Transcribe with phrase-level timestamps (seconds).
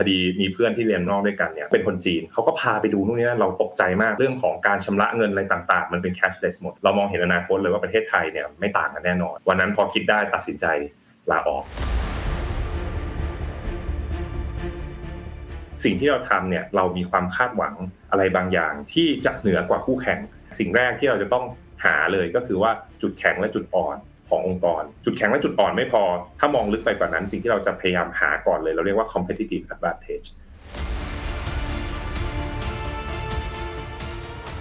[0.00, 10.66] พอดีมีเพื่อนที่เรียนนอกด้วยกันเนี่ยเป็นคนจีนเขาก็พาไปดูนู่นนี่นั่นเราตกใจมากเรื่องของการชำระเงินอะไรต่างๆ มันเป็น cashless หมด เรามองเห็นอนาคตเลยว่าประเทศไทยเนี่ยไม่ต่างกันแน่นอน วันนั้นพอคิดได้ตัดสินใจ
[11.30, 11.64] ลาออก
[15.84, 17.74] สิ่งที่เราทำเนี่ยเรามีความคาดหวัง
[18.10, 20.18] อะไรบางอย่างที่จะเหนือกว่าคู่แข่ง
[20.58, 21.44] สิ่งแรกที่เราจะต้อง
[21.84, 22.70] หาเลยก็คือว่า
[23.02, 23.96] จุดแข็งและจุดอ่อน
[24.30, 26.02] ขององค์กร จุดแข็งและจุดอ่อนไม่พอ
[26.40, 30.26] ถ้ามองลึกไปกว่านั้นสิ่งที่เราจะพยายามหาก่อนเลย เราเรียกว่า competitive advantage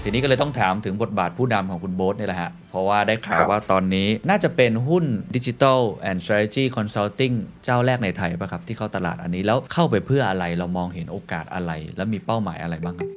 [0.03, 5.05] ทีนี้ก็เลยต้องถามถึงบทบาทผู้นำของคุณโบ๊ทนี่แหละฮะ เพราะว่าได้ข่าวว่าตอนนี้น่าจะเป็นหุ้น
[5.35, 13.09] ดิจิทัลแอนด์ strategy consulting เจ้าแรกในไทยป่ะครับ ที่เข้าตลาดอันนี้แล้วเข้าไปเพื่ออะไรเรามองเห็นโอกาสอะไร แล้วมีเป้าหมายอะไรบ้างครับ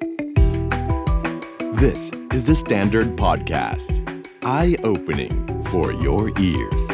[1.84, 2.02] This
[2.36, 3.88] is the Standard Podcast.
[4.58, 5.34] Eye opening
[5.72, 6.84] for your ears.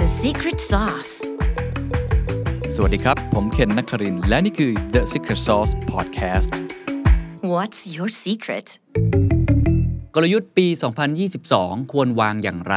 [0.00, 1.14] The secret sauce.
[2.74, 6.50] สวัสดีครับ ผมเคนนักครินทร์และนี่คือ The Secret Sauce Podcast
[7.52, 8.66] What's your secret?
[10.14, 10.66] กลยุทธ์ปี
[11.28, 12.76] 2022 ควรวางอย่างไร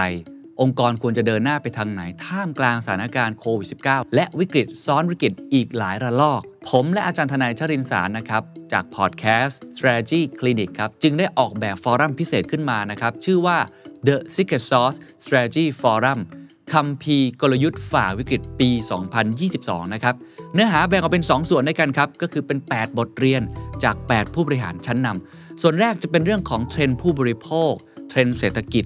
[0.62, 13.58] องค์กรควรจะเดินหน้าไปทางไหน ท่ามกลางสถานการณ์โควิด -19 และวิกฤตซ้อนวิกฤตอีกหลายระลอก ผมและอาจารย์ทนายชรินสารนะครับ จากพอดแคสต์ Strategy Clinic ครับ จึงได้ออกแบบฟอรัมพิเศษขึ้นมานะครับ ชื่อว่า
[14.08, 16.20] The Secret Sauce Strategy Forum
[16.74, 18.70] คัมภีร์กลยุทธ์ฝ่าวิกฤตปี
[19.32, 20.16] 2022 นะครับ
[20.54, 23.42] เนื้อหาแบ่งออกเป็น 2 ส่วนด้วยกันครับ ก็คือเป็น 8 บทเรียน
[23.84, 27.74] จาก 8 ผู้บริหารชั้นนำส่วนแรกจะเป็นเรื่องของเทรนด์ผู้บริโภค
[28.10, 28.86] เทรนด์เศรษฐกิจ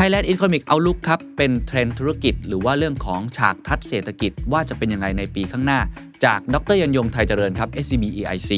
[0.00, 5.80] Thailand Economic Outlook ครับ เป็นเทรนด์ธุรกิจ หรือว่าเรื่องของฉากทัศน์เศรษฐกิจว่าจะเป็นยังไงในปีข้างหน้า
[6.24, 8.50] จากดรยันยงไทยเจริญครับ SCB EIC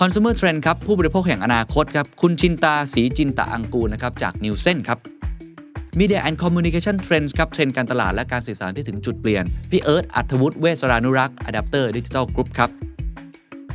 [0.00, 4.98] Consumer Trend ครับ ผู้บริโภคแห่งอนาคตครับ คุณชินตาสีจินตะอังกูนะครับ จากนิวเซนครับ
[5.98, 12.70] Media and Communication Trends ครับ เทรนด์การตลาดและการสื่อสารที่ถึงจุดเปลี่ยน พี่เอิร์ธอัธวุฒิเวสรานุรักษ์ Adapter Digital Group ครับ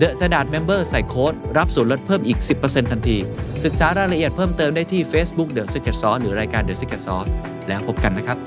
[0.00, 3.18] The Standard Member ใส่โค้ด รับส่วนลดเพิ่มอีก 10%ทันที
[3.64, 7.30] ศึกษารายละเอียดเพิ่มเติมได้ที่ Facebook The Secret Sauce หรือรายการ The Secret Sauce
[7.68, 8.38] แล้วพบกันนะครับ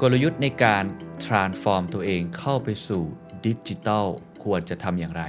[0.00, 0.84] กลยุทธ์ในการ
[1.24, 3.02] transform ตัวเองเข้าไปสู่
[3.46, 4.06] ดิจิทัล
[4.44, 5.24] ควรจะทำอย่างไร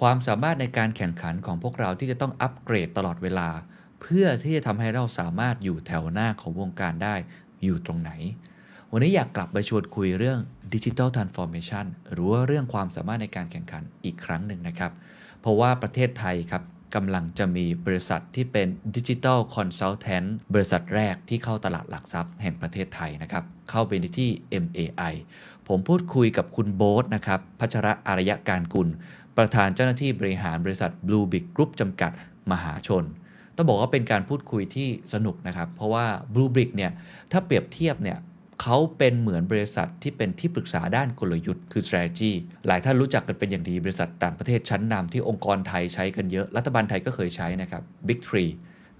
[0.00, 3.48] ความสามารถในการแข่งขันของพวกเราที่จะต้องอัปเกรดตลอดเวลา
[4.00, 7.14] เพื่อที่จะทำให้เราสามารถอยู่แถวหน้าของวงการได้
[7.64, 8.10] อยู่ตรงไหน
[8.92, 10.38] วันนี้อยากกลับไปชวนคุยเรื่อง
[10.74, 14.92] digital transformation หรือว่าเรื่องความสามารถในการแข่งขันอีกครั้งหนึ่งนะครับ
[15.40, 16.62] เพราะว่าประเทศไทยครับ
[16.94, 20.24] กำลังจะมีบริษัทที่เป็น digital consultant
[20.54, 24.30] บริษัทแรกที่เข้าตลาดหลักทรัพย์แห่งประเทศไทยนะครับ เข้าไปในที่
[24.64, 25.14] MAI
[25.68, 28.88] ผมพูดคุยกับคุณโบ๊ทนะครับ พัชระอารยการกุล
[29.36, 32.12] ประธานเจ้าหน้าที่บริหารบริษัท Blue Big Group จำกัด
[32.52, 33.04] มหาชน
[33.60, 36.04] ต้องบอกว่าเป็นการพูดคุยที่สนุกนะครับ เพราะว่า
[36.34, 36.92] Blue Brick เนี่ย
[37.32, 38.18] ถ้าเปรียบเทียบเนี่ย
[38.62, 42.32] เขาเป็นเหมือนบริษัทที่เป็นที่ปรึกษาด้านกลยุทธ์คือ strategy
[42.66, 48.50] หลายท่านรู้จักกันเป็นอย่างดีบริษัทต่างประเทศชั้นนำที่องค์กรไทยใช้กันเยอะ รัฐบาลไทยก็เคยใช้นะครับ Big Three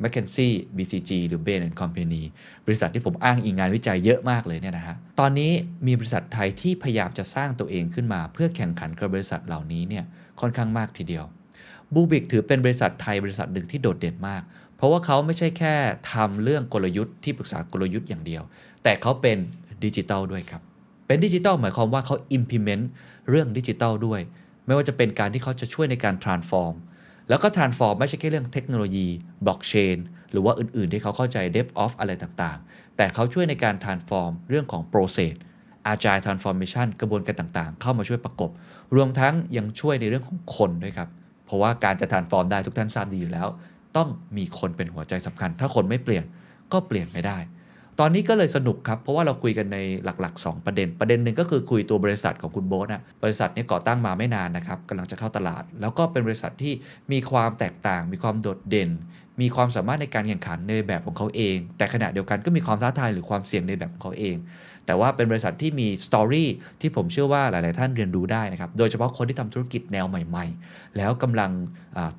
[0.03, 2.23] McKinsey BCG หรือ Bain Company
[2.67, 5.53] บริษัทที่ผมอ้างอิงงานวิจัยเยอะมากเลยเนี่ยนะฮะ ตอนนี้
[5.87, 10.05] มีบริษัทไทยที่พยายามจะสร้างตัวเองขึ้นมา เพื่อแข่งขันกับบริษัทเหล่านี้เนี่ย
[10.41, 11.25] ค่อนข้างมากทีเดียว
[11.95, 14.43] บลูบิคถือเป็นบริษัทไทยบริษัทหนึ่งที่โดดเด่นมาก
[14.77, 15.75] เพราะว่าเขาไม่ใช่แค่
[16.13, 18.43] ทำเรื่องกลยุทธ์ที่ปรึกษากลยุทธ์อย่างเดียว
[18.83, 19.39] แต่เขาเป็น
[19.85, 20.63] ดิจิตอลด้วยครับ
[21.07, 22.85] เป็นดิจิตอลหมายความว่าเขา implement
[23.29, 24.21] เรื่องดิจิตอลด้วย
[24.67, 26.75] ไม่ว่าจะเป็นการที่เขาจะช่วยในการ transform
[27.29, 29.07] แล้วก็ transform ไม่ใช่แค่เรื่องเทคโนโลยี
[29.47, 29.97] บล็อกเชน
[30.33, 35.35] หรือว่าอื่นๆ ที่เขาเข้าใจ DevOps อะไรต่างๆ แต่เขาช่วยในการ transform เรื่องของ process
[35.93, 38.51] agile transformation กระบวนการต่างๆ เข้ามาช่วยประกบ
[38.97, 41.09] รวมทั้งยังช่วยในเรื่องของคนด้วยครับ
[41.51, 43.49] เพราะว่าการจะ transform ได้ทุกท่านทราบดีอยู่แล้ว
[43.97, 46.25] ต้องมีคนเป็นหัวใจสำคัญ ถ้าคนไม่เปลี่ยน
[46.73, 47.39] ก็เปลี่ยนไม่ได้
[48.01, 56.73] ตอนนี้ก็เลยสนุกครับ เพราะว่าเราคุยกันในหลัก ๆ 2 ประเด็น ประเด็นหนึ่งก็คือคุยตัวบริษัทของคุณโบ๊ทนะบริษัทนี้ก่อตั้งมาไม่นานนะครับกำลังจะเข้าตลาด แล้วก็เป็นบริษัทที่
[57.13, 58.91] มีความแตกต่าง มีความโดดเด่น
[59.41, 64.37] มีความสามารถในการแข่งขันในแบบของเขาเอง แต่ขณะเดียวกันก็มีความท้าทายหรือความเสี่ยงในแบบของเขาเอง
[64.87, 66.49] แต่ว่าเป็นบริษัทที่มีสตอรี่
[66.81, 71.51] ที่ผมเชื่อว่าหลาย ๆ ท่านเรียนรู้ได้นะครับ โดยเฉพาะคนที่ทำธุรกิจแนวใหม่ ๆ แล้วกำลัง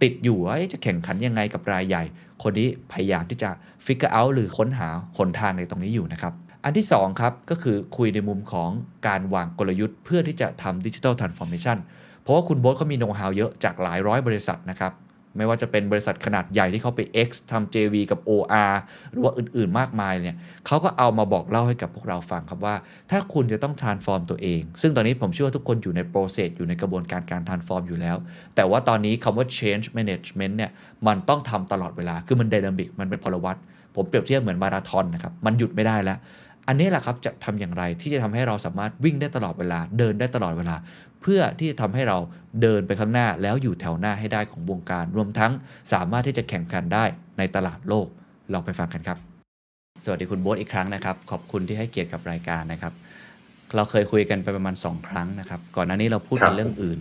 [0.02, 2.04] ติดอยู่ว่าจะแข่งขันยังไงกับรายใหญ่
[2.44, 3.50] คนนี้พยายามที่จะ
[3.86, 8.70] figure out หรือค้นหาหนทางในตรงนี้อยู่นะครับ อันที่2ครับก็คือคุยในมุมของ
[9.08, 11.78] การวางกลยุทธ์ เพื่อที่จะทำ digital transformation
[12.22, 14.92] เพราะว่าคุณโบ๊ทเขามีโน้ตฮาวเยอะจากหลายร้อยบริษัทนะครับ
[15.38, 18.74] ไม่ว่าจะเป็นบริษัทขนาดใหญ่ที่เขาไป X ทำ JV กับ OR
[19.12, 20.36] หรือว่าอื่นๆมากมายเนี่ย
[20.68, 22.76] เขาก็เอามาบอกเล่าให้กับพวกเราฟังครับว่า
[23.12, 28.18] ถ้าคุณจะต้อง transform ตัวเอง ซึ่งตอนนี้ผมเชื่อว่าทุกคนอยู่ใน process อยู่ในกระบวนการการ transform อยู่แล้ว
[28.56, 30.72] แต่ว่าตอนนี้คำว่า change management เนี่ย
[31.08, 33.58] มันต้องทำตลอดเวลาคือมัน dynamic มันเป็นพลวัต
[33.96, 36.18] ผมเปรียบเทียบเหมือนมาราธอนนะครับ มันหยุดไม่ได้แล้ว
[36.68, 40.76] อันนี้แหละครับจะทำอย่างไรที่จะทำให้เราสามารถวิ่งได้ตลอดเวลาเดินได้ตลอดเวลา
[41.22, 42.18] เพื่อที่จะทำให้เรา
[42.62, 45.52] เดินไปข้างหน้าแล้วอยู่แถวหน้าให้ได้ของวงการ รวมทั้ง
[45.94, 47.06] สามารถที่จะแข่งขันได้
[47.38, 48.08] ในตลาดโลก
[48.54, 49.18] ลองไปฟังกันครับ
[50.04, 52.94] สวัสดีคุณโบ๊ทอีกครั้งนะครับ ขอบคุณที่ให้เกียรติกับรายการนะครับ
[53.76, 57.00] เราเคยคุยกันไปประมาณ 2 ครั้งนะครับ ก่อนหน้านี้เราพูดกันเรื่องอื่น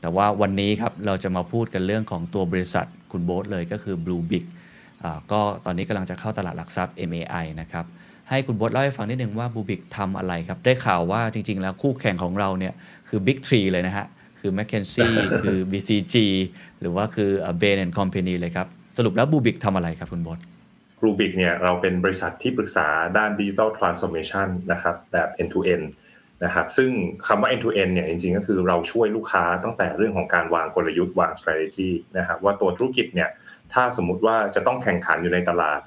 [0.00, 4.44] แต่ว่าวันนี้ครับเราจะมาพูดกันเรื่องของตัวบริษัทคุณโบ๊ทเลยก็คือ Blue Big
[5.02, 7.84] อ่าก็ตอนนี้กำลังจะเข้าตลาดหลักทรัพย์ MAI นะครับ
[8.30, 12.74] ให้คุณโบ๊ทเล่าให้ฟังนิดนึงว่าบูบิกทำอะไรครับ ได้ข่าวว่าจริง ๆ แล้วคู่แข่งของเราเนี่ย
[13.08, 14.06] คือ Big Three เลยนะฮะ
[14.40, 15.12] คือ m c k e n z i e
[15.44, 16.14] คือ BCG
[16.80, 17.30] หรือว่าคือ
[17.60, 18.66] Bain and Company เลยครับ
[18.98, 20.38] สรุปแล้วบูบิกทำอะไรครับคุณโบ๊ท
[21.04, 22.86] รูบิกเนี่ยเราเป็นบริษัทที่ปรึกษา
[23.16, 25.86] ด้านดิจิ t a ลทรานส์ o r m a t i o n นะครับแบบ end to end
[26.44, 26.90] นะครับซึ่ง
[27.26, 33.30] คำว่า end to end เนี่ยจริงๆ ก็คือเราช่วยลูกค้าตั้งแต่เรื่องของการวางกลยุทธ์วาง strategy นะครับว่าตัวธุรกิจเนี่ย
[33.72, 35.80] ถ้าสมมุติว่าจะต้องแข่งขันอยู่ในตลาด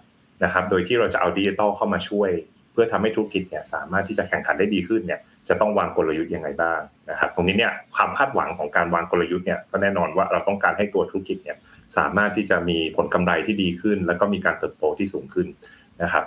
[0.43, 2.31] นะครับ โดยที่เราจะเอาดิจิ t a ลเข้ามาช่วย
[2.71, 5.19] เพื่อทำให้ธุรกิจเนี่ยสามารถที่จะแข่งขันได้ดีขึ้นเนี่ย
[5.49, 11.57] จะต้องวางกลยุทธ์ยังไงบ้างนะครับตรงนี้เนี่ยความคาดหวังของการวางกลยุทธ์เนี่ยก็แน่นอนว่าเราต้องการให้ตัวธุรกิจเนี่ย
[11.97, 15.47] สามารถที่จะมีผลกำไรที่ดีขึ้น แล้วก็มีการเติบโตที่สูงขึ้น
[16.03, 16.25] นะครับ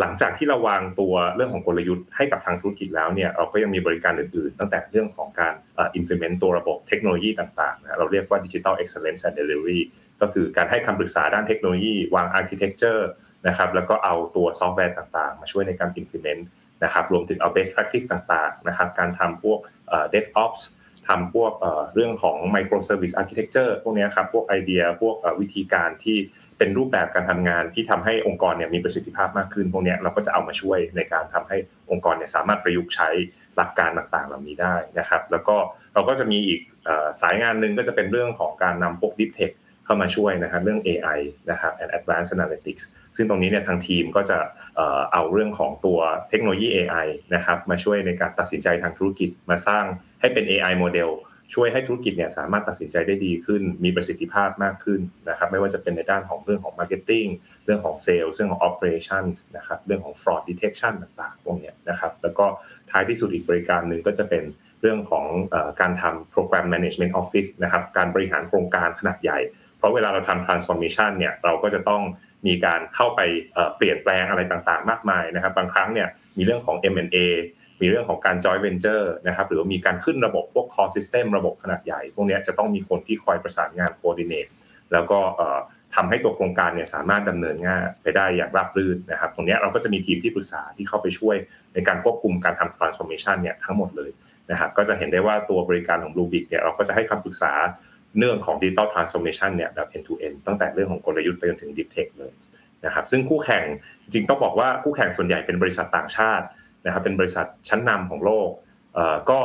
[0.00, 5.54] หลังจากที่เราวางตัวเรื่องของกลยุทธ์ให้กับทางธุรกิจแล้วเนี่ยเราก็ยังมีบริการอื่นๆ ตั้งแต่เรื่องของการ
[5.98, 9.80] implement ตัวระบบเทคโนโลยีต่างๆนะเราเรียกว่า digital excellence and delivery
[10.20, 13.02] ก็คือการให้คำปรึกษาด้านเทคโนโลยี วาง architecture
[13.48, 16.42] นะครับแล้วก็เอาตัวซอฟต์แวร์ต่างๆ มาช่วยในการ implement
[16.84, 19.58] นะครับรวมถึงเอา best practice ต่างๆนะครับการทำพวก
[20.12, 20.62] DevOps
[21.08, 21.52] ทำพวก
[21.94, 26.18] เรื่องของ microservice architecture พวกนี้ครับพวกไอเดียพวกวิธีการที่
[26.58, 31.56] เป็นรูปแบบการทำงานที่ทำให้องค์กรเนี่ยมีประสิทธิภาพมากขึ้น พวกนี้เราก็จะเอามาช่วยในการทำให้
[31.90, 33.08] องค์กรเนี่ยสามารถประยุกต์ใช้
[33.56, 35.56] หลักการต่างๆ เหล่านี้ได้นะครับ แล้วก็
[35.94, 36.60] เราก็จะมีอีก
[37.22, 39.52] สายงานหนึ่งก็จะเป็นเรื่องของการนำพวก deep tech
[39.84, 41.18] เข้ามาช่วยนะครับเรื่อง AI
[41.50, 42.82] นะครับ and advanced analytics
[43.16, 44.38] ซึ่งตรงนี้เนี่ยทางทีมก็จะ
[44.76, 45.98] เอ่อเอาเรื่องของตัว
[46.30, 49.84] เทคโนโลยี AI นะครับมาช่วยในการตัดสินใจทางธุรกิจมาสร้าง
[50.20, 51.10] ให้เป็น AI โมเดล
[51.54, 57.28] ช่วยให้ธุรกิจเนี่ยสามารถตัดสินใจได้ดีขึ้น มีประสิทธิภาพมากขึ้นนะครับ ไม่ว่าจะเป็นในด้านของเรื่องของ Marketing
[57.64, 62.46] เรื่องของ Sales เรื่องของ Operations นะครับ เรื่องของ Fraud Detection ต่างๆพวกนี้นะครับ แล้วก็
[62.90, 64.44] ท้ายที่สุดอีกบริการหนึ่งก็จะเป็น
[64.80, 65.26] เรื่องของ
[65.80, 69.38] การทำ Program Management Office นะครับ การบริหารโครงการขนาดใหญ่
[69.84, 72.02] ราะเวลาเราทำ transformation เนี่ยเราก็จะต้อง
[72.46, 73.20] มีการเข้าไป
[73.76, 77.26] เปลี่ยนแปลงอะไรต่างๆ มากมายนะครับ บางครั้งเนี่ยมีเรื่องของ M&A
[77.80, 84.50] มีเรื่องของการ joint venture นะครับหรือว่ามีการขึ้นระบบพวก core system ระบบขนาดใหญ่ พวกนี้จะต้องมีคนที่คอยประสานงาน coordinate
[84.92, 85.18] แล้วก็
[85.94, 91.36] ทำให้ตัวโครงการเนี่ยสามารถดำเนินงานไปได้อย่างราบรื่นนะครับ ตรงนี้เราก็จะมีทีมที่ปรึกษาที่เข้าไปช่วย
[91.74, 94.10] ในการควบคุมการทำ transformation เนี่ยทั้งหมดเลย
[94.50, 97.52] นะครับก็จะเห็นได้ว่าตัวบริการของ Blue Big เนี่ยเราก็จะให้คำปรึกษา
[98.18, 102.32] เรื่องของ Digital Transformation เนี่ยแบบ end to end ตั้งแต่เรื่องของกลยุทธ์ไปจนถึง Deep Tech เลย
[102.84, 103.64] นะครับซึ่งคู่แข่ง
[104.02, 106.46] จริงต้องบอกว่าคู่แข่งส่วนใหญ่เป็นบริษัทต่างชาติ
[106.86, 108.48] นะครับเป็นบริษัทชั้นนำของโลก
[109.30, 109.38] ก็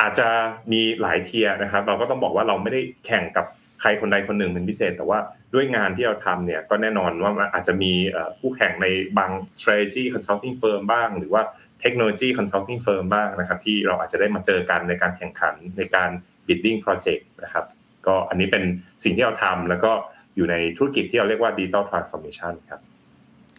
[0.00, 0.28] อาจจะ
[0.72, 3.46] มีหลายเทียนะครับเราก็ต้องบอกว่าเราไม่ได้แข่งกับ
[3.80, 5.18] ใครคนใดคนหนึ่งเป็นพิเศษ แต่ว่า
[5.54, 7.92] ด้วยงานที่เราทำเนี่ยก็แน่นอนว่ามันอาจจะมี
[8.40, 8.86] คู่แข่งใน
[9.18, 11.42] บาง strategy consulting firm บ้าง หรือว่า
[11.82, 16.10] technology consulting firm บ้างนะครับที่เราอาจจะได้มาเจอกันในการแข่งขันในการ
[16.46, 17.64] bidding project นะครับ
[18.06, 18.62] ก็อันนี้เป็น
[19.04, 19.92] สิ่งที่เราทำแล้วก็
[20.36, 22.80] อยู่ในธุรกิจที่เราเรียกว่า digital transformation ครับ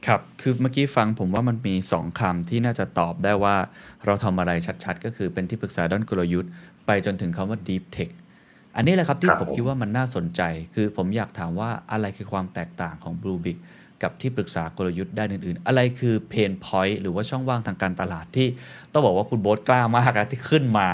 [0.08, 3.56] ครับ คือเมื่อกี้ฟังผมว่ามันมี 2คำที่น่าจะตอบได้ว่า
[4.06, 4.52] เราทำอะไร
[4.84, 6.52] ชัดๆ ก็คือเป็นที่ปรึกษาด้านกลยุทธ์
[6.86, 8.12] ไปจนถึงคำว่า deep tech
[8.76, 10.42] อันนี้แหละครับที่ครับผมผมคิดว่ามันน่าสนใจ
[10.76, 13.58] คือผมอยากถามว่าอะไรคือความแตกต่างของ Blue Big
[14.04, 18.48] กับที่ปรึกษากลยุทธ์ด้านอื่นๆ อะไรคือเพนพอยต์หรือว่าช่องว่างทางการตลาดที่
[18.92, 20.90] ต้องบอกว่าคุณโบ๊ทกล้ามากนะที่ขึ้นมา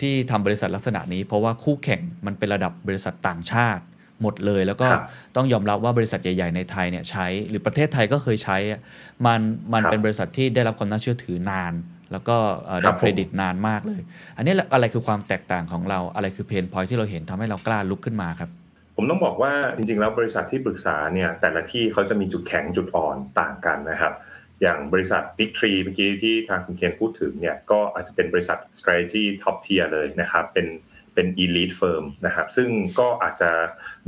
[0.00, 3.84] ที่ทำบริษัทลักษณะนี้ เพราะว่าคู่แข่งมันเป็นระดับบริษัทต่างชาติ
[4.22, 5.02] หมดเลย แล้วก็ครับ
[5.36, 8.80] ต้องยอมรับว่าบริษัทใหญ่ ๆ ในไทยเนี่ยใช้ หรือประเทศไทยก็เคยใช้อะ
[9.26, 9.40] มัน
[9.72, 11.72] มันครับเป็นบริษัทที่ได้รับความน่าเชื่อถือนาน
[12.12, 12.36] แล้วก็
[12.66, 14.00] เอ่อครัได้บผมเครดิตนานมากเลย
[14.36, 18.50] อันนี้แหละอะไรคือความแตกต่างของเราอะไรคือเพนพอยที่เราเห็นทำให้เรากล้าลุกขึ้นมาครับ
[18.96, 24.12] ผมต้องบอกว่าจริงๆแล้วบริษัทที่ปรึกษาเนี่ยแต่ละที่เขาจะมีจุดแข็งจุดอ่อนต่างกันนะครับ
[24.62, 30.68] อย่างบริษัท Big Tree เมื่อกี้ที่ทางคุณเคนพูดถึงเนี่ยก็อาจจะเป็นบริษัท strategy top tier เลยนะครับเป็น
[31.14, 32.68] เป็น elite firm นะครับซึ่ง
[33.00, 33.50] ก็อาจจะ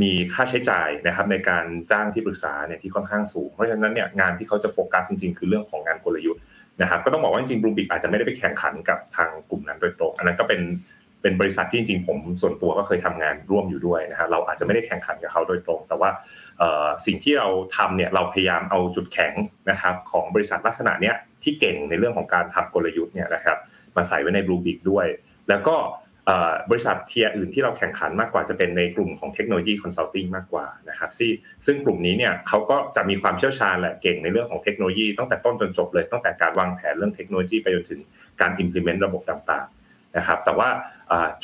[0.02, 6.42] มีค่าใช้จ่ายนะครับในการจ้างที่ปรึกษาเนี่ยที่ค่อนข้างสูง เพราะฉะนั้นเนี่ยงานที่เขาจะโฟกัสจริงๆ คือเรื่องของงานกลยุทธ์
[6.82, 10.62] นะครับก็ต้องบอกว่าจริงๆบลูบิกอาจจะไม่ได้ไปแข่งขันกับทางกลุ่มนั้นโดยตรงอันนั้นก็เป็น
[11.22, 16.10] เป็นบริษัทที่จริงๆผมส่วนตัวก็เคยทำงานร่วมอยู่ด้วยนะฮะเราอาจจะไม่ได้แข่งขันกับเขาโดยตรง แต่ว่า
[17.06, 19.32] สิ่งที่เราทำเนี่ยเราพยายามเอาจุดแข็ง
[19.70, 23.58] นะครับของบริษัทลักษณะเนี้ยที่เก่งในเรื่องของการทำกลยุทธ์เนี่ยนะครับ
[23.96, 25.06] มาใส่ไว้ในบลูบิกด้วย
[25.48, 25.76] แล้วก็
[26.70, 31.30] บริษัทที่อื่นที่เราแข่งขันมากกว่าจะเป็นในกลุ่มของเทคโนโลยี consulting มากกว่านะครับซึ่ง
[31.66, 38.00] ซึ่งกลุ่มนี้เนี่ยเขาก็จะมีความเชี่ยวชาญแหละเก่งในเรื่องของเทคโนโลยีตั้งแต่ต้นจนจบเลยตั้งแต่การวางแผนเรื่องเทคโนโลยีไปจนถึง
[38.40, 40.68] การ implement ระบบต่างๆนะครับแต่ว่า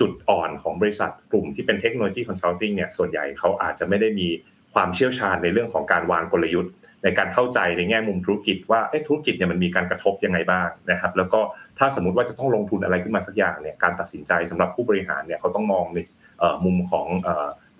[0.00, 4.28] จุดอ่อนของบริษัทกลุ่มที่เป็นเทคโนโลยีคอนซัลทิงเนี่ยส่วนใหญ่เขาอาจจะไม่ได้มี
[4.76, 6.72] ความเชี่ยวชาญในเรื่องของการวางกลยุทธ์
[7.04, 11.40] ในการเข้าใจในแง่มุมธุรกิจ ว่าธุรกิจเนี่ยมันมีการกระทบยังไงบ้างนะครับ แล้วก็
[11.78, 15.98] ถ้าสมมติว่าจะต้องลงทุนอะไรขึ้นมาสักอย่างเนี่ยการตัดสินใจสำหรับผู้บริหารเนี่ยเขาต้องมองใน
[16.64, 17.06] มุมของ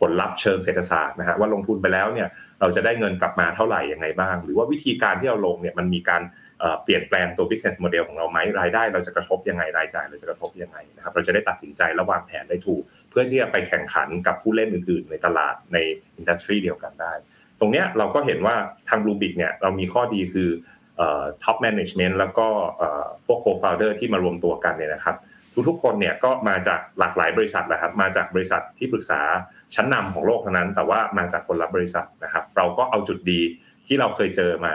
[0.01, 2.29] ผลลัพธ์เชิงเศรษฐศาสตร์นะฮะว่าลงทุนไปแล้วเนี่ย
[2.61, 6.23] เราจะได้เงินกลับมาเท่าไหร่ยังไงบ้าง หรือว่าวิธีการที่เราลงเนี่ยมันมีการ
[6.85, 12.83] เปลี่ยนแปลงตัว business model ของเราไหมรายได้เราจะกระทบยังไงรายจ่ายเราจะกระทบยังไงนะครับเราจะได้ตัดสินใจและวางแผนได้ถูก
[13.19, 15.79] พื่อที่จะไปแข่งขันกับผู้เล่นอื่น ๆ ในตลาดใน
[16.17, 17.13] อินดัสทรีเดียวกันได้
[17.61, 18.57] ตรงเนี้ยเราก็เห็นว่า
[18.89, 20.49] ทาง Bluebic เนี่ยเรามีข้อดีคือ
[20.97, 22.47] เอ่อ top management แล้วก็
[23.27, 25.17] พวก co-founder ที่มารวมตัวกันเนี่ยนะครับ
[25.69, 29.21] ทุกๆคนเนี่ยก็มาจากหลากหลายบริษัทแหละครับมาจากบริษัทที่ปรึกษา
[29.75, 33.41] ชั้นนำของโลกเทั้งนั้น แต่ว่ามาจากคนละบริษัทนะครับ เราก็เอาจุดดี
[33.87, 34.75] ที่เราเคยเจอมา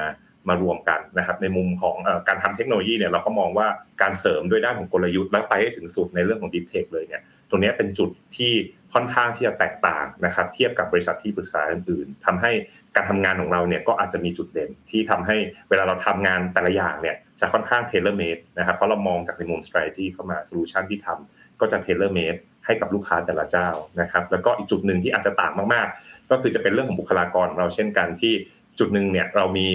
[0.49, 1.95] มารวมกันนะครับ ในมุมของ
[2.27, 3.67] การทำเทคโนโลยีเนี่ยเราก็มองว่า
[4.01, 7.21] การเสริมด้วยด้านของกลยุทธ์และไปให้ถึงสุดในเรื่องของ Deep Tech เลยเนี่ย
[7.51, 8.53] ตรงนี้เป็นจุดที่
[8.93, 12.51] ค่อนข้างที่จะแตกต่างนะครับ เทียบกับบริษัทที่ปรึกษาอื่นๆทำให้
[12.95, 15.35] การทำงานของเราเนี่ยก็อาจจะมีจุดเด่นที่ทำให้
[15.69, 23.69] เวลาเราทำงานแต่ละอย่างเนี่ยจะค่อนข้าง tailor made นะครับเพราะเรามองจากในมุม strategy เข้ามา solution ที่ทำก็จะ tailor made ให้กับลูกค้าแต่ละเจ้า
[24.01, 28.33] นะครับแล้วก็อีกจุดหนึ่งที่อาจจะต่างมากๆ ก็คือจะเป็นเรื่องของบุคลากรของเราเช่นกันที่
[28.79, 29.69] จุดหนึ่งเนี่ยเรามี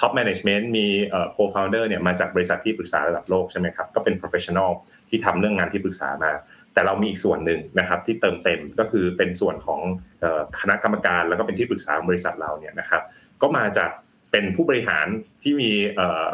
[0.00, 4.70] top management มีเอ่อ co-founder เนี่ยมาจากบริษัทที่ปรึกษาระดับโลกใช่ไหมครับก็เป็น professional
[5.08, 6.32] ที่ทำเรื่องงานที่ปรึกษามา
[6.74, 9.80] แต่เรามีอีกส่วนหนึ่งนะครับที่เติมเต็มก็คือเป็นส่วนของ
[10.60, 13.02] คณะกรรมการ แล้วก็เป็นที่ปรึกษาบริษัทเราเนี่ยนะครับ
[13.42, 13.90] ก็มาจาก
[14.32, 15.06] เป็นผู้บริหาร
[15.42, 15.70] ที่มี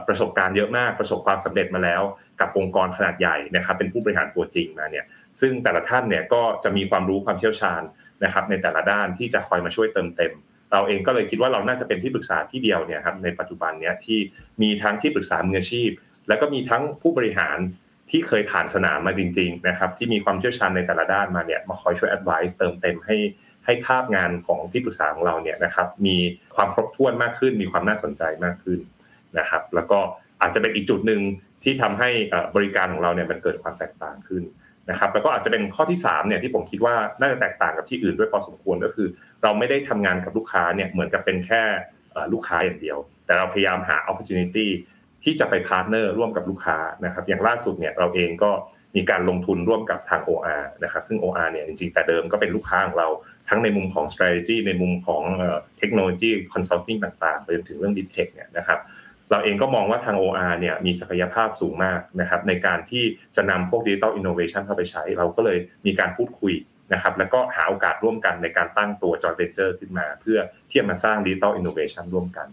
[0.08, 2.02] ประสบการณ์เยอะมากประสบความสำเร็จมาแล้ว
[2.40, 5.04] กับองค์กรขนาดใหญ่นะครับเป็นผู้บริหารตัวจริงมาเนี่ย
[5.40, 7.82] ซึ่งแต่ละท่านเนี่ยก็จะมีความรู้ความเชี่ยวชาญ
[8.24, 10.32] นะครับในแต่ละด้านที่จะคอยมาช่วยเติมเต็ม
[10.72, 14.18] เราเองก็เลยคิดว่าเราน่าจะเป็นที่ปรึกษาที่เดียวเนี่ยครับในปัจจุบันเนี้ยที่
[14.62, 15.90] มีทั้งที่ปรึกษามืออาชีพ
[16.28, 17.58] แล้วก็มีทั้งผู้บริหาร
[18.10, 23.16] ที่เคยผ่านสนามมาจริง ๆ นะครับ ที่มีความเชี่ยวชาญในแต่ละด้านมาเนี่ยมาคอยช่วย advice เติมเต็มให้
[23.64, 26.16] ให้ภาพงานของที่ปรึกษาของเราเนี่ยนะครับมี
[26.56, 28.80] ความครบถ้วนมากขึ้น มีความน่าสนใจมากขึ้น
[29.38, 29.98] นะครับ แล้วก็
[30.40, 31.20] อาจจะเป็นอีกจุดหนึ่ง
[31.64, 32.10] ที่ทำให้
[32.56, 34.42] บริการของเราเนี่ยมันเกิดความแตกต่างขึ้น
[34.90, 39.08] นะครับ แล้วก็อาจจะเป็นข้อที่3เนี่ยที่ผมคิดว่าน่าจะแตกต่างกับที่อื่นด้วยพอสมควรก็คือ
[39.42, 41.62] เราไม่ได้ทำงานกับลูกค้าเนี่ยเหมือนกับเป็นแค่
[42.32, 44.66] ลูกค้าอย่างเดียว แต่เราพยายามหา opportunity
[45.24, 48.50] ที่จะไป partner ร่วมกับลูกค้านะครับ อย่างล่าสุดเนี่ยเราเองก็
[48.96, 53.08] มีการลงทุนร่วมกับทาง OR นะครับ ซึ่ง OR เนี่ยจริงๆ แต่เดิมก็เป็นลูกค้าของเรา
[53.48, 55.22] ทั้งในมุมของ strategy ในมุมของ
[55.78, 58.78] เทคโนโลยี consulting ต่างๆไปจนถึงเรื่อง deep tech เนี่ยนะครับ
[59.30, 63.04] เราเองก็มองว่าทาง OR เนี่ยมีศักยภาพสูงมากนะครับในการที่
[63.36, 66.54] จะนำพวก digital innovation เข้าไปใช้ เราก็เลยมีการพูดคุย
[66.92, 72.46] นะครับแล้วก็หาโอกาสร่วมกันในการตั้งตัว joint venture ขึ้นมา เพื่อที่จะมาสร้าง digital innovation ร่วมกัน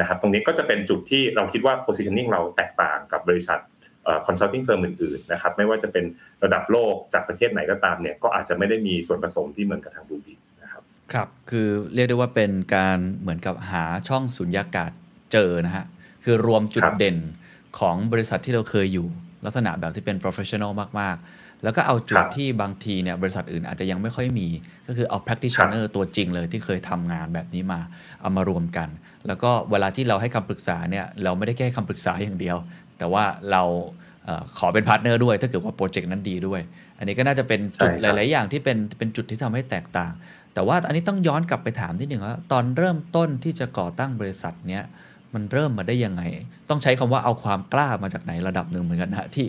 [0.00, 3.58] นะครับตรงนี้ก็จะเป็นจุดที่เราคิดว่า positioning เราแตกต่างกับบริษัท
[4.04, 6.04] เอ่อ consulting firm อื่นๆนะครับไม่ว่าจะเป็น
[6.44, 14.90] ระดับโลกจากประเทศไหนก็ตามเนี่ยก็อาจจะไม่ได้มีส่วนผสมที่เหมือนกับทางบูบีนะครับครับคือเรียกได้ว่าเป็นการเหมือนกับหาช่องสุญญากาศ
[15.32, 15.84] เจอนะฮะ
[16.24, 17.16] คือรวมจุดครับเด่น
[17.78, 19.06] ของบริษัทที่เราเคยอยู่
[19.44, 24.48] ลักษณะแบบที่เป็น professional มากๆ แล้วก็เอาจุดที่บางทีเนี่ยบริษัทอื่นอาจจะยังไม่ค่อยมี
[24.86, 27.80] ก็คือเอา practitioner ตัวจริงเลยที่เคยทำงานแบบนี้มา
[28.20, 28.88] เอามารวมกัน
[29.26, 32.56] แล้วก็เวลาที่เราให้คำปรึกษาเนี่ยเราไม่ได้แค่คำปรึกษาอย่างเดียว
[32.98, 33.62] แต่ว่าเรา
[34.24, 36.60] เออขอเป็น partner ด้วย ถ้าเกิดว่า project นั้นดีด้วย
[36.98, 40.12] อันนี้ก็น่าจะเป็นจุดใช่ครับหลาย ๆ อย่างที่เป็นเป็นจุดที่ทำให้แตกต่าง
[40.54, 44.82] แต่ว่าอันนี้ต้องย้อนกลับไปถามนิดหนึ่งว่าตอนเริ่มต้นที่จะก่อตั้งบริษัทเนี้ย
[45.34, 46.22] มันเริ่มมาได้ยังไง
[46.70, 49.46] ต้องใช้คำว่าเอาความกล้ามาจากไหนระดับหนึ่งเหมือนกันนะที่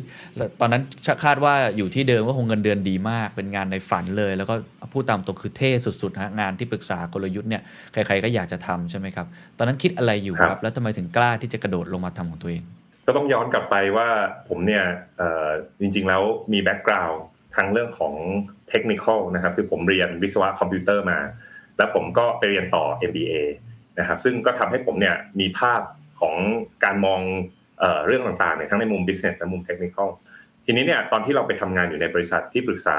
[0.59, 0.83] ตอนนั้น
[1.23, 4.55] คาดว่าอยู่ที่เดิมก็คงเงินเดือนดีมาก เป็นงานในฝันเลย แล้วก็
[4.93, 7.61] พูดตามตรงคือเท่สุดๆฮะงานที่ปรึกษากลยุทธ์เนี่ย
[7.93, 9.25] ใครๆก็อยากจะทำใช่ไหมครับ
[9.57, 12.63] ตอนนั้นคิดอะไรอยู่ครับ แล้วทำไมถึงกล้าที่จะกระโดดลงมาทำของตัวเอง
[13.07, 14.07] ก็ต้องย้อนกลับไปว่า
[14.49, 14.83] ผมเนี่ย
[15.79, 16.23] จริงๆแล้ว
[16.53, 17.21] มี background
[17.55, 18.13] ทั้งเรื่องของ
[18.69, 21.19] เทคนิคนะครับคือผมเรียนวิศวะคอมพิวเตอร์มา
[21.77, 23.33] แล้วผมก็ไปเรียนต่อ MBA
[23.99, 25.81] นะครับซึ่งก็ทำให้ผมเนี่ยมีภาพ
[26.21, 26.35] ของ
[26.83, 27.21] การมอง
[28.05, 30.09] เรื่องต่างๆเนี่ยทั้งในมุม business และมุม technical
[30.65, 32.97] ทีนี้เนี่ยตอนที่เราไปทำงานอยู่ในบริษัทที่ปรึกษา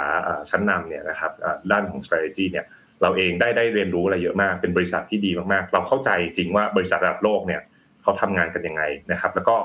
[0.51, 1.33] ชั้นนำเนี่ยนะครับ
[1.71, 2.67] ด้านของ strategy เนี่ย
[3.03, 7.61] เราเองได้ได้เรียนรู้อะไรเยอะมากเป็นบริษัทที่ดีมากๆ เราเข้าใจจริงว่าบริษัทระดับโลกเนี่ย
[8.03, 8.83] เขาทำงานกันยังไง
[9.13, 9.57] นะครับ แล้วก็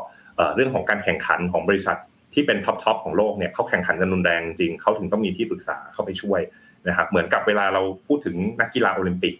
[0.55, 1.97] เรื่องของการแข่งขันของบริษัท
[2.33, 6.41] ที่เป็น top top ของโลกเนี่ยเขาแข่งขันกันรุนแรงจริงเขาถึงต้องมีที่ปรึกษาเข้าไปช่วย
[6.87, 9.33] นะครับเหมือนกับเวลาเราพูดถึงนักกีฬาโอลิมปิก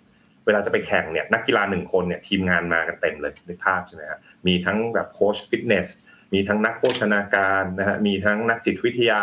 [0.47, 5.87] เวลาจะไปแข่งเนี่ยนักกีฬาหนึ่งคนเนี่ยทีมงานมากันเต็มเลยในภาพใช่ไหมครับมีทั้งแบบโค้ชฟิตเนส
[6.33, 9.19] มีทั้งนักโภชนาการนะฮะมีทั้งนักจิตวิทยา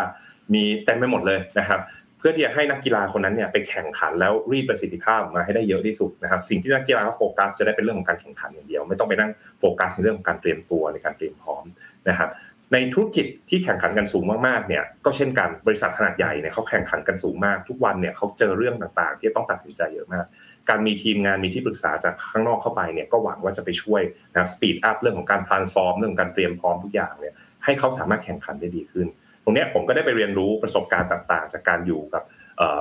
[0.55, 1.81] มีเต็มไปหมดเลยนะครับ
[2.19, 11.65] เพื่อที่จะให้นักกีฬาคนนั้นเนี่ยไปแข่งขันแล้วรีดประสิทธิภาพมาให้ได้เยอะที่สุดนะครับสิ่งที่นักกีฬาเขาโฟกัสจะได้เป็นเรื่องของการแข่งขันอย่างเดียว ไม่ต้องไปนั่งโฟกัสในเรื่องของการเตรียมตัวในการเตรียมพร้อม
[12.09, 12.31] นะครับ
[12.73, 20.25] ในธุรกิจที่แข่งขันกันสูงมากๆเนี่ยก็เช่นกันบริษัทขนาดใหญ่เนี่ยเขาแข่งขันกันสูงมากทุกวันเนี่ยเขาเจอเรื่องต่างๆ ที่ต้องตัดสินใจเยอะมาก
[20.69, 24.03] การมีทีมงานมีที่ปรึกษาจากข้างนอกเข้าไปเนี่ยก็หวังว่าจะไปช่วย
[24.33, 29.07] นะ speed up เรื่องของการ transform เรื่องการเตรียมพร้อมทุกอย่างเนี่ยให้เขาสามารถแข่งขันได้ดีขึ้น
[29.45, 32.23] ตรงนี้ผมก็ได้ไปเรียนรู้ประสบการณ์ต่างๆ จากการอยู่กับ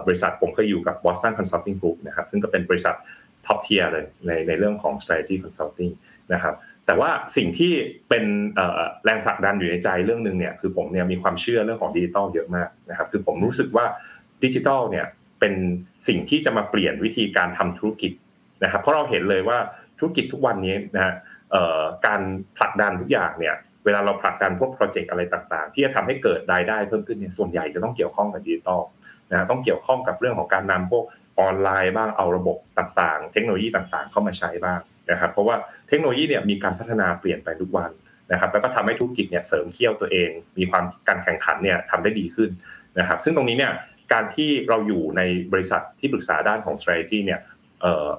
[0.07, 2.95] บริษัทผมเคยอยู่กับ Boston Consulting Group นะครับซึ่งก็เป็นบริษัท
[3.45, 5.93] top tier เลยในในเรื่องของ strategy consulting
[6.33, 7.73] นะครับแต่ว่าสิ่งที่
[8.09, 8.23] เป็น
[9.05, 13.85] แรงผลักดันอยู่ในใจเรื่องหนึ่งเนี่ยคือผมเนี่ยมีความเชื่อเรื่องของดิจิทัลเยอะมากนะครับคือผมรู้สึกว่า
[14.43, 15.05] ดิจิทัลเนี่ย
[15.43, 15.61] เป็น
[16.07, 18.11] สิ่งที่จะมาเปลี่ยนวิธีการทำธุรกิจ
[18.63, 19.57] นะครับ เพราะเราเห็นเลยว่า
[19.99, 21.13] ธุรกิจทุกวันนี้นะฮะ
[22.05, 22.21] การ
[22.57, 28.81] ผลักดันทุกอย่างเนี่ยเวลาเราผลักดันพวกโปรเจกต์อะไรต่างๆ ที่จะทำให้เกิดรายได้เพิ่มขึ้นเนี่ยส่วนใหญ่จะต้องเกี่ยวข้องกับดิจิทัล
[29.31, 31.05] นะต้องเกี่ยวข้องกับเรื่องของการนำพวก
[31.39, 34.79] ออนไลน์บ้างเอาระบบต่างๆ เทคโนโลยีต่างๆ เข้ามาใช้บ้าง
[35.11, 35.55] นะครับ เพราะว่า
[35.87, 37.91] เทคโนโลยีเนี่ยมีการพัฒนาเปลี่ยนไปทุกวัน
[38.31, 42.49] นะครับ แล้วก็ทำให้ธุรกิจเนี่ยเสริมเคี่ยวตัวเอง มีความการแข่งขันเนี่ยทำได้ดีขึ้น
[42.99, 43.71] นะครับ ซึ่งตรงนี้เนี่ย
[44.11, 45.21] การที่เราอยู่ใน
[45.53, 47.41] บริษัทที่ปรึกษาด้านของ strategy เนี่ย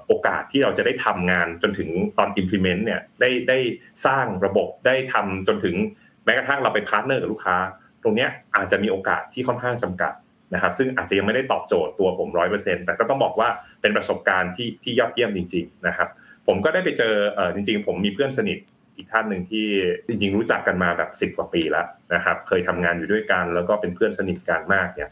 [0.07, 3.59] โอกาสที่เราจะได้ทำงานจนถึงตอน implement เนี่ยได้ได้
[4.07, 5.77] สร้างระบบได้ทำจนถึง
[6.25, 7.57] แม้กระทั่งเราไป partner กับลูกค้า
[8.03, 10.13] ตรงนี้อาจจะมีโอกาสที่ค่อนข้างจำกัด
[10.55, 13.49] นะครับ ซึ่งอาจจะยังไม่ได้ตอบโจทย์ตัวผมร้อยเปอร์เซ็นต์แต่ก็ต้องบอกว่า
[13.81, 16.09] เป็นประสบการณ์ที่ที่ยอดเยี่ยมจริง ๆ นะครับ
[16.47, 17.15] ผมก็ได้ไปเจอ
[17.55, 18.59] จริง ๆ ผมมีเพื่อนสนิท
[18.97, 19.67] อีกท่านหนึ่งที่
[20.09, 25.11] จริงๆรู้จักกันมาแบบสิบกว่าปีแล้วนะครับ เคยทำงานอยู่ด้วยกันแล้วก็เป็นเพื่อนสนิทกันมากเนี่ย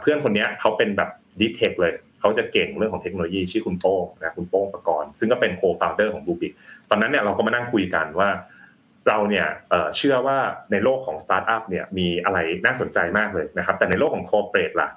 [0.00, 1.10] เพื่อนคนนี้เขาเป็นแบบ
[1.40, 6.52] ดีเทคเลยเขาจะเก่งเรื่องของเทคโนโลยีชื่อคุณโป้งนะคุณโป้งประกรณ์ซึ่งก็เป็น co-founder ของ Bluebik
[6.90, 8.30] ตอนนั้นเนี่ยเราก็มานั่งคุยกันว่า
[9.08, 9.46] เราเนี่ย
[9.96, 10.38] เชื่อว่า
[10.72, 14.88] ในโลกของสตาร์ทอัพเนี่ยมีอะไรน่าสนใจมากเลยนะครับ แต่ในโลกของ corporate ล่ะ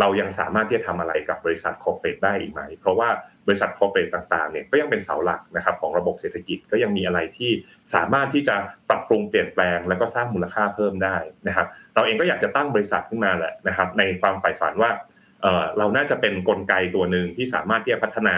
[0.00, 3.08] เรายังสามารถที่จะทำอะไรกับบริษัท corporate ได้อีกไหม เพราะว่า
[3.46, 7.50] บริษัทคอร์เปรสต่างๆเนี่ยก็ยังเป็นเสาหลักนะครับของระบบเศรษฐกิจก็ยังมีอะไรที่
[7.94, 8.56] สามารถที่จะ
[8.90, 11.16] ปรับปรุงเปลี่ยนแปลง แล้วก็สร้างมูลค่าเพิ่มได้
[11.48, 14.90] นะครับ เราเองก็อยากจะตั้งบริษัทขึ้นมาแหละนะครับ ในความใฝ่ฝันว่า
[15.78, 18.36] เราน่าจะเป็นนกลไกตัวหนึ่งที่สามารถที่จะพัฒนา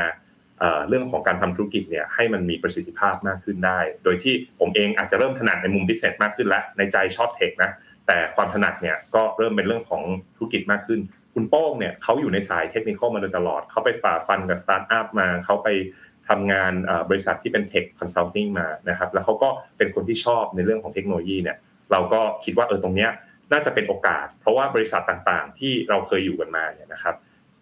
[0.89, 7.71] เรื่องของการทำธุรกิจเนี่ยให้มันมีประสิทธิภาพมากขึ้นได้ โดยที่ผมเองอาจจะเริ่มถนัดในมุมบิสเนสมากขึ้นแล้วในใจชอบเทคนะ
[8.07, 10.03] แต่ความถนัดเนี่ยก็เริ่มเป็นเรื่องของ
[10.37, 11.01] ธุรกิจมากขึ้น
[11.35, 15.69] คุณโป้งเนี่ยเขาอยู่ในสายเทคนิคมาโดยตลอด เขาไปฝ่าฟันกับสตาร์ทอัพมา เขาไป
[16.29, 16.73] ทำงาน
[17.11, 21.57] บริษัทที่เป็น tech consulting มานะครับ แล้วเขาก็เป็นคนที่ชอบในเรื่องของเทคโนโลยีเนี่ย
[21.93, 23.11] เราก็คิดว่าเออตรงเนี้ย
[23.53, 27.15] น่าจะเป็นโอกาส เพราะว่าบริษัทต่างๆ ที่เราเคยอยู่กันมาเนี่ยนะครับ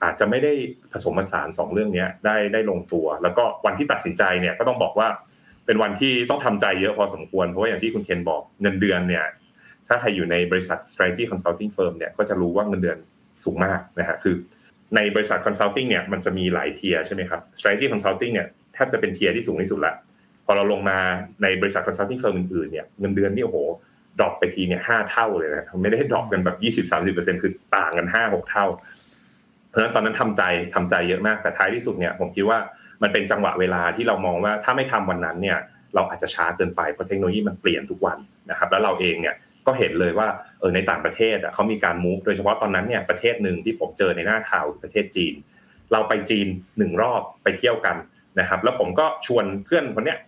[0.03, 0.53] อาจจะไม่ได้
[0.93, 5.09] ผสมผสานสองเรื่องนี้ได้ได้ลงตัว แล้วก็วันที่ตัดสินใจเนี่ยก็ต้องบอกว่า
[5.67, 9.25] เป็นวันที่ต้องทำใจเยอะพอสมควร เพราะว่าอย่างที่คุณเคนบอกเงินเดือนเนี่ย
[9.89, 12.99] ถ้าใครอยู่ในบริษัท strategy consulting firm เนี่ยก็จะรู้ว่าเงินเดือน
[13.45, 14.35] สูงมากนะฮะคือ
[14.97, 19.95] ในบริษัท consulting เนี่ยมันจะมีหลาย tier ใช่ไหมครับ strategy consulting เนี่ยแทบจะเป็น tier ที่สูงที่สุดละ
[20.47, 20.99] พอเราลงมา
[21.43, 23.59] ในบริษัท consulting firm อื่นๆเนี่ยเงินเดือนนี่โอ้โห
[24.19, 28.67] drop ไปทีเนี่ยห้าเท่าเลยนะไม่ได้ drop กันแบบยี่สิบสามสิบเปอร์เซ็นคือต่างกันห้าหกเท่า
[29.69, 30.43] เพราะฉะนั้นตอนนั้นทำใจ
[30.75, 32.59] ทำใจเยอะมากแต่ท้ายที่สุดเนี่ยผมคิดว่า
[33.03, 35.59] มันเป็นจังหวะเวลาที่เรามองว่าถ้าไม่ทำวันนั้นเนี่ย
[35.95, 38.19] เราอาจจะช้าเกินไปเพราะเทคโนโลยีมันเปลี่ยนทุกวัน
[38.51, 39.35] นะครับแล้วเราเองเนี่ย
[39.67, 40.29] ก็เห็นเลยว่า
[40.61, 45.35] เออในต่างประเทศเขามีการ move โดยเฉพาะตอนนั้นเนี่ยประเทศหนึ่งที่ผมเจอในหน้าข่าวประเทศจีน
[45.93, 46.47] เราไปจีน
[46.79, 47.97] หนึ่งรอบไปเที่ยวกัน
[48.41, 50.19] นะครับ แล้วผมก็ชวนเพื่อนคนเนี้ย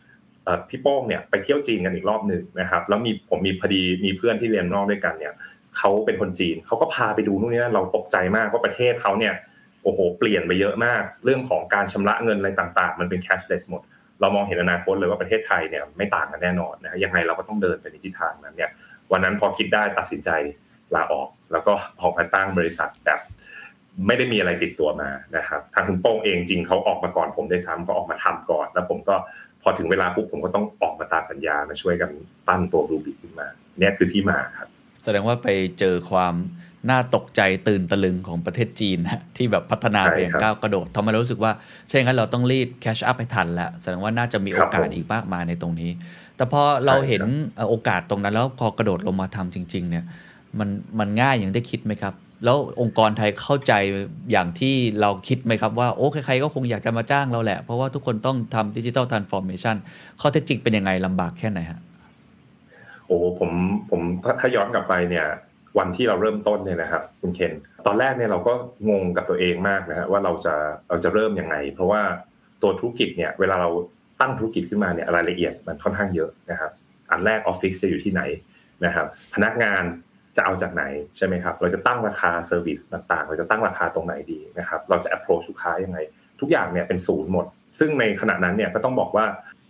[0.69, 5.33] พี่โป้งเนี่ยไปเที่ยวจีนกันอีกรอบหนึ่งนะครับ แล้วมีผมมีพอดีมีเพื่อนที่เรียนนอกด้วยกันเนี่ย
[5.79, 9.35] เขาเป็นคนจีนเขาก็พาไปดูนู่นนี่นั่นเราตกใจมากว่าประเทศเขาเนี่ย
[9.83, 13.83] โอ้โหเปลี่ยนไปเยอะมาก เรื่องของการชำระเงินอะไรต่างๆ มันเป็น cashless หมด
[14.21, 18.71] เรามองเห็นอนาคตเลยว่าประเทศไทยเนี่ยไม่ต่างกันแน่นอนนะยังไงเราก็ต้องเดินไปในทิศทางนั้นเนี่ย
[19.15, 20.31] วันนั้นพอคิดได้ตัดสินใจ
[20.95, 23.21] ลาออก แล้วก็ออกมาตั้งบริษัทแบบ
[24.07, 29.17] ไม่ได้มีอะไรติดตัวมานะครับทางคุณโป้งเองจริงเขาออกมาก่อนผมได้ซ้ำก็ออกมาทำก่อน แล้วผมก็
[29.63, 32.11] พอถึงเวลาปุ๊บผมก็ต้องออกมาตามสัญญามาช่วยกัน
[32.47, 33.47] ปั้นตัวรูบิขึ้นมา
[33.79, 34.69] เนี่ยคือที่มาครับ
[35.05, 35.49] แสดงว่าไป
[35.79, 36.35] เจอความ
[36.91, 41.53] น่าตกใจตื่นตะลึงของประเทศจีนนะที่แบบพัฒนาไปอย่างก้าวกระโดดทำให้เรารู้สึกว่า
[41.89, 45.91] ใช่งั้นเราต้องรีดแคชอัพให้ทันแล้วแสดงว่าน่าจะมีโอกาสอีกมากมายในตรงนี้
[46.37, 47.23] แต่พอเราเห็น
[47.71, 50.05] โอกาสตรงนั้นแล้วพอกระโดดลงมาทำจริง ๆ เนี่ย
[50.59, 50.69] มัน
[50.99, 53.73] มันง่ายอย่างได้คิดไหมครับ แล้วองค์กรไทยเข้าใจ
[54.31, 59.77] อย่างที่เราคิดไหมครับว่าโอ้ใครๆก็คงอยากจะมาจ้างเราแหละ เพราะว่าทุกคนต้องทำดิจิทัลทรานส์ฟอร์เมชัน
[60.21, 61.81] ข้อเท็จจริงเป็นยังไงลำบากแค่ไหนฮะ
[63.07, 63.51] โอ้ผม
[63.91, 64.01] ผม
[64.41, 65.27] ถ้าย้อนกลับไปเนี่ย
[65.79, 67.53] วันที่เราเริ่มต้นเนี่ยนะครับคุณเคน
[67.87, 68.53] ตอนแรกเนี่ยเราก็
[68.89, 70.55] งงกับตัวเองมากนะฮะว่าเราจะ
[70.89, 72.03] เราจะเริ่มยังไง เพราะว่า
[72.63, 73.71] ตัวธุรกิจเนี่ยเวลาเรา
[74.21, 76.73] ตั้งธุรกิจขึ้นมาเนี่ยรายละเอียดมันค่อนข้างเยอะนะครับ
[77.11, 78.23] อันแรกออฟฟิศจะอยู่ที่ไหน
[78.85, 79.83] นะครับพนักงาน
[80.37, 80.85] จะเอาจากไหน
[81.17, 85.99] ใช่ไหมครับเราจะตั้งราคา service ต่างๆ เราจะตั้งราคาตรงไหนดีนะครับเราจะ approach ลูกค้ายังไง
[86.41, 87.47] ทุกอย่างเนี่ยเป็นศูนย์หมด
[87.79, 89.27] ซึ่งในขณะนั้นเนี่ยก็ต้องบอกว่า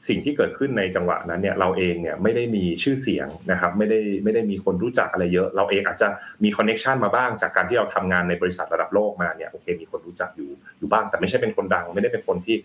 [0.08, 6.08] สิ่งที่เกิดขึ้นในจังหวะนั้นเนี่ยเราเองเนี่ยไม่ได้มีชื่อเสียงนะครับไม่ได้ไม่ได้มีคนรู้จักอะไรเยอะ เราเองอาจจะ
[6.44, 12.56] มีคอนเน็ชันมาบ้างจากการที่เราทำงานในบริษัทระดับโลกมาเนี่ยโอเคมีคนรู้จักอยู่อยู่บ้าง แต่ไม่ใช่เป็นคนดัง ไม่ได้เป็นคนที่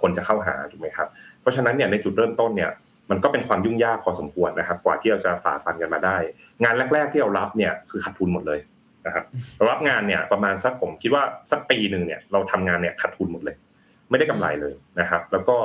[0.00, 1.08] คนจะเข้าหาถูกไหมครับ
[1.40, 2.70] เพราะฉะนั้นเนี่ยในจุดเริ่มต้นเนี่ย
[3.10, 6.16] มันก็เป็นความยุ่งยากพอสมควรนะครับ กว่าที่เราจะฝ่าฟันกันมาได้
[6.62, 8.60] งานแรก ๆ ที่เรารับเนี่ยคือขาดทุนหมดเลย
[9.06, 9.24] นะครับ
[9.56, 13.56] เรารับงานเนี่ยประมาณสักผมคิดว่าสักปีหนึ่งเนี่ยเราทำงานเนี่ยขาดทุนหมดเลย
[14.10, 15.56] ไม่ได้กำไรเลยนะครับ แล้วก็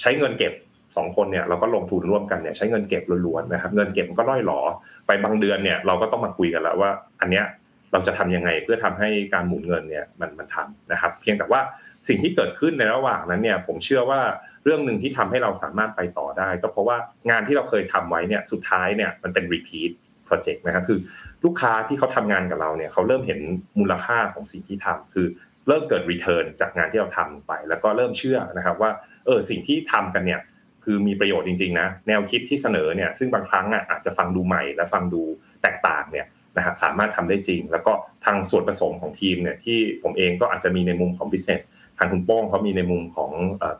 [0.00, 0.52] ใช้เงินเก็บ
[0.96, 4.60] สองคนเนี่ยเราก็ลงทุนร่วมกันเนี่ยใช้เงินเก็บล้วนๆนะครับเงินเก็บมันก็ล่อยหลอ
[5.06, 7.44] ไปบางเดือนเนี่ยเราก็ต้องมาคุยกันแล้วว่า อันเนี้ย
[7.92, 11.60] เราจะทำยังไงเพื่อทำให้การหมุนเงินเนี่ยมันมันทำนะครับ เพียงแต่ว่า
[12.08, 14.20] สิ่งที่เกิดขึ้นในระหว่างนั้นเนี่ยผมเชื่อว่า
[14.64, 16.96] เรื่องหนึ่งที่ทำให้เราสามารถไปต่อได้ ก็เพราะว่า
[17.30, 19.90] งานที่เราเคยทำไว้เนี่ยสุดท้ายเนี่ยมันเป็น repeat
[20.28, 20.98] project นะครับคือ
[21.44, 23.40] ลูกค้าที่เขาทำงานกับเราเนี่ยเขาเริ่มเห็น
[23.78, 25.26] มูลค่าของสิ่งที่ทำคือ
[25.68, 28.90] เริ่มเกิด return จากงานที่เราทำไป แล้วก็เริ่มเชื่อนะครับว่า
[29.26, 30.40] เออสิ่งที่ทำกันเนี่ย
[30.84, 35.22] คือมีประโยชน์จริงๆนะแนวคิดที่เสนอเนี่ยซึ่งบางครั้งอะอาจจะฟังดูใหม่และฟังดู
[35.62, 37.92] แตกต่างเนี่ยนะครับสามารถทำได้จริง แล้วก็
[38.24, 41.62] ทางส่วนผสมของทีมเนี่ยที่ผมเองก็อาจจะมีในมุมของ business
[41.98, 43.30] ทางคุณโป้งเขามีในมุมของ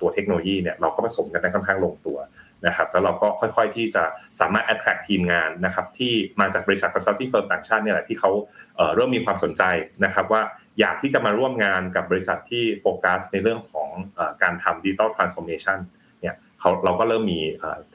[0.00, 2.18] ตัวเทคโนโลยีเนี่ยเราก็ผสมกันได้ค่อนข้างลงตัว
[2.66, 4.04] นะครับแล้วเราก็ค่อยๆที่จะ
[4.40, 8.30] สามารถ attract ทีมงานนะครับที่มาจากบริษัท consulting firm ต่างชาติเนี่ยแหละที่เขา
[8.94, 9.62] เริ่มมีความสนใจ
[10.04, 10.42] นะครับว่า
[10.80, 13.88] อยากที่จะมาร่วมงานกับบริษัทที่โฟกัสในเรื่องของ
[14.42, 15.78] การทำดิจิตอลทรานส์โอมชัน
[16.62, 17.40] เขาเราก็เริ่มมี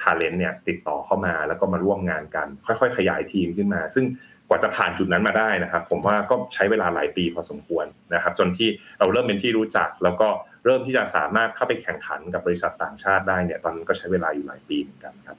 [0.02, 4.06] talent เนี่ยติดต่อเข้ามาแล้วก็มาร่วมงานกัน ค่อยๆ ขยายทีมขึ้นมา ซึ่ง
[4.48, 10.28] กว่าจะผ่านจุดนั้นมาได้นะครับ ผมว่าก็ใช้เวลาหลายปีพอสมควรนะครับ จนที่เราเริ่มเป็นที่รู้จัก แล้วก็
[10.66, 15.38] เริ่มที่จะสามารถเข้าไปแข่งขันกับบริษัทต่างชาติได้เนี่ยตอนนั้นก็ใช้เวลาอยู่หลายปีเหมือนกันครับ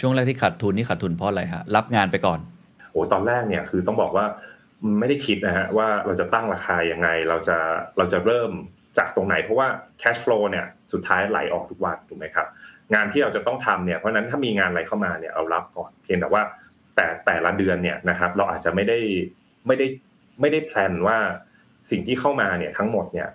[0.00, 2.40] ช่วงแรกที่ขาดทุนนี่ขาดทุนเพราะอะไรฮะรับงานไปก่อน
[2.90, 4.26] โอ้ตอนแรกเนี่ยคือต้องบอกว่า
[4.98, 7.58] ไม่ได้คิดนะฮะว่าเราจะตั้งราคายังไง เราจะ
[7.98, 8.50] เราจะเริ่ม
[8.98, 9.68] จากตรงไหนเพราะว่า
[10.02, 12.46] cash flow เนี่ยสุดท้ายไหลออกทุกวันถูกไหมครับ
[12.94, 16.42] งานที่เราจะต้องทำเนี่ยเพราะนั้นถ้ามีงานอะไรเข้ามาเนี่ยเอารับก่อนเพียงแต่ว่า
[16.96, 18.98] แต่แต่ละเดือนเนี่ยนะครับเราอาจจะไม่ได้
[19.66, 19.86] ไม่ได้
[20.40, 21.18] ไม่ได้แพลนว่า
[21.90, 23.28] สิ่งที่เข้ามาเนี่ยทั้งหมดเนี่ย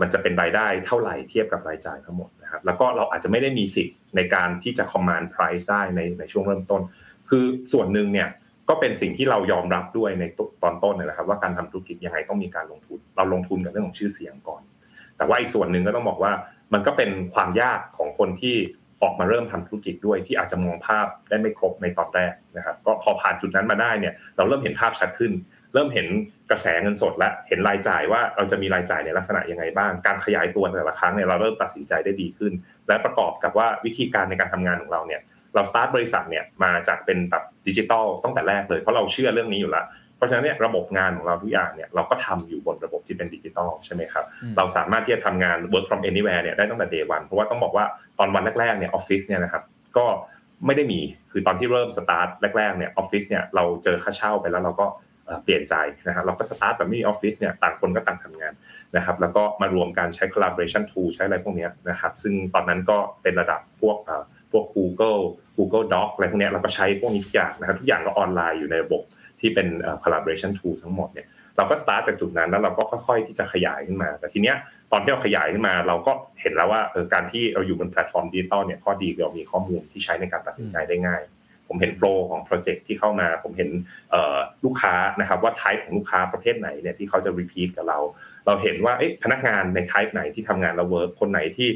[0.00, 6.82] มันจะเป็นรายได้เท่าไหร่เทียบกับรายจ่ายทั้งหมดนะครับแล้วก็เราอาจจะไม่ได้มีสิทธิ์ในการที่จะ command price ได้ในในช่วงเริ่มต้น
[7.30, 8.28] คือส่วนหนึ่งเนี่ย
[8.68, 10.24] ก็เป็นสิ่งที่เรายอมรับด้วยใน
[10.62, 14.62] ตอนต้นนะครับ ว่าการทำธุรกิจยังไงต้องมีการลงทุน เราลงทุนกับเรื่องของชื่อเสียงก่อน
[15.20, 16.32] แต่ว่าอีกส่วนหนึ่งก็ต้องบอกว่า
[16.72, 18.56] มันก็เป็นความยากของคนที่
[19.02, 25.32] ออกมาเริ่มทำธุรกิจด้วยที่อาจจะมองภาพได้ไม่ครบในตอนแรกนะครับก็พอผ่านจุดนั้นมาได้เนี่ยเราเริ่มเห็นภาพชัดขึ้น
[25.74, 26.06] เริ่มเห็น
[26.50, 32.52] กระแสเงินสดและเห็นรายจ่ายว่าเราจะมีรายจ่ายในลักษณะยังไงบ้าง การขยายตัวแต่ละครั้งเนี่ยเราเริ่มตัดสินใจได้ดีขึ้น
[32.88, 35.20] และประกอบกับว่าวิธีการในการทำงานของเราเนี่ย
[35.54, 39.86] เราสตาร์ทบริษัทเนี่ยมาจากเป็นแบบดิจิตอลตั้งแต่แรกเลยเพราะเราเชื่อเรื่องนี้อยู่แล้ว
[40.20, 44.24] เพราะฉะนั้นเนี่ยระบบงานของเราทุกอย่างเนี่ยเราก็ทำอยู่บนระบบที่เป็นดิจิตอลใช่ไหมครับ
[44.56, 47.84] เราสามารถที่จะทำงาน work from anywhere เนี่ยได้ตั้งแต่ day one เพราะว่าต้องบอกว่า
[48.18, 49.62] ตอนวันแรกๆเนี่ยออฟฟิศเนี่ยนะครับ
[49.96, 50.06] ก็
[50.66, 54.86] ไม่ได้มีคือตอนที่เริ่มสตาร์ทแรกๆเนี่ยออฟฟิศเนี่ยเราเจอค่าเช่าไปแล้วเราก็
[55.44, 55.74] เปลี่ยนใจ
[56.06, 58.52] นะครับเราก็สตาร์ทแบบไม่มีออฟฟิศเนี่ยต่างคนก็ต่างทำงาน
[58.96, 63.98] นะครับแล้วก็มารวมกันใช้ collaboration tool ใช้อะไรพวกนี้นะครับซึ่งตอนนั้นก็เป็นระดับพวก
[64.52, 65.20] พวก Google
[65.56, 69.02] Google Doc อะไรพวกนี้เราก็ใช้พวกนี้ทุกอย่างนะครับทุกอย่างก็ออนไลน์อยู่ในระบบ
[69.40, 69.66] ที่เป็น
[70.02, 74.56] collaboration tool ทั้งหมดเนี่ยเราก็สตาร์ทจากจุดนั้นแล้วเราก็ค่อยๆที่จะขยายขึ้นมา แต่ทีเนี้ย
[74.92, 81.22] ตอนที่เราขยายขึ้นมา เราก็เห็นแล้วว่าการที่เราอยู่บนแพลตฟอร์มดิจิตอลเนี่ยข้อดีคือเรามีข้อมูลที่ใช้ในการตัดสินใจได้ง่าย
[81.68, 83.70] ผมเห็น flow ของโปรเจกต์ที่เข้ามา ผมเห็น
[84.64, 87.98] ลูกค้านะครับว่า type ของลูกค้าประเภทไหนเนี่ยที่เขาจะ repeat กับเรา
[88.46, 91.68] เราเห็นว่าพนักงานใน type ไหนที่ทำงานแล้ว work คนไหนที่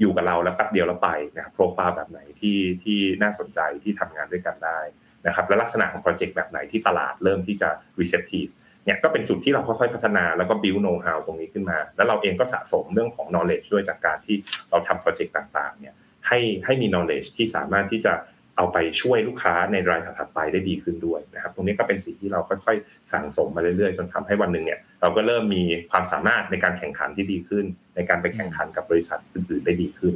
[0.00, 4.80] อยู่กับเราแล้วแป๊บเดียวแล้วไปนะครับโปรไฟล์แบบไหนที่ที่น่าสนใจที่ทำงานด้วยกันได้
[5.26, 7.68] นะครับและลักษณะของโปรเจกต์แบบไหนที่ตลาดเริ่มที่จะ
[8.00, 8.50] receptive
[8.84, 14.36] เนี่ยก็เป็นจุดที่เราค่อยๆพัฒนาแล้วก็ build know how ตรงนี้ขึ้นมา แล้วเราเองก็สะสมเรื่องของ knowledge ด้วยจากการที่
[14.70, 15.94] เราทำโปรเจกต์ต่างๆเนี่ย
[16.26, 18.14] ให้ให้มี knowledge ที่สามารถที่จะ
[18.56, 27.64] เอาไปช่วยลูกค้าในรายถัดไปได้ดีขึ้นด้วยนะครับ ตรงนี้ก็เป็นสิ่งที่เราค่อยๆ สั่งสมมาเรื่อยๆ จนทำให้วันหนึ่งเนี่ยเราก็เริ่มมีความสามารถในการแข่งขันที่ดีขึ้น
[27.96, 30.14] ในการไปแข่งขันกับบริษัทอื่นๆได้ดีขึ้น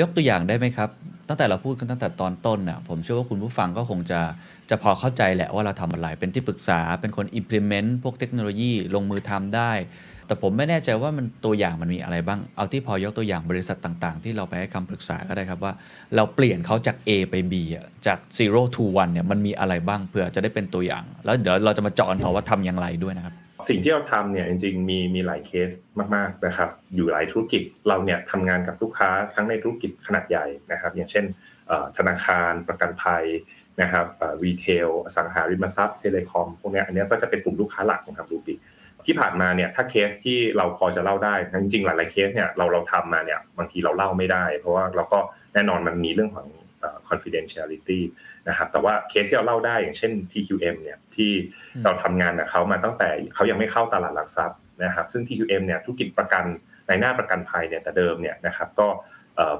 [0.00, 0.90] ยกตัวอย่างได้ไหมครับ
[1.28, 4.20] ตั้งแต่เราพูดกันตั้งแต่ตอนต้นน่ะผมเชื่อว่าคุณผู้ฟังก็คงจะ
[4.70, 9.72] จะพอเข้าใจแหละว่าเราทำอะไรเป็นที่ปรึกษาเป็นคน implement พวกเทคโนโลยีลงมือทำได้
[10.26, 15.72] แต่ผมไม่แน่ใจว่ามันตัวอย่างมันมีอะไรบ้าง เอาที่พอยกตัวอย่างบริษัทต่างๆ ที่เราไปให้คำปรึกษาก็ได้ครับว่า
[16.16, 17.54] เราเปลี่ยนเขาจาก A ไป B
[18.06, 23.34] จาก zero to one เนี่ยมันมีอะไรบ้างเผื่อจะได้เป็นตัวอย่าง แล้วเดี๋ยวเราจะมาเจาะกันต่อว่าทำอย่างไรด้วยนะครับ
[23.68, 25.70] สิ่งที่เราทำเนี่ยจริงๆมีมีหลายเคส
[26.14, 31.24] มากๆนะครับ อยู่หลายธุรกิจเราเนี่ยทำงานกับลูกค้าทั้งในธุรกิจขนาดใหญ่นะครับ อย่างเช่น
[31.96, 33.24] ธนาคารประกันภัย
[33.82, 34.06] นะครับ
[34.44, 38.54] retail อสังหาริมทรัพย์ telecom พวกนี้อันนี้ก็จะเป็นกลุ่มลูกค้าหลักของทาง Bluebik
[39.06, 45.18] ที่ผ่านมาเนี่ยถ้าเคสที่เราพอจะเล่าได้จริงๆหลายๆเคสเนี่ยเราเราทำมาเนี่ยบางทีเราเล่าไม่ได้ เพราะว่าเราก็
[45.54, 46.46] แน่นอนมันมีเรื่องของ
[47.08, 48.00] confidentiality
[48.48, 51.32] นะครับแต่ว่าเคสที่เราเล่าได้อย่างเช่น TQM เนี่ยที่
[51.84, 56.44] เราทำงานกับเขามาตั้งแต่เขายังไม่เข้าตลาดหลักทรัพย์นะครับซึ่ง TQM เนี่ยธุรกิจประกัน
[56.88, 58.88] ในหน้าประกันภัยเนี่ยแต่เดิมเนี่ยนะครับก็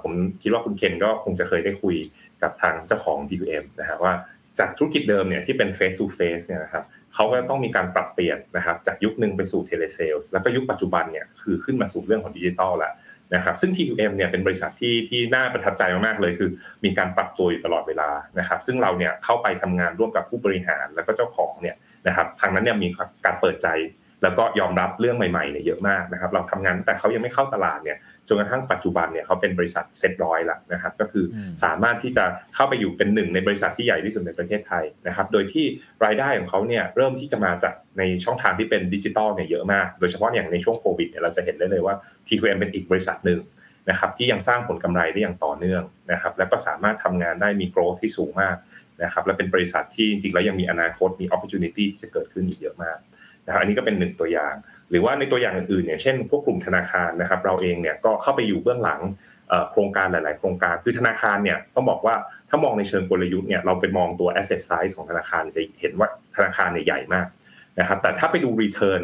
[0.02, 1.96] ผมคิดว่าคุณเคนก็คงจะเคยได้คุย
[2.42, 4.12] กับทางเจ้าของ TQM นะฮะว่า
[4.58, 12.92] จากธุรกิจเดิมเนี่ยที่เป็น face to face เนี่ยนะครับเขาก็ต้องมีการปรับเปลี่ยนนะครับจากยุคหนึ่งไปสู่เทเลเซลแล้วก็ยุคปัจจุบันเนี่ยคือขึ้นมาสู่เรื่องของดิจิทัลแล้ว
[13.34, 16.50] นะครับซึ่ง TQM เนี่ยเป็นบริษัทที่ที่น่าประทับใจมากๆเลยคือ
[16.84, 22.88] มีการปรับตัวอยู่ตลอดเวลานะครับซึ่งเราเนี่ยเข้าไปทำงานร่วมกับผู้บริหารแล้วก็เจ้าของเนี่ยนะครับทางนั้นเนี่ยมี
[23.24, 23.68] การเปิดใจ
[24.22, 31.24] แล้วก็ยอมรับเรื่องใหม่ๆเนี่ยเยอะมากนะครับเราทำงานแต่เขายังไม่เข้าตลาดเนี่ย จนกระทั่งปัจจุบันเนี่ยเขาเป็นบริษัทเซ็ตร้อยแล้วนะครับก็คือ
[31.64, 35.64] สามารถที่จะเข้าไปอยู่เป็นหนึ่งในบริษัทที่ใหญ่ที่สุดในประเทศไทยนะครับโดยที่
[36.04, 41.94] รายได้ของเขาเนี่ยเริ่มที่จะมาจากในช่องทางที่เป็นดิจิตอลเนี่ยเยอะมาก โดยเฉพาะอย่างในช่วงโควิดเนี่ยเราจะเห็นได้เลยว่า
[42.26, 43.40] TQM เป็นอีกบริษัทหนึ่ง
[43.90, 48.56] นะครับที่ยังสร้างผลกำไรได้อย่างต่อเนื่องนะครับและก็สามารถทำงานได้มี growth ที่สูงมาก
[49.02, 52.96] นะครับและเป็นบริษัทที่จริงๆแล้วยังมีอนาคตมี opportunity ที่จะเกิดขึ้นอีกเยอะมาก
[53.48, 54.54] นะครับอันนี้ก็เป็นหนึ่งตัวอย่าง
[54.90, 59.00] หรือว่าในตัวอย่างอื่นๆอย่างเช่น พวกกลุ่มธนาคารนะครับ เราเองเนี่ยก็เข้าไปอยู่เบื้องหลัง
[59.70, 62.14] โครงการหลาย ๆ โครงการคือธนาคารเนี่ยต้องบอกว่า
[62.48, 67.26] ถ้ามองในเชิงกลยุทธ์เนี่ยเราไปมองตัว asset size ของธนาคารจะเห็นว่าธนาคารเนี่ยใหญ่มาก
[67.78, 69.02] นะครับแต่ถ้าไปดู return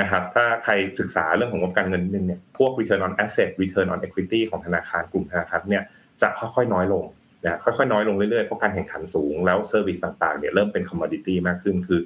[0.00, 5.84] นะครับถ้าใครศึกษาเรื่องของงบการเงินนึงเนี่ยพวก return on asset return on equity ของธนาคารกลุ่มธนาคารเนี่ย
[6.22, 7.04] จะค่อย ๆ น้อยลง
[7.44, 12.00] นะค่อยๆน้อยลงเรื่อย ๆ เพราะการแข่งขันสูงแล้ว service ต่าง ๆ เนี่ยเริ่มเป็น commodity มากขึ้นคือ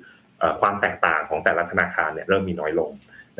[0.61, 2.91] ความแตกต่างของแต่ละธนาคารเนี่ยเริ่มมีน้อยลง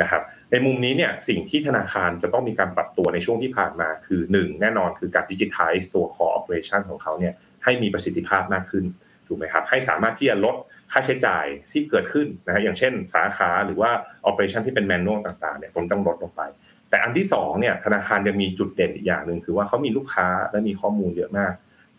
[0.01, 8.85] นะครับในมุมนี้เนี่ยสิ่งที่ธนาคารจะต้องมีการปรับตัวในช่วงที่ผ่านมาคือ 1 แน่นอนคือการ digitize ตัว core operation ของเขาเนี่ยให้มีประสิทธิภาพมากขึ้น
[9.27, 10.57] ถูกไหมครับให้สามารถที่จะลด
[10.93, 13.91] ค่าใช้จ่ายที่เกิดขึ้นนะฮะอย่างเช่นสาขาหรือว่า
[14.29, 16.43] operation ที่เป็นแมนนวลต่างๆเนี่ยผมต้องลดลงไป
[16.91, 21.53] แต่อันที่2เนี่ยธนาคารยังมีจุดเด่นอีกอย่างหนึ่งคือว่าเขามีลูกค้าและมีข้อมูลเยอะมาก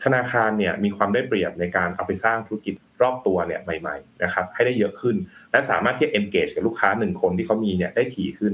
[0.04, 5.16] ธนาคารเนี่ยมีความได้เปรียบในการเอาไปสร้างธุรกิจรอบตัวเนี่ยใหม่ๆนะครับให้ได้เยอะขึ้น
[5.52, 8.54] และสามารถที่จะ engage กับลูกค้าหนึ่งคนที่เขามีเนี่ยได้ถี่ขึ้น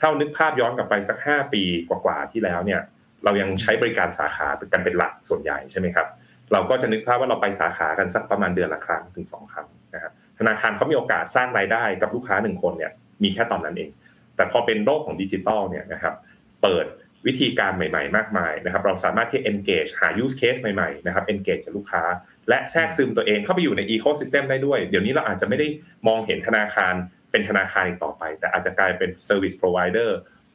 [0.00, 2.80] ถ้านึกภาพย้อนกลับไปสัก 5 ปีกว่าๆที่แล้วเนี่ย
[3.24, 6.06] เรายังใช้บริการสาขากันเป็นหลักส่วนใหญ่ใช่ไหมครับ
[6.52, 12.92] เราก็จะนึกภาพว่าเราไปสาขากันสักประมาณเดือนละครั้งถึง 2 ครั้งนะครับธนาคารเขามีโอกาสสร้างรายได้กับลูกค้าหนึ่งคนเนี่ย
[13.22, 13.90] มีแค่ตอนนั้นเอง
[14.36, 16.14] แต่พอเป็นโลกของดิจิตอลเนี่ยนะครับ
[16.62, 16.86] เปิด
[17.26, 22.04] วิธีการใหม่ๆ มากมายนะครับ เราสามารถที่ engage หา use case ใหม่ๆนะครับ engage กับลูกค้า
[22.48, 25.66] และแทรกซึมตัวเองเข้าไปอยู่ใน ecosystem ได้ด้วย เดี๋ยวนี้เราอาจจะไม่ได้
[26.08, 26.94] มองเห็นธนาคาร
[27.30, 30.10] เป็นธนาคารอีกต่อไป แต่อาจจะกลายเป็น service provider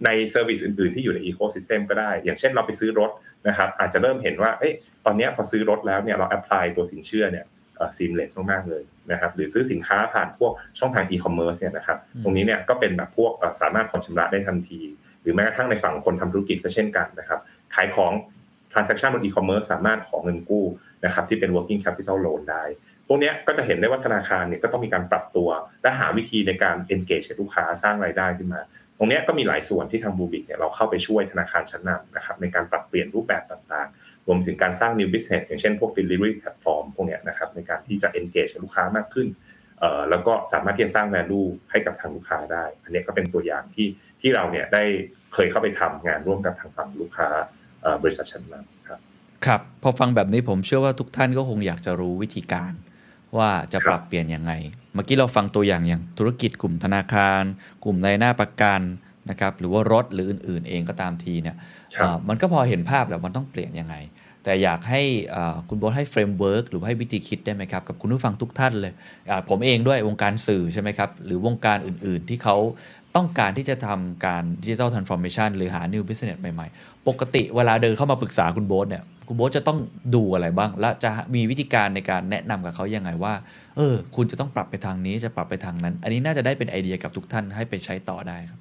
[0.06, 3.12] ใน service อื่นๆ ที่อยู่ใน ecosystem ก็ได้ อย่างเช่นเราไปซื้อรถ
[3.48, 4.70] นะครับอาจจะเริ่มเห็นว่าเอ้
[5.06, 7.46] ตอนนี้พอซื้อรถแล้วเนี่ยเรา apply ตัวสินเชื่อเนี่ย
[7.98, 14.82] seamless มากๆเลยนะครับหรือซื้อสินค้าผ่านพวกช่องทางอีคอมเมิร์ซเนี่ยนะครับตรงนี้เนี่ยก็เป็นแบบพวกสามารถผ่อนชำระได้ทันที
[15.22, 17.40] หรือแม้กระทั่งในฝั่งคนทำธุรกิจก็เช่นกันนะครับ
[17.76, 18.12] ขายของ
[18.72, 20.66] transaction บนอีคอมเมิร์ซสามารถขอเงินกู้
[21.06, 22.64] นะครับที่เป็น working capital loan ได้
[23.08, 25.50] พวกนี้ก็จะเห็นได้ว่าธนาคารเนี่ยก็ต้องมีการปรับตัว
[25.82, 28.62] และหาวิธีในการ engage ลูกค้าสร้างรายได้ขึ้นมา
[28.98, 39.28] ตรงนี้ก็มีหลายส่วนที่ทางบูบิกเนี่ยเราเข้าไปช่วยธนาคารชั้นนำนะครับในการปรับเปลี่ยนรูปแบบต่างๆ รวมถึงการสร้าง new business อย่างเช่นพวก delivery platform พวกนี้นะครับในการที่จะ engage ลูกค้ามากขึ้น
[40.10, 43.88] แล้วก็สามารถที่จะสร้าง value ให้กับทางลูกค้าได้ อันนี้ก็เป็นตัวอย่างที่
[44.22, 44.84] ที่เราเนี่ยได้
[45.34, 47.28] เคยเข้าไปทำงานร่วมกับทางฝั่งลูกค้า
[48.02, 49.00] บริษัทชั้นนำครับ
[49.46, 52.74] ครับพอฟังแบบนี้ผมเชื่อว่าทุกท่านก็คงอยากจะรู้วิธีการ
[53.38, 54.54] ว่าจะปรับเปลี่ยนยังไง
[54.94, 57.44] เมื่อกี้เราฟังตัวอย่างอย่างธุรกิจกลุ่มธนาคาร
[57.84, 58.82] กลุ่มนายหน้าประกัน
[59.30, 61.66] นะครับหรือว่ารถหรืออื่น ๆ เองก็ตามทีเนี่ยครับ
[61.98, 63.96] เอ่อมันก็พอเห็นภาพแล้วมันต้องเปลี่ยนยังไง
[64.44, 65.02] แต่อยากให้
[65.70, 68.94] คุณโบ๊ทให้ framework หรือให้วิธีคิดได้ไหมครับ กับคุณผู้ฟังทุกท่านเลย
[69.50, 72.58] ผมเองด้วยวงการสื่อใช่ไหมครับ หรือวงการอื่นๆ ที่เขา
[73.16, 79.80] ต้องการที่จะทำการ digital transformation หรือหา new business ใหม่ๆ ปกติเวลาเดินเข้ามาปรึกษาคุณโบ๊ทเนี่ยคุณโบ๊ทจะต้อง
[80.16, 83.34] ดูอะไรบ้าง และจะมีวิธีการในการแนะนำกับเขายังไงว่า
[83.78, 88.60] เออ คุณจะต้องปรับไปทางนี้จะปรับไปทางนั้น อันนี้น่าจะได้เป็นไอเดียกับทุกท่านให้ไปใช้ต่อได้ครับ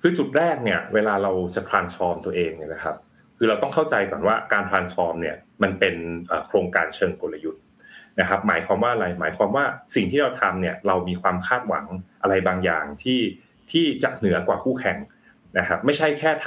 [0.00, 2.96] คือจุดแรกเนี่ย เวลาเราจะ transform ตัวเองเนี่ยนะครับ
[3.38, 5.94] คือเราต้องเข้าใจก่อนว่าการ transform เนี่ยมันเป็น
[6.46, 7.62] โครงการเชิงกลยุทธ์
[8.20, 11.86] นะครับหมายความว่าอะไรหมายความว่าสิ่งที่เราทำเนี่ยเรามีความคาดหวัง
[12.22, 13.20] อะไรบางอย่างที่
[13.70, 14.98] ที่จะเหนือกว่าคู่แข่ง
[15.58, 16.46] นะครับไม่ใช่แค่ท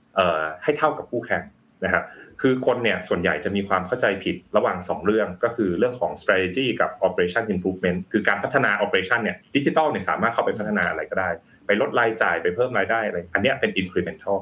[0.00, 1.42] ำให้เท่ากับคู่แข่ง
[1.84, 2.04] นะครับ
[2.40, 11.30] คือคนเนี่ยส่วนใหญ่จะมีความเข้าใจผิดระหว่าง 2 เรื่องก็คือเรื่องของ strategy กับ operation improvement คือการพัฒนา operation เนี่ยดิจิตอลเนี่ยสามารถเข้าไปพัฒนาอะไรก็ได้
[11.66, 14.36] ไปลดรายจ่ายไปเพิ่มรายได้อะไรอันนี้เป็น incremental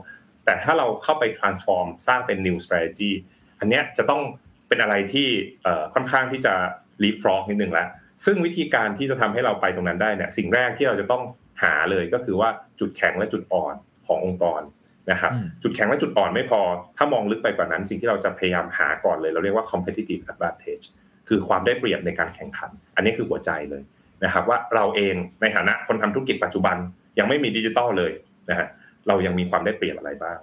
[0.48, 3.12] แต่ถ้าเราเข้าไป transform สร้างเป็น new strategy
[3.60, 4.22] อันเนี้ยจะต้อง
[4.68, 5.28] เป็นอะไรที่
[5.62, 6.54] เอ่อค่อนข้างที่จะ
[7.02, 7.88] leapfrog นิดนึงแล้ว
[8.24, 11.22] ซึ่งวิธีการที่จะทำให้เราไปตรงนั้นได้เนี่ยสิ่งแรกที่เราจะต้อง
[11.62, 12.48] หาเลยก็คือว่า
[12.80, 13.74] จุดแข็งและจุดอ่อน
[14.06, 14.62] ขององค์กร
[15.10, 16.60] นะครับอืมจุดแข็งและจุดอ่อนไม่พอ
[16.96, 20.84] ถ้ามองลึกไปกว่านั้น สิ่งที่เราจะพยายามหาก่อนเลย เราเรียกว่า competitive advantage
[21.28, 23.82] คือความได้เปรียบในการแข่งขัน อันนี้คือหัวใจเลย
[24.24, 26.76] นะครับว่าเราเองในฐานะคนทำธุรกิจปัจจุบัน
[27.18, 28.12] ยังไม่มีดิจิตอลเลย
[28.50, 28.68] นะฮะ
[29.08, 30.38] เรายังมีความได้เปรียบอะไรบ้าง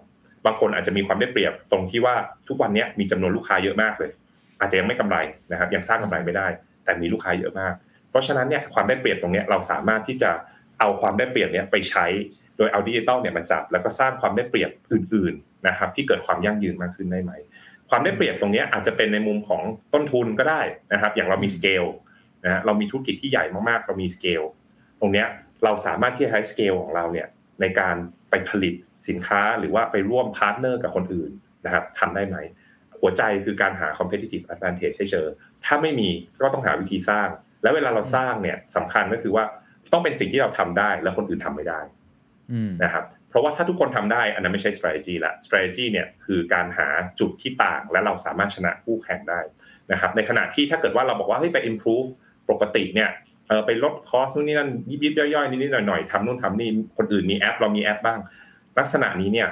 [0.45, 2.15] บางคนอาจจะมีความได้เปรียบตรงที่ว่า
[2.47, 4.11] ทุกวันนี้มีจำนวนลูกค้าเยอะมากเลย
[4.59, 5.17] อาจจะยังไม่กำไร
[5.51, 6.47] นะครับ ยังสร้างกำไรไม่ได้
[6.83, 7.73] แต่มีลูกค้าเยอะมาก
[8.09, 10.31] เพราะฉะนั้นเนี่ยความได้เปรียบตรงนี้เราสามารถที่จะ
[10.79, 12.05] เอาความได้เปรียบเนี้ยไปใช้
[12.57, 17.31] โดยเอาดิจิตอลเนี่ยมาจับแล้วก็สร้างความได้เปรียบอื่น ๆนะครับ ที่เกิดความยั่งยืนมากขึ้นได้ไหม
[17.89, 19.61] ความได้เปรียบตรงนี้อาจจะเป็นในมุมของ
[19.93, 20.61] ต้นทุนก็ได้
[20.93, 21.85] นะครับ อย่างเรามีสเกล
[22.43, 24.41] นะฮะเรามีธุรกิจที่ใหญ่มากๆ เรามีสเกล
[24.99, 25.25] ตรงนี้
[25.63, 27.27] เราสามารถที่จะใช้สเกลของเราเนี่ย
[27.61, 27.95] ในการ
[28.35, 28.75] ไปผลิต
[29.09, 31.31] สินค้าหรือว่าไปร่วม partner กับคนอื่น
[31.65, 32.37] นะครับทำได้ไหม
[32.99, 35.25] หัวใจคือการหา competitive advantage ให้เจอ
[35.65, 36.09] ถ้าไม่มี
[36.41, 37.29] ก็ต้องหาวิธีสร้าง
[37.63, 39.43] แล้วเวลาเราสร้างเนี่ยสำคัญก็คือว่า
[39.91, 41.81] ต้องเป็นสิ่งที่เราทำได้แล้วคนอื่นทำไม่ได้
[42.51, 46.87] อืมนะครับเพราะว่าถ้าทุกคนทำได้อันนั้นไม่ใช่ strategy ละ strategy เนี่ยคือการหา
[47.19, 49.39] จุดที่ต่างและเราสามารถชนะคู่แข่งได้
[49.91, 52.09] นะครับในขณะที่ถ้าเกิดว่าเราบอกว่าเฮ้ยไป improve
[52.49, 53.09] ปกติเนี่ย
[53.47, 58.19] เออไปลด cost นู่นนี่นั่นยิบยิบย่อยๆนิดๆหน่อยๆทำนู่นทำนี่คนอื่นมีแอป เรามีแอปบ้าง
[58.79, 59.49] ลักษณะนี้เนี่ย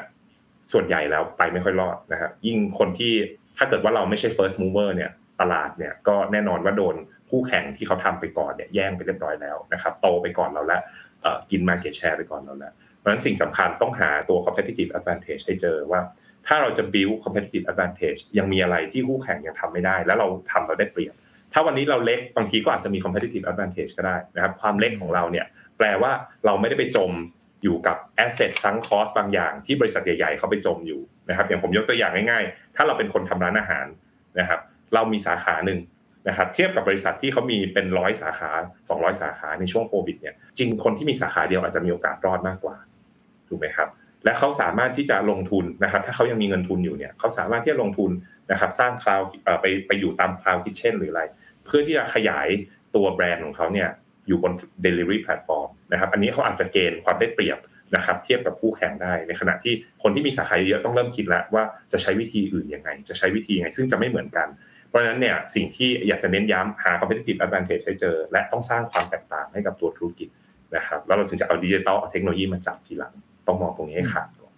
[0.73, 3.13] ส่วนใหญ่แล้วไปไม่ค่อยรอดนะครับยิ่งคนที่
[3.57, 6.95] ถ้าเกิดว่าเราไม่ใช่ first mover เนี่ยตลาดเนี่ยก็แน่นอนว่าโดน
[7.29, 10.81] คู่แข่งที่เขาทำไปก่อนเนี่ยแย่งไปเรียบร้อยแล้วนะครับโตไปก่อนเราแล้ว
[11.51, 16.01] กิน market share ไปก่อนเราแล้วเพราะฉะนั้นสิ่งสำคัญต้องหาตัว competitive advantage ให้เจอว่า
[16.47, 21.15] ถ้าเราจะ build competitive advantage ยังมีอะไรที่คู่แข่งยังทำไม่ได้ แล้วเราทำเราได้เปรียบ
[21.53, 25.45] ถ้าวันนี้เราเล็กบางทีก็อาจจะมี competitive advantage ก็ได้นะครับความเล็กของเราเนี่ย
[25.77, 26.11] แปลว่า
[26.45, 27.11] เราไม่ได้ไปจม
[27.63, 33.85] อยู่กับ asset sunk cost บางอย่างที่บริษัทใหญ่ๆเขาไปจมอยู่นะครับอย่างผมยกตัวอย่างง่ายๆ ถ้าเราเป็นคนทำร้านอาหาร
[34.39, 34.59] นะครับ
[34.93, 35.79] เรามีสาขาหนึ่ง
[36.27, 38.51] นะครับเทียบกับบริษัทที่เขามีเป็นร้อยสาขา
[38.87, 42.75] 200 สาขาในช่วงโควิดเนี่ยจริงคนที่มีสาขาเดียวอาจจะมีโอกาสรอดมากกว่า
[43.47, 43.89] ถูกไหมครับ
[44.25, 48.11] และเขาสามารถที่จะลงทุนนะครับถ้าเขายังมีเงินทุนอยู่เนี่ยเขาสามารถที่จะลงทุน
[48.51, 49.21] นะครับสร้าง cloud
[49.61, 51.23] ไปไปอยู่ตาม cloud kitchen หรืออะไร
[51.65, 52.47] เพื่อที่จะขยาย
[52.95, 53.89] ตัวแบรนด์ของเขาเนี่ย
[54.27, 54.53] อยู่บน
[54.85, 57.59] delivery platform นะครับ อันนี้เขาอาจจะเกณฑ์ความได้เปรียบ
[57.95, 59.73] นะครับ เทียบกับคู่แข่งได้ ในขณะที่
[60.03, 64.47] คนที่มีสาขาเยอะต้องเริ่มคิดแล้วว่าจะใช้วิธีอื่นยังไง จะใช้วิธียังไง ซึ่งจะไม่เหมือนกัน
[64.87, 70.29] เพราะฉะนั้นเนี่ยสิ่งที่อยากจะเน้นย้ำหา competitive advantage ให้เจอ และต้องสร้างความแตกต่างให้กับตัวธุรกิจ
[70.75, 73.13] นะครับ แล้วเราถึงจะเอาดิจิทัลเอาเทคโนโลยีมาจับทีหลัง
[73.47, 74.53] ต้องมองตรงนี้ให้ขาดก่อน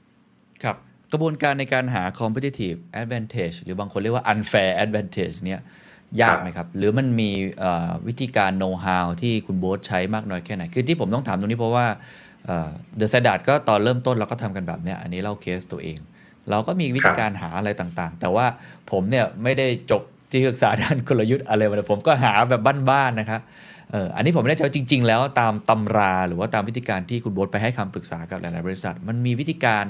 [0.63, 0.75] ครับ
[1.11, 5.59] กระบวนการในการหา competitive advantage หรือบางคนเรียกว่า unfair advantage เนี่ย
[6.21, 11.85] ยากไหมครับ หรือมันมีเอ่อวิธีการ know how ที่คุณโบ๊ทใช้มากน้อยแค่ไหน คือที่ผมต้องถามตรงนี้เพราะว่า
[12.45, 15.99] เดอะ a ด d ก็ตอนเริ่มต้นเราก็ทำกันแบบเนี้ยอันนี้เล่าเคสตัวเอง
[16.49, 18.45] เราก็มีวิธีการหาอะไรต่างๆ แต่ว่า
[18.91, 23.41] ผมเนี่ยไม่ได้จบที่ศึกษาด้านกลยุทธ์อะไรมาเลยผมก็หาแบบบ้านๆนะครับ
[23.91, 29.85] เอออันนี้ผมไม่แน่ใจว่าจริง ๆ แล้วตามตำราหรือว่าตามวิธีการที่คุณโบ๊ทไปให้คำปรึกษากับหลายๆบริษัท มันมีวิธีการ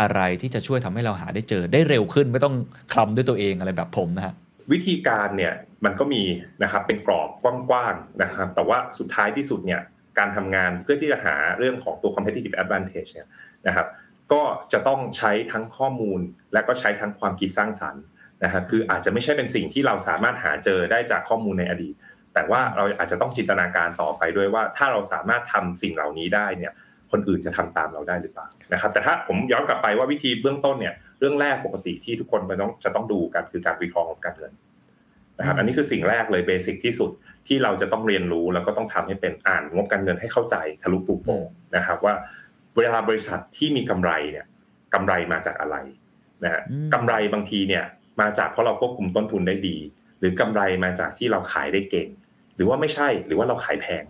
[0.00, 2.54] อะไรที่จะช่วยทำให้เราหาได้เจอได้เร็วขึ้นไม่ต้อง
[2.92, 4.34] คลำด้วยตัวเองอะไรแบบผมนะฮะ
[4.72, 5.54] วิธีการเนี่ย
[5.84, 6.22] มันก็มี
[6.62, 7.28] นะครับเป็นกรอบ
[7.70, 9.80] กว้างๆนะครับแต่ว่าสุดท้ายที่สุดเนี่ย
[10.18, 13.28] การทำงานเพื่อที่จะหาเรื่องของตัว competitive advantage เนี่ย
[13.66, 13.86] นะครับ
[14.32, 14.42] ก็
[14.72, 16.20] จะต้องใช้ทั้งข้อมูล
[16.52, 18.04] และก็ใช้ทั้งความคิดสร้างสรรค์
[18.44, 21.94] นะครับคืออาจจะไม่ใช่เป็นสิ่งที่เราสามารถหาเจอได้จากข้อมูลในอดีต
[22.34, 26.72] แต่ว่าเราอาจจะต้องจินตนาการต่อไปด้วยว่า ถ้าเราสามารถทำสิ่งเหล่านี้ได้เนี่ย
[27.12, 34.52] คนอื่นจะทำตามเราได้หรือเปล่านะครับแต่ถ้าผมย้อนกลับไปว่าวิธีเบื้องต้นเนี่ย เรื่องแรกปกติที่ทุกคนมันต้องจะต้องดูกันคือการวิเคราะห์งบการเงิน
[35.38, 37.10] นะครับอันนี้คือสิ่งแรกเลยเบสิกที่สุด
[37.46, 41.46] ที่เราจะต้องเรียนรู้แล้วก็ต้องทำให้เป็นอ่านงบการเงินให้เข้าใจทะลุปูโป่ง
[41.76, 42.14] นะครับว่า
[42.76, 44.46] เวลาบริษัทที่มีกำไรเนี่ย
[44.94, 45.76] กำไรมาจากอะไร
[46.44, 46.62] นะฮะ
[46.94, 47.84] กำไรบางทีเนี่ย
[48.20, 49.76] มาจากเพราะเราควบคุมต้นทุนได้ดี
[50.18, 52.08] หรือกำไรมาจากที่เราขายได้เก่ง
[52.56, 54.04] หรือว่าไม่ใช่หรือว่าเราขายแพง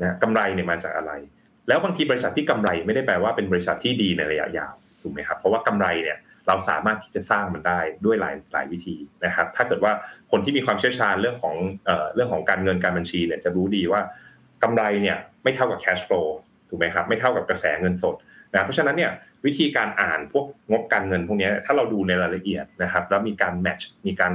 [0.00, 1.12] นะกำไรเนี่ยมาจากอะไร
[1.68, 6.18] แล้วบางทีบริษัทที่กำไรไม่ได้แปลว่าเป็นบริษัทที่ดีในระยะยาวถูกไหมครับเพราะว่ากำไรเนี่ย
[6.48, 9.92] เราสามารถที่จะสร้างมันได้ด้วยหลายหลายวิธีนะครับ ถ้าเกิดว่า
[10.30, 11.56] คนที่มีความเชี่ยวชาญเรื่องของ
[12.14, 14.00] เรื่องของการเงินการบัญชีเนี่ยจะรู้ดีว่า
[14.62, 16.28] กำไรเนี่ยไม่เท่ากับ cash flow
[16.68, 18.14] ถูกไหมครับไม่เท่ากับกระแสเงินสด
[18.52, 19.10] นะเพราะฉะนั้นเนี่ย
[19.46, 24.32] วิธีการอ่านพวกงบการเงินพวกนี้ถ้าเราดูในรายละเอียดนะครับแล้วมีการแมทช์มีการ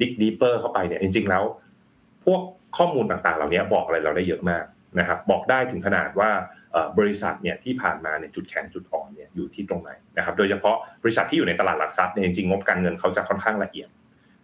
[0.00, 1.44] ดิกดีเปอร์เข้าไปเนี่ยจริง ๆ แล้ว
[2.24, 2.40] พวก
[2.76, 4.64] ข้อมูลต่างๆ เหล่านี้บอกอะไรเราได้เยอะมาก
[4.98, 6.30] นะครับบอกได้ถึงขนาดว่า
[6.98, 13.88] บริษัทเนี่ยที่ผ่านมาเนี่ยจุดแข็งจุดอ่อนเนี่ยอยู่ที่ตรงไหนนะครับโดยเฉพาะบริษัทที่อยู่ในตลาดหลักทรัพย์เนี่ยจริงๆงบการเงินเขาจะค่อนข้างละเอียด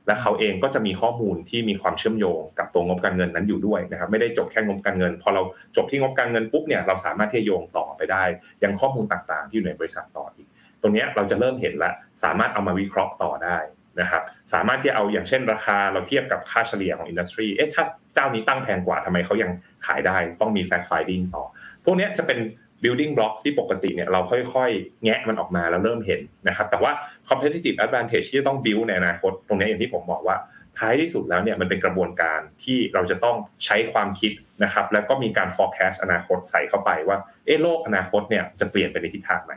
[0.07, 5.43] และเขาเองก็จะมีข้อมูลที่มีความเชื่อมโยงกับตัวงบการเงินนั้นอยู่ด้วยนะครับไม่ได้จบแค่งบการเงิน พอเรา
[5.77, 8.23] จบที่งบการเงินปุ๊บเนี่ยเราสามารถที่จะโยงต่อไปได้
[8.63, 10.49] ยังข้อมูลต่างๆ ที่อยู่ในบริษัทต่ออีก
[10.83, 13.59] ตรงนี้เราจะเริ่มเห็นแล้วสามารถเอามาวิเคราะห์ต่อได้
[14.01, 14.23] นะครับ
[14.53, 19.51] สามารถที่เอาอย่างเช่นราคาเราเทียบกับค่าเฉลี่ยของอินดัสทรีเอ๊ะถ้าเจ้านี้ตั้งแพงกว่าทำไมเขายัง
[19.87, 21.45] ขายได้ต้องมี fact finding ต่อ
[21.85, 22.39] พวกนี้จะเป็น
[22.83, 26.93] building blocks ที่ปกติเนี่ยเราค่อยๆ แงะมันออกมาแล้วเริ่มเห็นนะครับ แต่ว่า
[27.29, 30.37] competitive advantage ที่จะต้อง build ในอนาคต ตรงนี้อย่างที่ผมบอกว่า
[30.79, 34.33] ท้ายที่สุดแล้วเนี่ยมันเป็นกระบวนการที่เราจะต้องใช้ความคิด
[34.65, 39.55] นะครับ แล้วก็มีการ forecast อนาคตใส่เข้าไปว่าเออโลกอนาคตเนี่ยจะเปลี่ยนไปในทิศทางไหน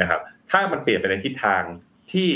[0.00, 1.62] นะครับ ถ้ามันเปลี่ยนไปในทิศทาง
[2.12, 2.28] ที่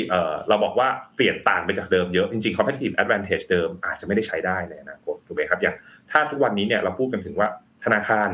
[0.48, 5.74] เราบอกว่าเปลี่ยนต่างไปจากเดิมเยอะจริงๆ competitive advantage เดิมอาจจะไม่ได้ใช้ได้ในอนาคตถูกไหมครับอย่าง
[6.10, 7.48] ถ้าทุกวันนี้เนี่ยเราพูดกันถึงว่า
[7.84, 8.28] ธนาคาร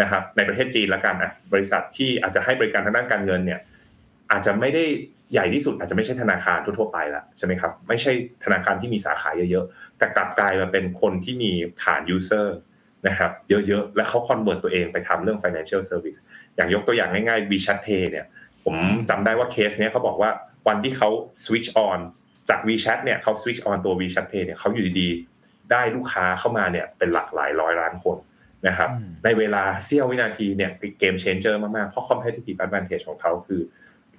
[0.00, 3.60] นะครับในประเทศจีนละกันอะบริษัทที่อาจจะให้บริการทางด้านการเงินเนี่ย
[4.30, 4.84] อาจจะไม่ได้
[5.32, 8.12] ใหญ่ที่สุดอาจจะไม่ใช่ธนาคารทั่วไปละใช่ไหมครับไม่ใช่
[8.44, 11.50] ธนาคารที่มีสาขาเยอะๆแต่กลับกลายมาเป็นคนที่มี
[11.82, 12.46] ฐาน user
[13.08, 16.20] นะครับเยอะๆและเขา convert ตัวเองไปทำเรื่อง financial service
[16.56, 18.26] อย่างยกตัวอย่างง่ายๆ WeChat Pay เนี่ย
[18.64, 18.76] ผม
[19.10, 20.30] จำได้ว่าเคสเนี้ยเขาบอกว่า
[20.68, 21.08] วันที่เขา
[21.44, 21.98] switch on
[22.48, 28.16] จาก WeChat เนี่ยเขา switch on ตัว WeChat Pay เนี่ยเขาอยู่ดีๆ ได้ลูกค้าเข้ามาเนี่ยเป็นหลักหลายร้อยล้านคน
[28.68, 28.90] นะครับ
[29.24, 33.62] ในเวลาเสี้ยววินาทีเนี่ย game changer มากๆ เพราะ competitive advantage ของเขาคือ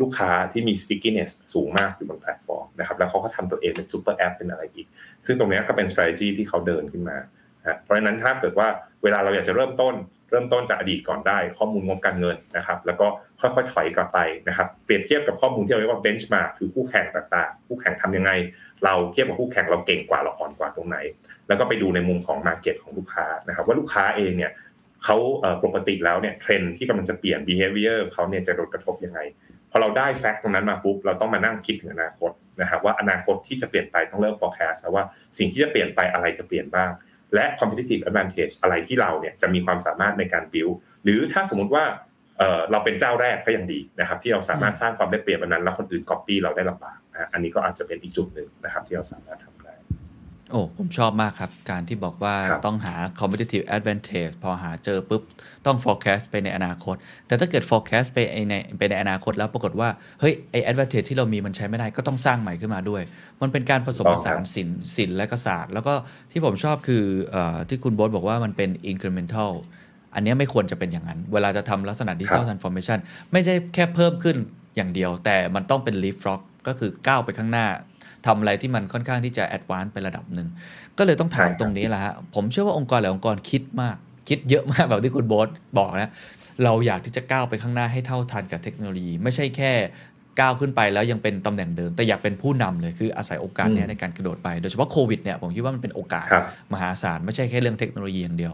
[0.01, 4.87] ลูกค้าที่มี stickiness สูงมากอยู่บนแพลตฟอร์มนะครับแล้วเขาก็ทำตัวเองเป็นซูเปอร์แอปเป็นอะไรอีก
[5.25, 7.17] ซึ่งตรงนี้ก็เป็น strategy ที่เขาเดินขึ้นมา
[7.83, 8.67] เพราะฉะนั้นถ้าเกิดว่า
[9.03, 13.07] เวลาเราอยากจะเริ่มต้นเริ่มต้นจากอดีตก่อนได้ข้อมูลงบการเงินนะครับ แล้วก็
[13.41, 18.31] ค่อยๆถอยกลับไปนะครับเปรียบเทียบกับข้อมูลที่เราเรียกว่า benchmark คือคู่แข่งต่างๆคู่แข่งทำยังไง
[18.85, 20.97] เราเทียบกับคู่แข่งเราเก่งกว่าเราอ่อนกว่าตรงไหน
[21.47, 24.51] แล้วก็ไปดูในมุมของ market ของลูกค้านะครับ ว่าลูกค้าเองเนี่ย
[25.03, 25.17] เขา
[25.65, 29.19] ปกติแล้วเนี่ยเทรนที่กำลังจะเปลี่ยน behavior เขาเนี่ยจะโดนกระทบยังไง
[29.71, 32.31] พอเราได้แฟกต์ตรงนั้นมาปุ๊บเราต้องมานั่งคิดถึงอนาคต
[32.61, 35.03] นะครับว่าอนาคตที่จะเปลี่ยนไปต้องเริ่ม forecast ว่า
[35.37, 36.89] สิ่งที่จะเปลี่ยนไปอะไรจะเปลี่ยนบ้าง
[37.35, 40.73] และ competitive advantage อะไรที่เราเนี่ยจะมีความสามารถในการ build
[41.03, 41.85] หรือถ้าสมมติว่า
[42.71, 49.54] เราเป็นเจ้าแรกก็ยังดีนะครับ ที่เราสามารถสร้างความได้เปรียบอันนั้นแล้วคนอื่น copy เราได้ลำบากนะอันนี้ก็อาจจะเป็นอีกจุดหนึ่งนะครับ ที่เราสามารถทำ
[50.51, 52.35] โอ้ ผมชอบมากครับ การที่บอกว่า
[52.65, 55.21] ต้องหา competitive advantage พอหาเจอปุ๊บ
[55.65, 56.95] ต้อง forecast ไปในอนาคต
[57.27, 58.17] แต่ถ้าเกิด forecast ไป
[58.49, 59.89] ในไปในอนาคตแล้วปรากฏว่า
[60.19, 63.01] เฮ้ย ไอ advantage ที่เรามีมันใช้ไม่ได้ก็ต้องสร้างใหม่ขึ้นมาด้วย
[63.41, 65.93] มันเป็นการผสมผสานศิลป์ศิลป์และศาสตร์ แล้วก็
[66.31, 67.03] ที่ผมชอบคือ
[67.35, 67.37] อ
[67.69, 69.51] ที่คุณโบ๊ทบอกว่ามันเป็น incremental
[70.15, 72.99] อันนี้ไม่ควรจะเป็นอย่างนั้น เวลาจะทำลักษณะ digital transformation
[73.31, 74.37] ไม่ใช่แค่เพิ่มขึ้น
[74.75, 77.67] อย่างเดียว แต่มันต้องเป็น leapfrog ก็คือก้าวไปข้างหน้า
[78.27, 80.47] ทำอะไรที่มันค่อนข้างที่จะ advance ไประดับหนึ่ง
[80.97, 83.95] ก็เลยต้องถามตรงนี้แหละฮะผมเชื่อว่าองค์กรหลายองค์กรคิดมาก
[84.29, 86.11] คิดเยอะมากแบบที่คุณโบ๊ทบอกนะ
[86.63, 89.71] เราอยากที่จะก้าวไปข้างหน้าให้เท่าทันกับเทคโนโลยี ไม่ใช่แค่
[90.39, 96.27] ก้าวขึ้นไปแล้วยังเป็นตำแหน่งเดิม แต่อยากเป็นผู้นำเลยคืออาศัยโอกาสนี้ในการกระโดดไป โดยเฉพาะโควิดเนี่ยผมคิดว่ามันเป็นโอกาส
[96.73, 98.53] มหาศาลไม่ใช่แค่เรื่องเทคโนโลยีอย่างเดียว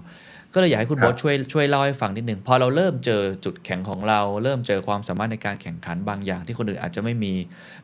[0.53, 7.33] ก็เลยอยากให้คุณโบ๊ทช่วยช่วยเล่าให้ฟังนิดนึงพอเราเริ่มเจอจุดแข็งของเรา เริ่มเจอความสามารถในการแข่งขันบางอย่าง ที่คนอื่นอาจจะไม่มี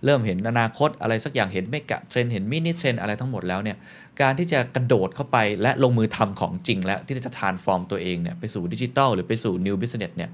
[0.05, 3.78] เริ่มเห็นอนาคตอะไรสักอย่างเห็น mega trend เห็น mini trend อะไรทั้งหมดแล้วเนี่ย
[4.22, 10.32] การที่จะกระโดดเข้าไปและลงมือทำของจริง แล้วที่จะ transform ตัวเองเนี่ยไปสู่ดิจิทัลหรือไปสู่ new business เนี่ย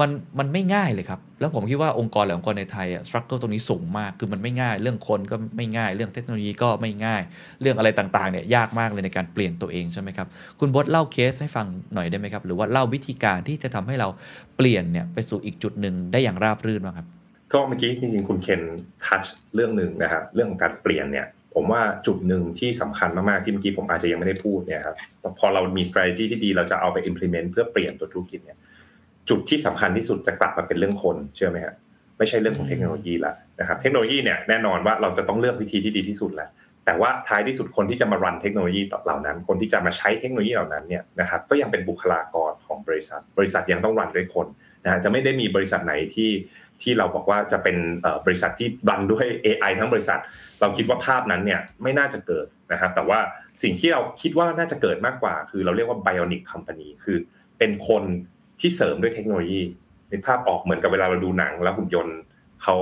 [0.00, 7.22] มันมันไม่ง่ายเลยครับ แล้วผมคิดว่าองค์กรหลายองค์กรในไทยอะสครัลเกิลตรงนี้สูงมาก คือมันไม่ง่าย เรื่องคนก็ไม่ง่าย เรื่องเทคโนโลยีก็ไม่ง่าย
[7.60, 10.28] เรื่องอะไรต่างๆเนี่ยยากมากเลยในการเปลี่ยนตัวเองใช่ไหมครับ
[10.60, 14.08] คุณบดเล่าเคสให้ฟังหน่อยได้ไหมครับ หรือว่าเล่าวิธีการที่จะทำให้เรา
[14.56, 17.06] เปลี่ยนเนี่ยไปสู่อีกจุดหนึ่งได้อย่างราบรื่นบ้างครับ
[17.52, 18.62] ก็เมื่อกี้จริงๆคุณเคน
[19.04, 19.24] ทัช
[19.54, 24.96] เรื่องหนึ่งนะครับ เรื่องของการเปลี่ยนเนี่ยผมว่าจุดหนึ่งที่สำคัญมาก ๆ ที่เมื่อกี้ผมอาจจะยังไม่ได้พูดเนี่ยครับ
[25.38, 28.58] พอเรามี strategy ที่ดีเราจะเอาไป implement เพื่อเปลี่ยนตัวธุรกิจเนี่ย
[29.28, 31.74] จุดที่สำคัญที่สุดจะกลับมาเป็นเรื่องคนเชื่อไหมฮะ
[32.18, 36.48] ไม่ใช่เรื่องของเทคโนโลยีละนะครับเทคโนโลยีเนี่ยแน่นอนว่าเราจะต้องเลือกวิธีที่ดีที่สุดแหละ
[36.86, 44.46] แต่ว่าท้ายที่สุดคนที่จะมารันเทคโนโลยีเหล่านั้น คนที่จะมาใช้เทคโนโลยีเหล่านั้นเนี่ยนะครับก็ยังเป็นบุคลากรของบริษัท บริษัทยังต้องรันด้วยคน
[44.84, 46.30] นะจะไม่ได้มีบริษัทไหนที่
[46.82, 47.76] ที่เราบอกว่าจะเป็น
[48.26, 50.18] บริษัทที่รันด้วย AI ทั้งบริษัท
[50.60, 53.18] เราคิดว่าภาพนั้นเนี่ยไม่น่าจะเกิดนะครับแต่ว่า
[53.62, 57.18] สิ่งที่เราคิดว่าน่าจะเกิดมากกว่า คือเราเรียกว่า bionic company คือ
[57.58, 58.04] เป็นคน
[58.60, 59.62] ที่เสริมด้วยเทคโนโลยี
[60.10, 62.18] ในภาพออกเหมือนกับเวลาเราดูหนังแล้วหุ่นยนต์
[62.62, 62.76] เขา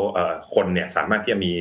[0.54, 1.52] คนเนี่ยสามารถที่จะมี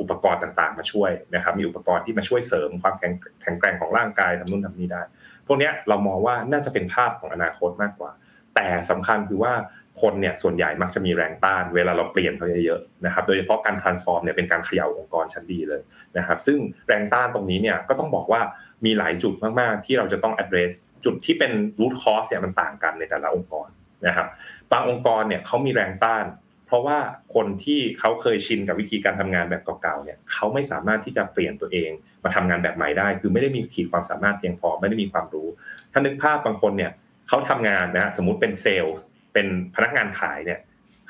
[0.00, 5.02] อุปกรณ์ต่างๆ มาช่วยนะครับ มีอุปกรณ์ที่มาช่วยเสริมความแข็งแกร่งของร่างกายทำนู่นทำนี่ได้
[5.46, 8.10] พวกนี้เรามองว่าน่าจะเป็นภาพของอนาคตมากกว่า
[8.54, 9.52] แต่สำคัญคือว่า
[10.00, 15.80] คนเนี่ยส่วนใหญ่มักจะมีแรงต้านเวลาเราเปลี่ยนเขาเยอะๆนะครับ โดยเฉพาะการ transform เนี่ยเป็นการเขย่าองค์กรชั้นดีเลย
[16.18, 16.58] นะครับ ซึ่ง
[16.88, 18.40] แรงต้านตรงนี้เนี่ยก็ต้องบอกว่า
[18.84, 20.72] มีหลายจุดมากๆที่เราจะต้อง address
[21.08, 23.68] จุดที่เป็น root cause เนี่ยมันต่างกันในแต่ละองค์กร
[24.06, 24.28] นะครับ
[24.72, 26.24] บางองค์กรเนี่ยเขามีแรงต้าน
[26.66, 26.98] เพราะว่า
[27.34, 31.90] คนที่เขาเคยชินกับวิธีการทำงานแบบเก่าๆเนี่ยเขาไม่สามารถที่จะเปลี่ยนตัวเอง
[32.24, 35.48] มาทำงานแบบใหม่ได้ คือไม่ได้มีขีดความสามารถเพียงพอไม่ได้มีความรู้
[35.92, 36.92] ถ้านึกภาพบางคนเนี่ย
[37.28, 38.96] เขาทำงานนะสมมติเป็นเซลล์
[39.32, 40.58] เป็นพนักงานขายเนี่ย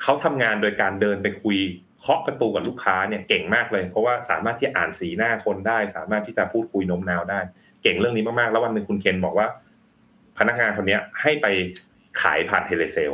[0.01, 1.57] เขาทำงานโดยการเดินไปคุย
[2.01, 7.39] เคาะประตูกับลูกค้าเนี่ยเก่งมากเลย เพราะว่าสามารถที่อ่านสีหน้าคนได้ สามารถที่จะพูดคุยโน้มน้าวได้
[7.83, 9.47] เก่งเรื่องนี้มากๆ แล้ววันหนึ่งคุณเคนบอกว่า
[10.39, 11.47] พนักงานคนนี้ให้ไป
[12.21, 13.13] ขายผ่านเทเลเซล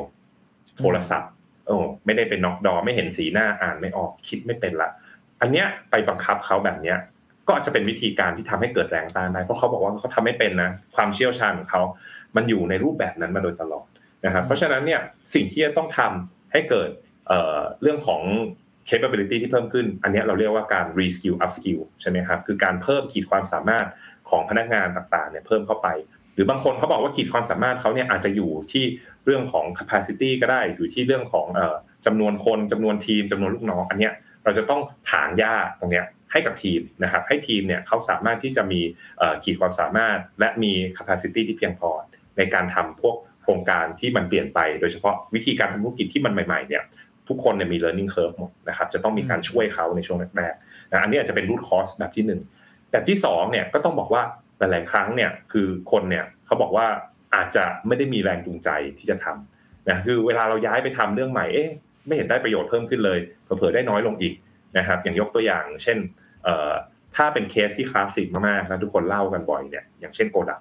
[0.79, 1.31] โทรศัพท์
[1.67, 4.89] โอ้ไม่ได้เป็นน็อกดอไม่เห็นสีหน้าอ่านไม่ออกคิดไม่เป็นละ
[5.41, 6.97] อันเนี้ยไปบังคับเขาแบบเนี้ย
[7.47, 11.81] ก็อาจจะเป็นวิธีการที่ทำให้เกิดแรงต้านได้เพราะเขาบอกว่าเขาทำไม่เป็นนะความเชี่ยวชาญของเขา
[12.35, 13.87] มันอยู่ในรูปแบบนั้นมาโดยตลอด
[14.25, 15.01] นะครับเพราะฉะนั้นเนี่ย
[15.33, 16.89] สิ่งที่จะต้องทำให้เกิด
[17.81, 18.21] เรื่องของ
[18.89, 23.87] capability ที่เพิ่มขึ้น อันนี้เราเรียกว่าการ reskill upskill ใช่ไหมครับ คือการเพิ่มขีดความสามารถ
[24.29, 25.87] ของพนักงานต่างๆเนี่ยเพิ่มเข้าไป
[26.35, 28.85] หรือบางคนเขาบอกว่าขีดความสามารถเขาเนี่ยอาจจะอยู่ที่
[29.25, 31.47] เรื่องของ capacity ก็ได้อยู่ที่เรื่องของ
[32.05, 34.13] จำนวนคนจำนวนทีมจำนวนลูกน้อง อันเนี้ย
[34.43, 34.81] เราจะต้อง
[35.11, 38.81] ถางหญ้าตรงเนี้ยให้กับทีมนะครับ ให้ทีมเนี่ยเขาสามารถที่จะมี
[39.43, 41.89] ขีดความสามารถ และมี capacity ที่เพียงพอ
[42.37, 46.83] ในการทำพวกโครงการที่มันเปลี่ยนไป โดยเฉพาะวิธีการทำธุรกิจที่มันใหม่ๆเนี่ย
[47.29, 52.25] ทุกคนเนี่ยมี learning curve หมดนะครับจะต้องมีการช่วยเขาในช่วงแรกๆนะอันนี้อาจจะเป็น root cause แบบที่
[52.57, 54.23] 1 แบบที่2เนี่ยก็ต้องบอกว่า
[54.59, 56.87] หลายๆครั้งเนี่ยคือคนเนี่ยเขาบอกว่า
[57.35, 61.69] อาจจะไม่ได้มีแรงจูงใจที่จะทำนะคือเวลาเราย้ายไปทำเรื่องใหม่เอ๊ะ
[62.07, 64.33] ไม่เห็นได้ประโยชน์เพิ่มขึ้นเลยเผลอๆได้น้อยลงอีก
[64.77, 65.97] นะครับ อย่างยกตัวอย่าง เช่น
[67.15, 70.59] ถ้าเป็นเคสที่คลาสสิกมากๆนะทุกคนเล่ากันบ่อยเนี่ยอย่างเช่นโกดัก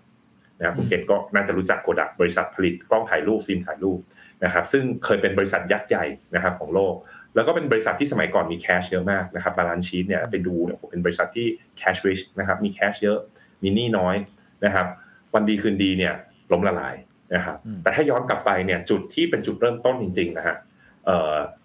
[0.58, 3.98] นะครับคุณเคนก็น่าจะรู้จักโกดักบริษัทผลิตกล้องถ่ายรูปฟิล์มถ่ายรูป
[4.44, 6.94] นะครับซึ่งเคยเป็นบริษัทยักษ์ใหญ่นะครับของโลก
[7.34, 11.46] แล้วก็เป็นบริษัทที่สมัยก่อนมี cash เยอะมากนะครับ balance sheet เนี่ยไปดูเนี่ยเป็นบริษัทที่
[11.78, 13.18] cash rich นะครับมี cash เยอะ
[13.64, 14.16] มีหนี้น้อย
[14.64, 14.86] นะครับ
[15.34, 16.14] วันดีคืนดีเนี่ย
[16.52, 16.94] ล้มละลาย
[17.34, 20.56] นะครับแต่ถ้าย้อนกลับไปเนี่ยจุดที่เป็นจุดเริ่มต้นจริงๆนะฮะ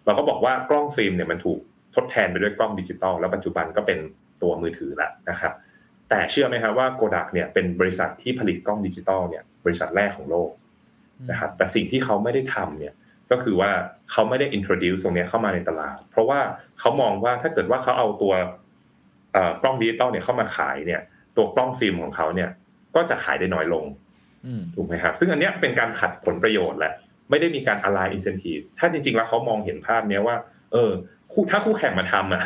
[0.06, 1.60] เราก็บอกว่ากล้องฟิล์มเนี่ยมันถูก
[1.95, 4.00] ทดแทนไปด้วยกล้องดิจิตอลแล้วปัจจุบันก็เป็น
[4.41, 5.54] ตัวมือถือแล้วนะครับ
[6.10, 10.50] แต่เชื่อไหมครับว่าโกดักเนี่ยเป็นบริษัทที่ผลิตกล้องดิจิตอลเนี่ยบริษัทแรกของโลก
[11.32, 12.93] นะครับแต่สิ่งที่เขาไม่ได้ทำเนี่ย
[13.32, 13.72] ก็คือว่า
[14.12, 16.39] เขาไม่ได้ introduce ตรงนี้เข้ามาในตลาด เพราะว่า
[16.80, 18.34] เขามองว่าถ้าเกิดว่าเขาเอาตัว
[19.62, 21.02] กล้องดิจิตอลเนี่ยเข้ามาขายเนี่ย
[21.40, 22.50] ตัวกล้องฟิล์มของเขาเนี่ย
[22.96, 23.86] ก็จะขายได้น้อยลง
[24.76, 26.94] ถูกไหมครับ ซึ่งอันนี้เป็นการขัดผลประโยชน์แหละ
[27.30, 30.36] ไม่ได้มีการ align incentive ถ้าจริง ๆ แล้วเขามองเห็นภาพนี้ว่า
[30.72, 30.92] เออ
[31.34, 32.42] คู่ถ้าคู่แข่งมาทำอะ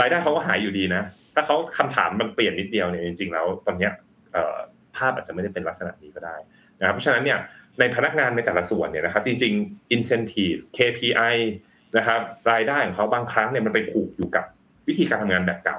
[0.00, 1.02] รายได้เขาก็หายอยู่ดีนะ
[1.34, 3.88] ถ้าเขาคำถามมันเปลี่ยนนิดเดียวเนี่ยจริง ๆ แล้ว ตอนนี้
[4.96, 6.36] ภาพอาจจะไม่ได้เป็นลักษณะนี้ก็ได้
[6.80, 7.38] นะครับเพราะฉะนั้นเนี่ย
[7.78, 11.34] ในพนักงานในแต่ละส่วนเนี่ยนะครับจริงๆ incentive KPI
[11.96, 12.20] นะครับ
[12.52, 14.44] รายได้ของเขาบางครั้งเนี่ยมันไปผูกอยู่กับ
[14.88, 15.78] วิธีการทำงานแบบเก่า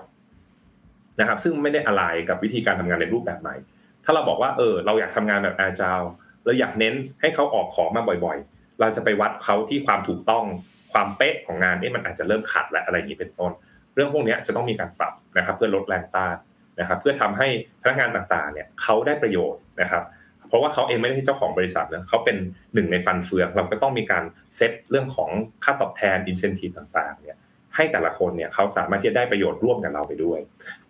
[1.20, 3.56] นะครับซึ่งไม่ได้อะไรกับวิธีการทำงานในรูปแบบใหม่
[4.04, 6.06] ถ้าเราบอกว่าเออเราอยากทำงานแบบ agile
[6.44, 10.44] เราอยากเน้นให้เขาออกของมาบ่อยๆ เราจะไปวัดเขาที่ความถูกต้อง
[10.92, 13.52] ความเป๊ะของงานนี่มันอาจจะเริ่มขัดและอะไรอย่างนี้เป็นต้น
[13.94, 16.36] เรื่องพวกนี้จะต้องมีการปรับนะครับเพื่อลดแรงต้าน
[16.80, 17.48] นะครับเพื่อทำให้
[17.82, 20.02] พนักงานต่างๆเนี่ยเขาได้ประโยชน์นะครับ
[20.48, 22.36] เพราะว่าเขาเองไม่ได้เจ้าของบริษัทนะเขาเป็น
[22.74, 24.24] หนึ่งในฟันเฟืองเราก็ต้องมีการ
[24.56, 25.30] เซตเรื่องของ
[25.64, 27.38] ค่าตอบแทนอินเซนティブต่างๆเนี่ย
[27.75, 30.39] ให้แต่ละคนเนี่ยเขาสามารถที่จะได้ประโยชน์ร่วมกับเราไปด้วย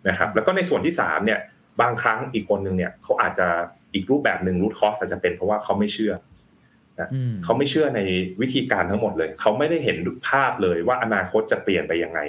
[0.08, 1.40] นะครับแล้วก็ในส่วนที่3เนี่ย
[1.80, 3.46] บางครั้งอีกคนหนึ่งเนี่ยเขาอาจจะ
[3.94, 6.12] อีกรูปแบบหนึ่งรูทคอสอาจจะเป็นเพราะว่าเขาไม่เชื่อ
[7.00, 7.08] นะ
[7.44, 8.00] เขาไม่เชื่อใน
[8.40, 9.96] วิธีการทั้งหมดเลย เขาไม่ได้เห็น
[10.28, 12.20] ภาพเลยว่าอนาคตจะเปลี่ยนไปยังไง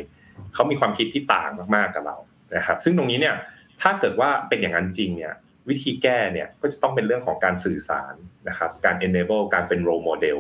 [0.54, 2.18] เขามีความคิดที่ต่างมากๆกับเรา
[2.56, 3.36] นะครับ ซึ่งตรงนี้เนี่ย
[3.82, 5.34] ถ้าเกิดว่าเป็นอย่างนั้นจริงเนี่ย
[5.70, 8.14] วิธีแก้เนี่ยก็จะต้องเป็นเรื่องของการสื่อสาร
[8.50, 10.40] นะครับการ enable การเป็น role model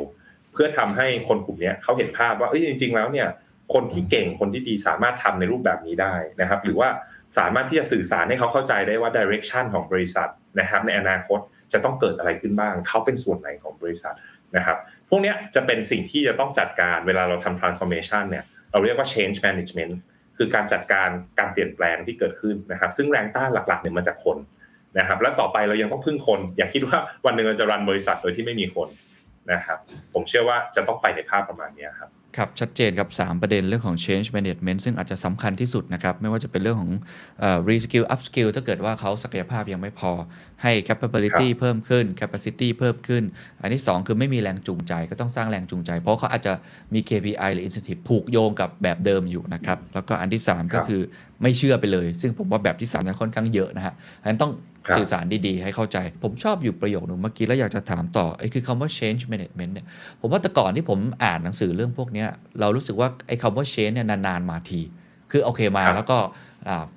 [0.53, 3.27] เพื่อทำให้คนกลุ่มนี้เขาเห็นภาพว่าเอ้ยจริง ๆ แล้วเนี่ย
[3.73, 6.89] คนที่เก่งคนที่ดีสามารถทำในรูปแบบนี้ได้นะครับ หรือว่า
[7.37, 11.39] สามารถที่จะสื่อสารให้เขาเข้าใจได้ว่า direction ของบริษัทนะครับ ในอนาคต
[11.73, 14.15] จะต้องเกิดอะไรขึ้นบ้าง เขาเป็นส่วนไหนของบริษัท
[14.57, 14.77] นะครับ
[15.09, 19.93] พวกนี้จะเป็นสิ่งที่จะต้องจัดการเวลาเราทำ transformation เนี่ย เราเรียกว่า change management
[20.37, 21.09] คือการจัดการ
[21.39, 24.37] การเปลี่ยนแปลงที่เกิดขึ้นนะครับ ซึ่งแรงต้านหลักๆเนี่ยมาจากคน
[24.99, 28.87] นะครับ และต่อไปเรายังต้องพึ่งคน อย่าคิดว่าวันหนึ่งเราจะรันบริษัทโดยที่ไม่มีคน
[29.51, 29.79] นะครับ
[30.13, 36.91] ผมเชื่อว่าจะต้องไปในภาพประมาณนี้ครับ ครับชัดเจนครับ 3 ประเด็นเรื่องของ change management ซึ่งอาจจะสำคัญที่สุดนะครับ ไม่ว่าจะเป็นเรื่องของ
[37.69, 40.11] reskill upskill ถ้าเกิดว่าเขาศักยภาพยังไม่พอ
[40.63, 43.23] ให้ capability เพิ่มขึ้น capacity เพิ่มขึ้น
[43.61, 46.53] อันที่ 2 คือไม่มีแรงจูงใจก็ต้องสร้างแรงจูงใจ เพราะเขาอาจจะ
[46.93, 51.01] มี KPI หรือ incentive ผูกโยงกับแบบเดิมอยู่นะครับ แล้วก็อันที่ 3 ก็คือ
[51.41, 54.51] ไม่เชื่อไปเลย ซึ่งผมว่าแบบที่3นั้นค่อนข้างเยอะนะฮะอันนั้นต้อง
[54.97, 59.85] สื่อสารดีๆ ให้เข้าใจ ผมชอบอยู่ประโยคนึงเมื่อกี้แล้วอยากจะถามต่อไอ้คือคำว่า change management เนี่ย
[60.21, 62.25] ผมว่าแต่ก่อนที่ผมอ่านหนังสือเรื่องพวกนี้
[62.59, 64.81] เรารู้สึกว่าไอ้คำว่า change เนี่ยนานๆมาที
[65.31, 66.19] คือโอเคมาแล้วก็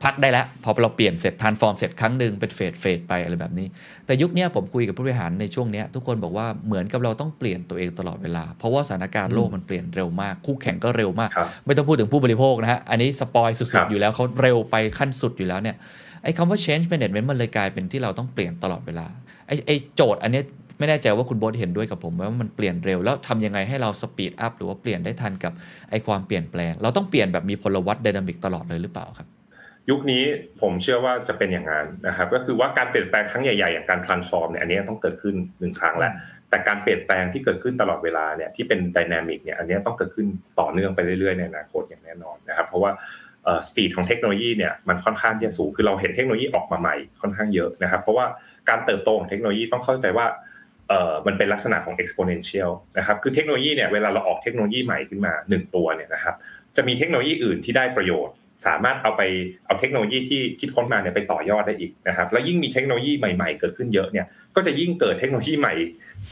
[0.02, 3.66] พักได้แล้ว พอเราเปลี่ยนเสร็จทานฟอร์มเสร็จครั้งหนึ่งเป็นเฟดเฟดไปอะไรแบบนี้
[4.06, 11.30] แต่ยุคนี้ผมคุยกับผู้บริหารในช่วงนี้ทุกคนบอกว่าเหมือนกับเราต้องเปลี่ยนตัวเองตลอดเวลา เพราะว่าสถานการณ์โลกมันเปลี่ยนเร็วมาก คู่แข่งก็เร็วมาก
[11.66, 15.76] ไม่ต้องพูดถึงผู้บริโภคนะฮะ อันนี้สปอยสุดๆ อยู่แล้วเขาเร็วไปขั้นสุดอยู่แล้วเนี่ย
[16.22, 19.06] ไอ้คำว่า change management มันเลยกลายเป็นที่เราต้องเปลี่ยนตลอดเวลา
[19.46, 20.42] ไอ้ไอ้โจทย์อันนี้
[20.78, 25.52] ไม่แน่ใจว่าคุณโบ๊ทเห็นด้วยกับผมว่ามันเปลี่ยนเร็ว แล้วทำยังไงให้เรา speed up หรือว่าเปลี่ยนได้ทันกับ
[25.90, 29.28] ไอ้ความเปลี่ยนแปลง เราต้องเปลี่ยนแบบมีพลวัต dynamic ตลอดเลยหรือเปล่าครับ
[29.90, 30.22] ยุคนี้
[30.60, 36.12] ผมเชื่อว่าจะเป็นอย่างนั้นนะครับก็คือว่าการเปลี่ยนแปลงครั้งใหญ่ๆอย่างการ transform เนี่ยอันนี้ต้องเกิดขึ้นหนึ่งครั้งแล้ว
[36.50, 40.26] แต่การเปลี่ยนแปลงที่เกิดขึ้นตลอดเวลาเนี่ยที่เป็น dynamic เนี่ยอันนี้ต้องเกิดขึ้น
[40.60, 42.90] ต่อเนื่องไปเรื่อยๆในอนาคตอย่างแน่นอนนะครับเพราะว่า
[43.66, 48.26] สปีดของเทคโนโลยีเนี่ยมันค่อนข้างที่จะสูงคือเราเห็นเทคโนโลยีออกมาใหม่ค่อนข้างเยอะนะครับ เพราะว่า
[48.68, 50.26] การเติบโตของเทคโนโลยีต้องเข้าใจว่า
[50.88, 56.34] เอ่อมันเป็นลักษณะของ exponential นะครับคือเทคโนโลยีเนี่ยเวลาเราออกเทคโนโลยีใหม่ขึ้นมา 1 ตัวเนี่ยนะครับ
[56.76, 58.34] จะมีเทคโนโลยีอื่นที่ได้ประโยชน์
[58.66, 59.22] สามารถเอาไป
[59.66, 64.26] เอาเทคโนโลยีที่คิดค้นมาเนี่ยไปต่อยอดได้อีกนะครับแล้วยิ่งมีเทคโนโลยีใหม่ๆ เกิดขึ้นเยอะเนี่ย
[64.56, 65.74] ก็จะยิ่งเกิดเทคโนโลยีใหม่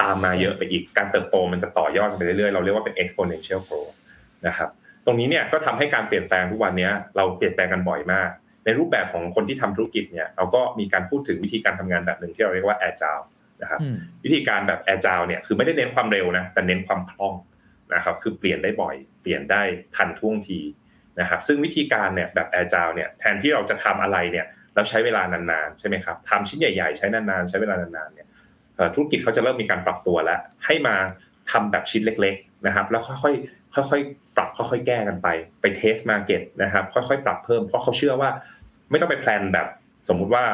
[0.00, 3.96] ตามมาเยอะไปอีก การเติบโตมันจะต่อยอดไปเรื่อยๆเราเรียกว่าเป็น exponential growth
[4.46, 4.70] นะครับ
[5.08, 8.28] รงนี้เนี่ยก็ทำให้การเปลี่ยนแปลงทุกวันนี้เราเปลี่ยนแปลงกันบ่อยมาก
[8.64, 13.24] ในรูปแบบของคนที่ทำธุรกิจเนี่ยเราก็มีการพูดถึงวิธีการทำงานแบบหนึ่งที่เราเรียกว่า agile
[13.62, 13.80] นะครับ
[14.24, 17.34] วิธีการแบบ agile เนี่ยคือไม่ได้เน้นความเร็วนะแต่เน้นความคล่อง
[17.94, 19.62] นะครับคือเปลี่ยนได้บ่อย เปลี่ยนได้
[19.96, 20.60] ทันท่วงที
[21.20, 28.26] นะครับซึ่งวิธีการเนี่ยแบบ agile เนี่ยแทนที่เราจะทำอะไรเนี่ยเราใช้เวลานานๆใช่ไหมครับทำชิ้นใหญ่ๆใช้นานๆใช้เวลานานๆเนี่ย
[28.94, 30.96] ธุรกิจเขาจะเริ่มมีการปรับตัวแล้วให้มา
[31.50, 33.57] ทำแบบชิ้นเล็ก ๆนะครับ แล้วค่อยๆ
[33.90, 35.28] ค่อยๆปรับค่อยๆแก้กันไป
[35.60, 38.30] ไป test market นะครับ ค่อยๆปรับเพิ่มเพราะเขาเชื่อว่า
[38.90, 39.66] ไม่ต้องไป plan แบบ
[40.08, 40.44] สมมุติว่า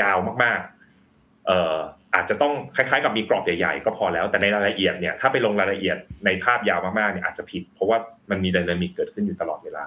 [0.00, 1.76] ยาวมากๆเอ่อ
[2.14, 7.98] อาจจะต้องคล้ายๆ กับมีกรอบใหญ่ๆก็พอแล้วแต่ในรายละเอียดเนี่ยถ้าไปลงรายละเอียดในภาพยาวมากๆเนี่ยอาจจะผิด เพราะว่า
[8.30, 9.82] มันมี dynamic เกิดขึ้นอยู่ตลอดเวลา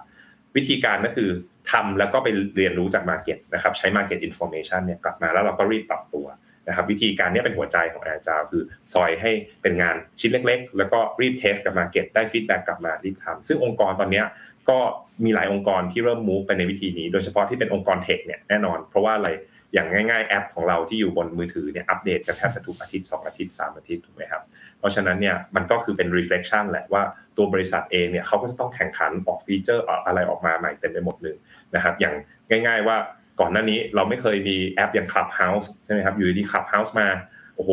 [0.55, 1.29] วิธีการก็คือ
[1.71, 2.27] ทำแล้วก็ไป
[2.57, 6.25] เรียนรู้จาก market นะครับใช้ market information เนี่ยกลับมาแล้วเราก็รีบปรับตัว
[6.68, 8.63] นะครับวิธีการนี้เป็นหัวใจของ Agile คือ
[8.93, 14.24] ซอยให้เป็นงานชิ้นเล็ก ๆ แล้วก็รีบ test กับ market ได้ feedback กลับมารีบทำซึ่งองค์กรตอนนี้
[14.70, 14.80] ก็
[15.24, 19.30] มีหลายองค์กรที่เริ่ม move ไปในวิธีนี้ โดยเฉพาะที่เป็นองค์กร tech เนี่ยแน่นอน เพราะว่าอะไร
[19.74, 24.41] อย่างง่ายๆแอปของเราที่อยู่บนมือถือเนี่ยอัปเดตกันแทบจะทุกอาทิตย์2อาทิตย์3อาทิตย์ถูกไหมครับ
[24.80, 27.03] เพราะฉะนั้นเนี่ยมันก็คือเป็น reflection แหละว่า
[27.38, 31.36] ตัวบริษัทเองเนี่ยเขาก็จะต้องแข่งขันออกฟีเจอร์อะไรออกมาใหม่เต็มไปหมดเลย
[31.76, 32.16] นะครับอย่าง
[32.68, 32.97] ง่าย ๆว่า
[33.39, 37.07] ก่อนหน้านี้เราไม่เคยมีแอปอย่าง Clubhouse ใช่ไหมครับอยู่ดี Clubhouse มา
[37.55, 37.71] โอ้โห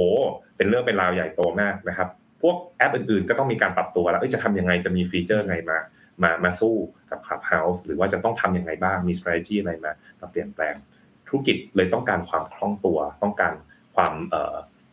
[0.56, 2.08] เป็นเรื่องเป็นราวใหญ่โตมากนะครับ
[2.42, 5.78] พวกแอปอื่นๆ ก็ต้องมีการปรับตัวแล้วจะทำยังไงจะมีฟีเจอร์ไงมา
[6.22, 6.74] มามาสู้
[7.10, 10.74] กับ Clubhouse หรือว่าจะต้องทำยังไงบ้างมี strategy อะไรมามาเปลี่ยนแปลง
[11.28, 13.52] ธุรกิจเลยต้องการความคล่องตัว ต้องการ
[13.94, 14.12] ความ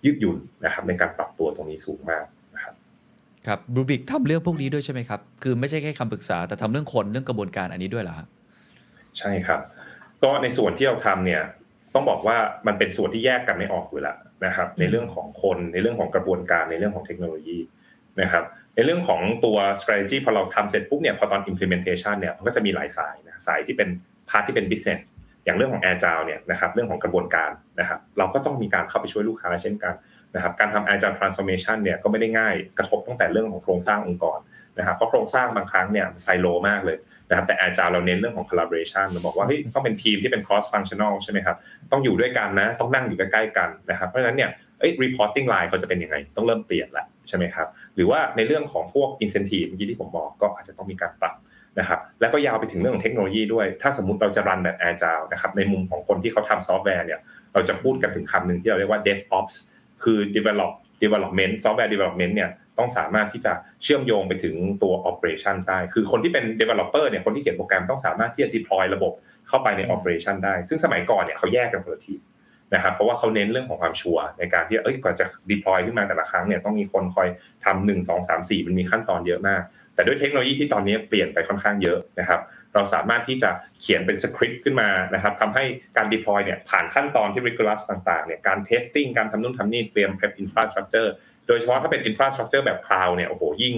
[0.06, 2.74] ยืดหยุ่นนะครับในการปรับตัวตรงนี้สูงมากนะครับ
[3.48, 8.16] ครับบรูบิกทำเรื่องพวกนี้ด้วยใช่ไหมครับ คือไม่ใช่แค่คำปรึกษาแต่ทำเรื่องคนเรื่องกระบวนการอันนี้ด้วยเหรอ
[9.18, 9.62] ใช่ครับ
[10.24, 11.42] ก็ในส่วนที่เราทำเนี่ย
[11.94, 17.60] ต้องบอกว่ามันเป็นส่วนที่แยกกันไม่ออกอยู่แล้วนะครับ ในเรื่องของคนในเรื่องของกระบวนการในเรื่องของเทคโนโลยี
[18.22, 18.44] นะครับ
[18.76, 23.90] ในเรื่องของตัว strategy พอเราทำเสร็จปุ๊บเนี่ยพอตอน implementation เนี่ยมันก็จะมีหลายสายนะสายที่เป็น
[24.30, 25.02] part ที่เป็น business
[25.46, 29.94] อย่างเรื่องของ agile เนี่ยนะครับเรื่องของกระบวนการนะครับเราก็ต้องมีการเข้าไปช่วยลูกค้าเช่นกัน
[30.36, 34.40] นะครับการทำ agile transformation เนี่ยก็ไม่ได้ง่ายกระทบตั้งแต่เรื่องของโครงสร้างองค์กร
[34.78, 36.98] นะครับเพราะโครงสร้างบางครั้งเนี่ยไซโลมากเลย
[37.30, 41.56] นะครับแต่ Agile เราเน้นเรื่องของ collaboration เราบอกว่าเฮ้ยต้องเป็นทีมที่เป็น cross functional ใช่ไหมครับ
[41.92, 44.50] ต้องอยู่ด้วยกันนะ ต้องนั่งอยู่ใกล้ๆกันนะครับเพราะฉะนั้นเนี่ย
[44.80, 51.36] เอ้ย reporting line เขาจะเป็นยังไง ต้องเริ่มเปลี่ยนละใช่ไหมครับหรือว่าในเรื่องของพวก incentive เมื่อกี้ที่ผมบอกก็อาจจะต้องมีการปรับ
[51.80, 57.20] นะครับแล้วก็ยาวไปถึงเรื่องของเทคโนโลยีด้วย ถ้าสมมติเราจะรันแบบ Agile นะครับในมุมของคนที่เขาทำซอฟต์แวร์เนี่ย
[57.54, 59.56] เราจะพูดกันถึงคำหนึ่งที่เราเรียกว่า DevOps
[60.04, 60.72] คือ develop
[61.04, 62.50] development software development เนี่ย
[62.80, 63.54] ต้องสามารถที่จะ
[63.84, 69.14] เชื่อมโยงไปถึงตัว operation ได้ คือคนที่เป็น developer เนี่ย คนที่เขียนโปรแกรมต้องสามารถที่จะ deploy ระบบ
[69.48, 72.16] เข้าไปใน operation ได้ ซึ่งสมัยก่อนเนี่ยเขาแยกกันคนละที
[72.74, 77.28] นะครับ เพราะว่าเขาเน้นเรื่องของความชัวร์ในการที่ เอ้ยก่อนจะ deploy ขึ้นมาแต่ละครั้งเนี่ย ต้องมีคนคอย
[77.66, 79.64] ทำหนึ่งสองสามสี่มันมีขั้นตอนเยอะมาก
[80.00, 82.42] แแต่ด้วยเทคโนโลยีที่ตอนนี้เปลี่ยนไปค่อนข้างเยอะนะครับ
[82.74, 83.50] เราสามารถที่จะ
[83.82, 85.64] เขียนเป็นสคริปต์ขึ้นมานะครับทำให้
[85.98, 91.10] การ deploy เนี่ยผ่านขั้นตอนที่ rigorous ต่างๆ เนี่ย การ testing การทำนู่นทำนี่ เตรียม prep infrastructure
[91.50, 93.76] โดยเฉพาะถ้าเป็น infrastructure แบบ cloud เนี่ยโอ้โหยิ่ง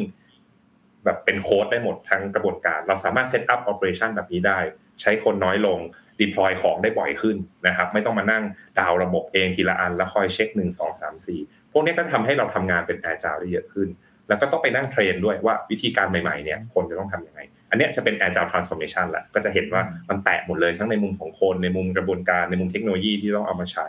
[1.05, 4.59] แบบเป็นโค้ดได้หมดทั้งกระบวนการ เราสามารถ set up operation แบบนี้ได้
[5.01, 5.79] ใช้คนน้อยลง
[6.21, 8.43] deploy ของได้บ่อยขึ้นนะครับ ไม่ต้องมานั่ง
[8.79, 11.39] ดาวระบบเองทีละอันแล้วคอยเช็คหนึ่งสองสามสี่
[11.71, 13.87] พวกนี้ก็ทำให้เราทำงานเป็น agile ได้เยอะขึ้น
[14.27, 23.87] แล้วก็ต้องไปนั่งเทรนด้วยว่าวิธีการใหม่ๆเนี่ยคนจะต้องทำยังไง อันนี้จะเป็น agile transformation แหละก็จะเห็นว่ามันแตะหมดเลยทั้งในมุมของคนในมุมกระบวนการในมุมเทคโนโลยีที่ต้องเอามาใช้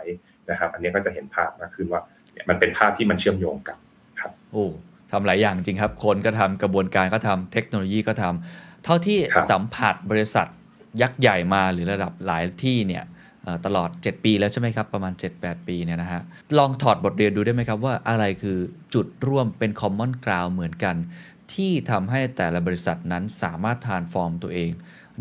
[0.49, 2.01] นะครับ อันนี้ก็จะเห็นภาพมากขึ้นว่า
[2.49, 3.77] มันเป็นภาพที่มันเชื่อมโยงกัน
[4.51, 4.65] โอ้
[5.11, 10.47] ทำหลายอย่างจริงครับ คนก็ทำกระบวนการก็ทำเทคโนโลยีก็ทำเท่าที่ครับสัมผัสบริษัท
[11.01, 13.03] ยักษ์ใหญ่มาหรือระดับหลายที่เนี่ย
[13.43, 16.21] เอ่อตลอด 7 ปีแล้วใช่ไหมครับ ประมาณ 7-8 ปีเนี่ยนะฮะ
[16.57, 18.57] ลองถอดบทเรียนดูได้ไหมครับว่าอะไรคือ
[18.93, 20.95] จุดร่วมเป็น common ground เหมือนกัน
[21.53, 24.71] ที่ทำให้แต่ละบริษัทนั้นสามารถทานฟอร์มตัวเอง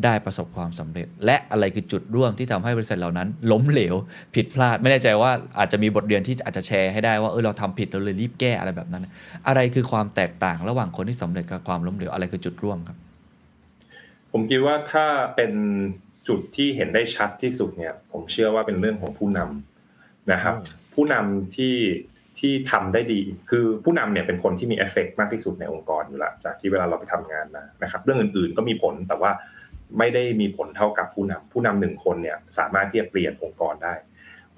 [0.05, 3.95] ได้ประสบความสำเร็จ และอะไรคือจุดร่วมที่ทำให้บริษัทเหล่านั้น ล้มเหลว
[4.35, 9.07] ผิดพลาด ไม่แน่ใจว่าอาจจะมีบทเรียนที่อาจจะแชร์ให้ได้ว่าเออเราทำผิดเราเลยรีบแก้อะไรแบบนั้น
[9.49, 12.97] อะไรคือความแตกต่างระหว่างคนที่สำเร็จกับความล้มเหลวอะไรคือจุดร่วมครับ
[14.33, 15.53] ผมคิดว่าถ้าเป็น
[16.29, 21.77] จุดที่เห็นได้ชัดที่สุดเนี่ย ผมเชื่อว่าเป็นเรื่องของผู้นำนะครับอืมผู้นำที่
[22.39, 23.21] ที่ทำได้ดี
[23.51, 29.31] คือผู้นำเนี่ยเป็นคนที่มีเอฟเฟกต์มากที่สุดในองค์กรอยู่แล้วจากที่เวลาเราไปทำงานมานะครับ เรื่องอื่นๆก็มีผลแต่ว่า
[29.99, 33.95] ไม่ได้มีผลเท่ากับผู้นำผู้นำหนึ่งคนเนี่ยสามารถที่จะเปลี่ยนองค์กรได้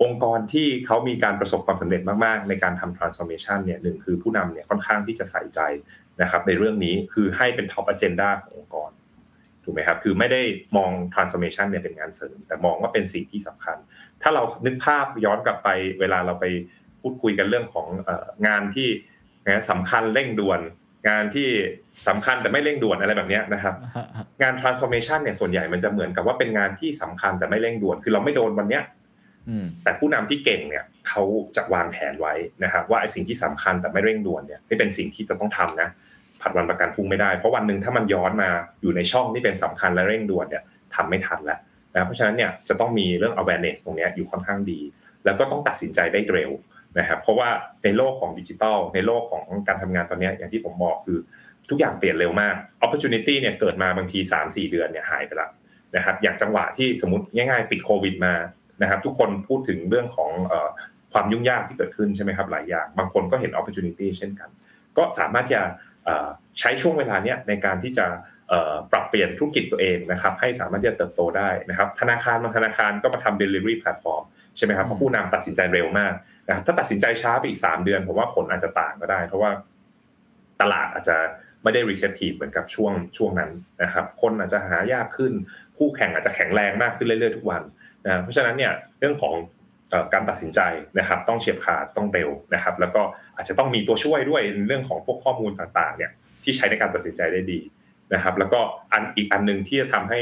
[0.03, 5.61] องค์กรที่เขามีการประสบความสำเร็จมากๆ ในการทำ transformation เนี่ยหนึ่งคือผู้นำเนี่ยค่อนข้างที่จะใส่ใจ
[6.22, 8.91] นะครับ ในเรื่องนี้คือให้เป็น top agenda ขององค์กร
[9.64, 10.43] ถูกไหมครับ คือไม่ได้
[10.76, 13.76] มอง transformation เนี่ยเป็นงานเสริม แต่มองว่าเป็นสิ่งที่สำคัญ
[14.22, 15.68] ถ้าเรานึกภาพย้อนกลับไป
[16.01, 16.47] เวลาเราไป
[17.01, 17.87] พูดคุยกันเรื่องของ
[18.47, 18.89] งานที่
[19.49, 20.61] งานสำคัญเร่งด่วน
[21.09, 21.49] งานที่
[22.09, 23.75] สำคัญแต่ไม่เร่งด่วนอะไรแบบเนี้ยนะครับ
[24.43, 28.83] งาน transformation เนี่ยส่วนใหญ่มันจะเหมือนกับว่าเป็นงานที่สำคัญแต่ไม่เร่งด่วน คือเราไม่โดนวันเนี้ย
[29.49, 31.23] อืมแต่ผู้นำที่เก่งเนี่ยเขา
[31.57, 32.35] จะวางแผนไว้
[32.65, 35.89] นะครับว่าไอ้สิ่งที่สำคัญแต่ไม่เร่งด่วนเนี่ยนี่เป็นสิ่งที่จะต้องทำนะ
[36.41, 38.49] ผัดวันประกันพรุ่งไม่ได้ เพราะวันหนึ่งถ้ามันย้อนมา
[38.83, 40.63] อยู่ในช่องที่เป็นสำคัญและเร่งด่วนเนี่ย
[40.95, 41.59] ทำไม่ทันแล้ว
[41.95, 44.81] นะเพราะฉะนั้นเนี่ยจะต้องมีเรื่อง awareness ตรงเนี้ยอยู่ค่อนข้างดี
[45.25, 46.51] แล้วก็ต้องตัดสินใจได้เร็ว
[46.99, 47.49] นะครับเพราะว่า
[47.84, 51.18] ในโลกของดิจิทัลในโลกของการทำงานตอนนี้อย่างที่ผมบอกคือ
[51.70, 55.49] ทุกอย่างเปลี่ยนเร็วมาก opportunity เนี่ยเกิดมาบางที 3-4 เดือนเนี่ยหายไปละ
[55.97, 58.34] นะครับอย่างจังหวะที่สมมติง่ายๆปิดโควิดมา
[58.82, 60.30] นะครับทุกคนพูดถึงเรื่องของ
[61.12, 64.49] ความยุ่งยากที่เกิดขึ้นใช่ไหมครับหลายอย่าง บางคนก็เห็น opportunity เช่นกัน
[64.97, 65.61] ก็สามารถจะ
[66.61, 68.07] ใช้ช่วงเวลาเนี้ยในการที่จะ
[68.49, 74.23] เอ่อปรับเปลี่ยนธุรกิจตัวเองนะครับ ให้สามารถที่จะเติบโตได้นะครับ ธนาคารบางธนาคารก็มาทำ delivery platform
[74.57, 76.13] ใช่ไหมครับเพราะผู้นำตัดสินใจเร็วมาก
[76.47, 79.51] นะครับถ้าตัดสินใจช้าไปอีก 3 เดือนผมว่าผลอาจจะต่างก็ได้ เพราะว่า
[80.61, 81.17] ตลาดอาจจะ
[81.63, 83.51] ไม่ได้ receptive เหมือนกับช่วงช่วงนั้น
[83.83, 85.33] นะครับ คนอาจจะหายากขึ้น
[85.77, 87.63] คู่แข่งอาจจะแข็งแรงมากขึ้นเรื่อยๆทุกวัน
[88.05, 89.63] นะเพราะฉะนั้นเนี่ยเรื่องของเอ่อ
[90.12, 90.61] การตัดสินใจ
[90.99, 93.03] นะครับ ต้องเฉียบขาดต้องเร็วนะครับ แล้วก็
[93.37, 96.12] อาจจะต้องมีตัวช่วยด้วยเรื่องของพวกข้อมูลต่างๆเนี่ย
[96.45, 97.61] ที่ใช้ในการตัดสินใจได้ดี
[98.14, 98.61] นะครับ แล้วก็
[98.93, 100.20] อันอีกอันหนึ่งที่จะทำให้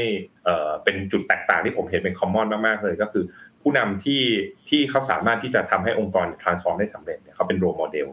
[0.83, 3.23] เป็นจุดแตกต่างที่ผมเห็นเป็นคอมมอนมากๆเลยก็คือ
[3.61, 4.23] ผู้นำที่
[4.69, 8.07] ที่เขาสามารถที่จะทำให้องค์กร transform ได้สำเร็จเนี่ยเขาเป็นโรโมเดล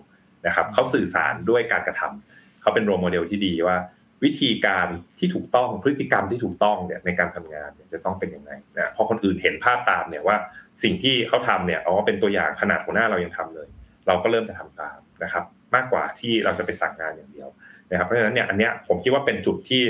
[0.46, 3.76] นะครับเขาสื่อสารด้วยการกระทำเขาเป็นโรโมเดลที่ดีว่า
[4.24, 4.88] วิธีการ
[5.18, 10.36] ที่ถูกต้องพฤติกรรมที่ถูกต้องเนี่ยในการทำงานเนี่ยจะต้องเป็นยังไงนะพอคนอื่นเห็นภาพตามเนี่ยว่า
[10.82, 13.68] สิ่งที่เขาทำเนี่ยอ๋อเป็นตัวอย่างขนาดหัวหน้าเรายังทำเลย
[14.06, 17.48] เราก็เริ่มจะทำตามนะครับ มากกว่าที่เราจะไปสั่งงานอย่างเดียว
[17.90, 19.82] นะครับเพราะฉะนั้นเนี่ยอันเนี้ยผมคิดว่าเป็นจุดที่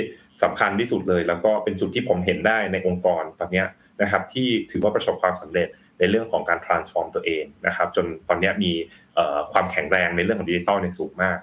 [0.43, 3.67] สำคัญที่สุดเลย แล้วก็เป็นจุดที่ผมเห็นได้ในองค์กรตอนเนี้ย
[4.01, 5.67] นะครับที่ถือว่าประสบความสำเร็จ
[5.99, 8.71] ในเรื่องของการ transform ตัวเองนะครับ จนตอนเนี้ยมี
[9.53, 11.39] ความแข็งแรงในเรื่องของดิจิตอลในสูงมาก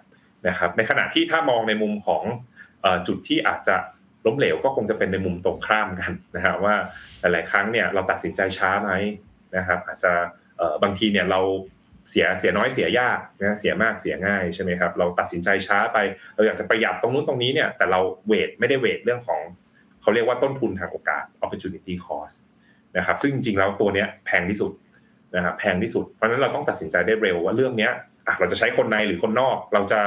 [0.49, 2.23] นะครับในขณะที่ถ้ามองในมุมของ
[2.85, 3.77] อจุดที่อาจจะ
[4.27, 6.75] ล้มเหลวก็คงจะเป็นในมุมตรงข้ามกันนะฮะว่า
[7.21, 8.91] หลายๆครั้งเนี่ยเราตัดสินใจช้าไหม
[9.57, 10.13] นะครับอาจจะ
[10.83, 11.41] บางทีเนี่ยเรา
[12.11, 15.99] เสียเสียน้อยเสียยากนะเสียมากเสียง่ายใช่ไหมครับเราตัดสินใจช้าไป
[16.35, 19.41] เราอยากจะประหยัดตรงนู้นตรงนี้เนี่ยแต่เราเวทไม่ได้เวทเรื่องของ
[20.01, 22.37] เขาเรียกว่าต้นทุนทางโอกาส opportunity cost
[22.97, 24.73] นะครับซึ่งจริงๆแล้วตัวเนี้ยแพงที่สุด
[25.37, 27.93] นะครับแพงที่สุดเพราะฉะนั้นเราต้องตัดสินใจได้เร็วว่าเรื่องเนี้ย
[28.41, 30.01] เราจะใช้คนในหรือคนนอก เราจะ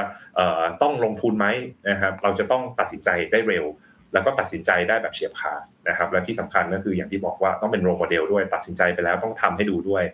[0.82, 1.46] ต้องลงทุนไหม
[1.90, 3.64] นะครับเราจะต้องตัดสินใจได้เร็ว
[4.12, 10.04] แล้วก็ตัดสินใจได้แบบเฉียบขาดนะครับ และที่สำคัญก็คืออย่างที่บอกว่าต้องเป็นโรโมเดลด้วย ตัดสินใจไปแล้วต้องทำให้ดูด้วย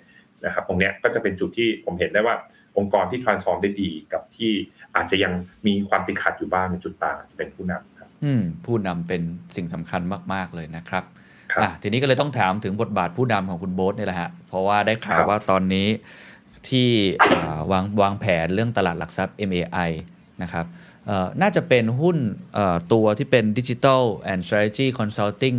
[0.45, 2.35] นะครับตรงเนี้ยก็จะเป็นจุดที่ผมเห็นได้ว่า
[2.79, 4.53] องค์กรที่ transform ได้ดีกับที่
[4.97, 5.33] อาจจะยัง
[5.67, 9.23] มีความติดขัดอยู่บ้างในจุดต่างจะเป็นผู้นำครับอืมผู้นำเป็น
[9.57, 11.05] สิ่งสำคัญมาก ๆ เลยนะครับ
[11.53, 15.89] ครับอะทีนี้ก็เลยต้องถามถึงบทบาทผู้นำของคุณโบ๊ทนี่แหละฮะเพราะว่าได้ข่าวครับว่าตอนนี้
[16.69, 16.89] ที่
[17.23, 19.91] อ่าวางวางแผนเรื่องตลาดหลักทรัพย์ MAI
[20.43, 20.88] นะครับเอ่อ
[21.43, 22.17] น่าจะเป็นหุ้น
[22.93, 25.59] ตัวที่เป็น Digital and Strategy Consulting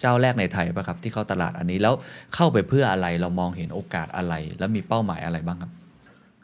[0.00, 1.94] เจ้าแรกในไทยป่ะครับ ที่เข้าตลาดอันนี้แล้ว
[2.34, 5.72] เข้าไปเพื่ออะไรเรามองเห็นโอกาสอะไร แล้วมีเป้าหมายอะไรบ้างครับ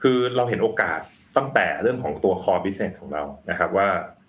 [0.03, 1.01] คือเราเห็นโอกาส
[1.37, 3.89] ตั้งแต่เรื่องของตัว core business ของเรานะครับว่า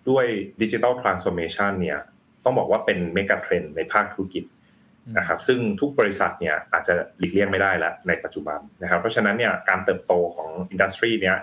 [0.10, 0.26] ด้วย
[0.62, 2.00] digital transformation เนี่ย
[2.44, 4.44] ต้องบอกว่าเป็นเมกะเทรนในภาคธุรกิจ
[5.18, 11.38] นะครับซึ่งทุกบริษัทเนี่ยอาจจะหลีกเลี่ยงไม่ได้แล้วในปัจจุบันนะครับเพราะฉะนั้นเนี่ยการเติบโตของ industry เนี้ย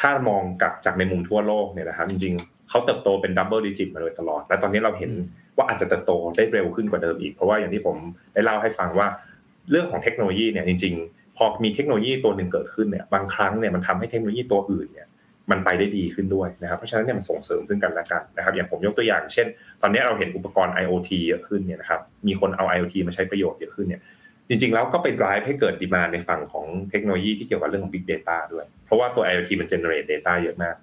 [0.00, 5.10] ถ้ามองกับจากในมุมทั่วโลกเนี่ยนะครับจริงๆเขาเติบโตเป็น double digit มาโดยตลอด และตอนนี้เราเห็น
[5.56, 7.96] ว่าอาจจะเติบโตได้เร็วขึ้นกว่าเดิมอีก เพราะว่าอย่างที่ผม
[8.34, 9.08] ได้เล่าให้ฟังว่า
[9.70, 15.08] เรื่องของเทคโนโลยีเนี่ยจริง ๆ พอมีเทคโนโลยีตัวหนึ่งเกิดขึ้นเนี่ยบางครั้งเนี่ยมันทำให้เทคโนโลยีตัวอื่นเนี่ย
[15.50, 19.46] มันไปได้ดีขึ้นด้วยนะครับเพราะฉะนั้นเนี่ยมันส่งเสริมซึ่งกันและกันนะครับอย่างผมยกตัวอย่าง เช่น
[19.82, 24.02] ตอนนี้เราเห็นอุปกรณ์ IoT เยอะขึ้นเนี่ยนะครับมีคนเอา IoT มาใช้ประโยชน์เยอะขึ้นเนี่ย
[24.48, 30.76] จริงๆ แล้วก็ไป drive ให้เกิดดีมาในฝั่งของเทคโนโลยีที่เกี่ยวกับเรื่องของ Big Data ด้วย เพราะว่าตัว IoT มัน generate data เยอะมาก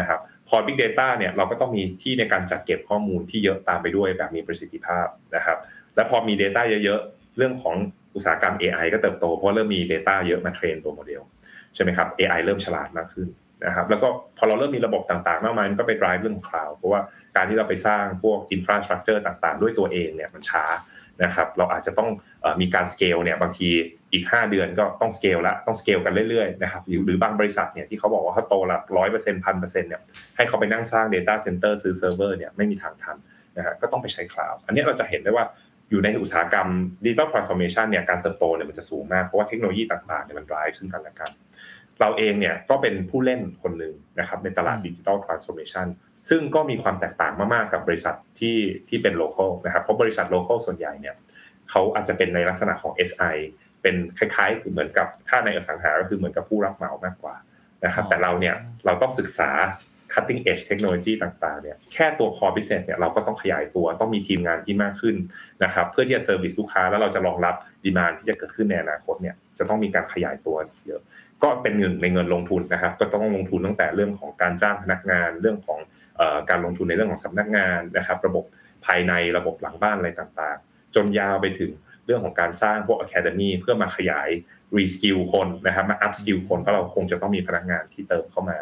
[0.00, 5.58] นะครับ พอ Big Data เนี่ยเราก็ต้องมีที่ในการจัดเก็บข้อมูลที่เยอะตามไปด้วยแบบมีประสิทธิภาพนะครับ
[5.94, 7.74] และพอมี Data เยอะๆ เรื่องของ
[8.14, 11.22] อุตสาหกรรม AI ก็เติบโตเพราะเริ่มมี Data เยอะมาเทรนตัวโมเดล
[11.74, 13.28] ใช่ไหมครับ AI เริ่มฉลาดมากขึ้น
[13.66, 17.00] นะครับแล้วก็พอเราเริ่มมีระบบต่างๆ มากมายมันก็ไป drive เรื่องของ cloud เพราะว่า
[17.36, 20.64] การที่เราไปสร้างพวก infrastructure ต่างๆ ด้วยตัวเองเนี่ยมันช้า
[21.24, 22.08] นะครับเราอาจจะต้อง
[22.60, 23.68] มีการ scale เนี่ยบางที
[24.12, 30.00] อีก 5 เดือนก็ต้อง scale ละต้อง scale กันเรื่อยๆนะครับหรือหรือบางบริษัทเนี่ยที่เขาบอกว่าเขาโตละร้อยเปอร์เซ็นต์พันเปอร์เซ็นต์เนี่ย
[30.36, 33.16] ให้เขาไปนั่งสร้าง data center ซื้อ server เนี่ยไม่มีทางทัน
[33.56, 35.44] นะฮะก็ต้องไปใช้ cloud อันนี้เราจะเห็นได้ว่า
[35.90, 36.68] อยู่ในอุตสาหกรรม
[37.04, 41.30] digital transformation เนี่ยการเติบโตเนี่ยมันจะสูงมากเพราะว่าเทคโนโลยีต่างๆเนี่ยมัน drive ซึ่งกันและกัน
[42.00, 45.86] เราเองเนี่ยก็เป็นผู้เล่นคนหนึ่งนะครับในตลาด digital transformation
[46.28, 48.56] ซึ่งก็มีความแตกต่างมากๆกับบริษัทที่
[48.88, 51.14] ที่เป็น local นะครับเพราะบริษัท local ส่วนใหญ่เนี่ย
[51.70, 53.36] เขาอาจจะเป็นในลักษณะของ SI
[53.82, 57.34] เป็นคล้ายๆเหมือนกับถ้าในอสังหาก็คือเหมือนกับผู้รับเหมามากกว่า
[57.84, 58.54] นะครับแต่เราเนี่ย
[58.86, 59.50] เราต้องศึกษา
[60.12, 65.16] cutting edge เทคโนโลยีต่างๆเนี่ยแค่ตัว core business เนี่ยเราก็ต้องขยายตัวต้องมีทีมงานที่มากขึ้น
[65.64, 67.54] นะครับเพื่อที่จะ service ลูกค้าแล้วเราจะรองรับ
[67.84, 70.56] demand ที่จะเกิดขึ้นในอนาคตเนี่ยจะต้องมีการขยายตัว
[70.86, 71.02] เยอะ
[71.42, 75.78] ก็เป็นเงินในเงินลงทุนนะครับ ก็ต้องลงทุนตั้งแต่เรื่องของการจ้างพนักงานเรื่องของ
[76.50, 78.44] การลงทุนในเรื่องของสำนักงานนะครับ ระบบ
[78.86, 81.70] ภายในระบบหลังบ้านอะไรต่างๆ จนยาวไปถึง
[82.06, 84.28] เรื่องของการสร้างพวก Academy เพื่อมาขยาย
[84.76, 88.58] reskill คนนะครับมา upskill คนเพราะเราคงจะต้องมีพนักงานที่เติมเข้ามา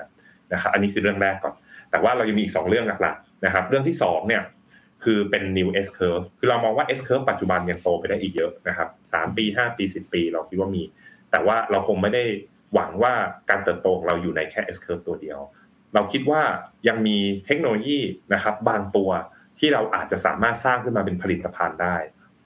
[0.53, 1.55] นะครับอันนี้คือเรื่องแรกก่อน
[1.91, 4.43] แต่ว่าเรายังมีอีกสองเรื่องหลักๆนะครับ เรื่องที่2เนี่ย
[5.05, 10.83] คือเป็น new S curve คือเรามองว่า S curve ปัจจุบันยังโตไปได้อีกเยอะนะครับ3ปี 5 ปี 10 ปี เราคิดว่ามี
[11.31, 12.25] แต่ว่าเราคงไม่ได้
[12.75, 13.13] หวังว่า
[13.51, 15.39] การเติบโตของเราอยู่ในแค่ S curve ตัวเดียว
[15.95, 16.43] เราคิดว่า
[16.89, 17.99] ยังมีเทคโนโลยี
[18.35, 19.11] นะครับบางตัว
[19.59, 21.97] ที่เราอาจจะสามารถสร้างขึ้นมาเป็นผลิตภัณฑ์ได้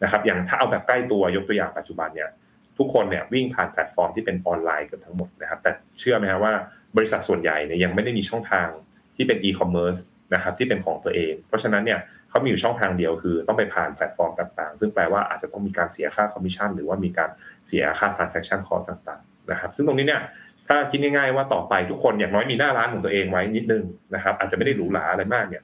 [0.02, 2.30] นะครับ อย่างถ้าเอาแบบใกล้ตัวยกตัวอย่างปัจจุบันเนี่ย
[2.78, 6.52] ทุกคนเนี่ยวิ่งผ่านแพลตฟอร์มที่เป็นออนไลน์เกือบทั้งหมดนะครับ แต่เชื่อไหมครับว่า
[6.96, 8.68] บริษัทส่วนใหญ่เนี่ยยังไม่ได้มีช่องทาง
[9.16, 9.96] ที่เป็นอีคอมเมิร์ซ
[10.34, 17.30] นะครับที่เป็นของตัวเอง เพราะฉะนั้นเนี่ยเขามีอยู่ช่องทางเดียวคือต้องไปผ่านแพลตฟอร์มต่างๆ ซึ่งแปลว่าอาจจะต้องมีการเสียค่าคอมมิชชั่นหรือว่ามีการ
[17.66, 20.22] เสียค่า transaction cost ต่างๆนะครับ ซึ่งตรงนี้เนี่ย
[20.68, 25.62] ถ้าคิดง่ายๆว่าต่อไปทุกคนอย่างน้อยมีหน้าร้านของตัวเองไว้นิดนึงนะครับ อาจจะไม่ได้หรูหราอะไรมากเนี่ย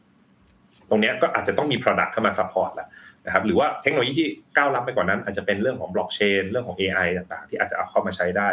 [0.91, 2.89] ตรงนี้ก็อาจจะต้องมี product เข้ามา support แล้ว
[3.27, 8.49] นะครับ หรือว่าเทคโนโลยีที่ก้าวล้ำไปกว่านั้น อาจจะเป็นเรื่องของบล็อกเชนเรื่องของ AI ต่างๆ ที่อาจจะเอาเข้ามาใช้ได้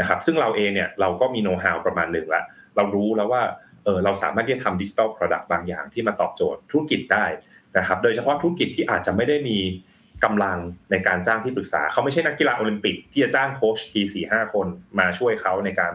[0.00, 2.44] นะครับ ซึ่งเราเองเนี่ยเราก็มี know-how ประมาณหนึ่งแล้ว
[2.76, 3.42] เรารู้แล้วว่า
[3.84, 7.26] เออเราสามารถที่จะทำ digital product บางอย่างที่มาตอบโจทย์ธุรกิจได้
[7.78, 9.58] นะครับ โดยเฉพาะธุรกิจที่อาจจะไม่ได้มี
[10.24, 10.58] กำลัง
[10.90, 14.66] ในการจ้างที่ปรึกษา เขาไม่ใช่นักกีฬาโอลิมปิก ที่จะจ้างโค้ชทีสี่ห้าคน
[14.98, 15.94] มาช่วยเขาในการ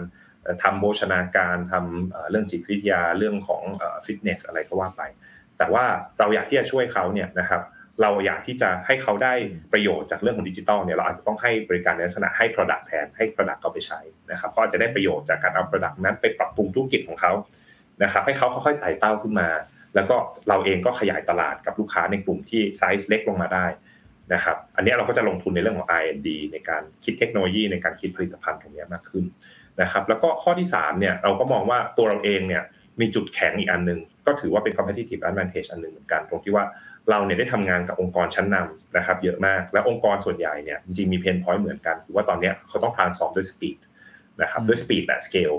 [0.63, 3.63] ทำโภชนาการทำเรื่องจิตวิทยาเรื่องของ
[4.05, 5.01] ฟิตเนสอะไรก็ว่าไป
[5.57, 5.85] แต่ว่า
[6.19, 7.61] เราอยากที่จะช่วยเขาเนี่ยนะครับ
[8.01, 9.33] เราอยากที่จะให้เขาได้
[9.73, 13.99] ประโยชน์จากเรื่องของดิจิทัลเนี่ยเราอาจจะต้องให้บริการในลักษณะให้ Product แทนให้ Product เขาไปใช้
[14.31, 17.33] นะครับเขาอาจจะได้ประโยชน์จากการเอา Product นั้นไปปรับปรุงธุรกิจของเขา
[18.03, 19.49] นะครับให้เขาค่อยๆไต่เต้าขึ้นมา
[19.95, 20.15] แล้วก็
[20.49, 23.65] เราเองก็ขยายตลาดกับลูกค้าในกลุ่มที่ไซส์เล็กลงมาได้
[24.33, 29.25] นะครับ อันนี้เราก็จะลงทุนในเรื่องของ R&D ในการคิดเทคโนโลยีในการคิดผลิตภัณฑ์ตรงนี้มากขึ้น
[29.81, 32.63] นะครับ แล้วก็ข้อที่3เนี่ยเราก็มองว่าตัวเราเองเนี่ย
[32.99, 36.65] มีจุดแข็งอีกอันหนึ่งก็ถือว่าเป็น competitive advantage อันหนึ่งเหมือนกัน ตรงที่ว่า
[37.09, 43.77] เราเนี่ยได้ทำงานกับองค์กรชั้นนำนะครับเยอะมาก และองค์กรส่วนใหญ่เนี่ยจริงๆมีเพนพอยต์เหมือนกัน คือว่าตอนนี้เขาต้อง transform ด้วย speed
[44.41, 45.57] นะครับด้วย speed และ scale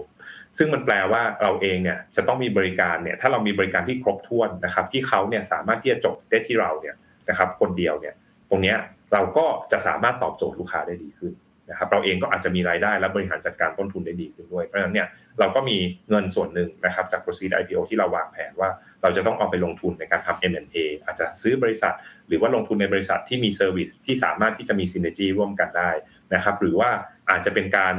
[0.58, 6.94] ซึ่งมันแปลว่าเราเองเนี่ยจะต้องมีบริการเนี่ยถ้าเรามีบริการที่ครบถ้วนนะครับที่เขาเนี่ยสามารถที่จะจบได้ที่เราเนี่ย
[7.28, 8.14] นะครับคนเดียวเนี่ย
[8.50, 8.74] ตรงนี้
[9.12, 11.32] เราก็จะสามารถตอบโจทย์ลูกค้าได้ดีขึ้น
[11.70, 15.76] นะครับเราเองก็อาจจะมีรายได้และบริหารจัดการต้นทุนได้ดีขึ้นด้วย เพราะฉะนั้นเนี่ยเราก็มี
[16.08, 18.70] เงินส่วนหนึ่งนะครับจาก proceed IPO ที่เราวางแผนว่า
[19.02, 21.94] เราจะต้องเอาไปลงทุนในการทำ M&A อาจจะซื้อบริษัท
[22.28, 25.90] หรือว่าลงทุนในบริษัทที่มี service ที่สามารถที่จะมี synergy ร่วมกันได้
[26.34, 26.90] นะครับหรือว่า
[27.30, 27.94] อาจจะเป็นการ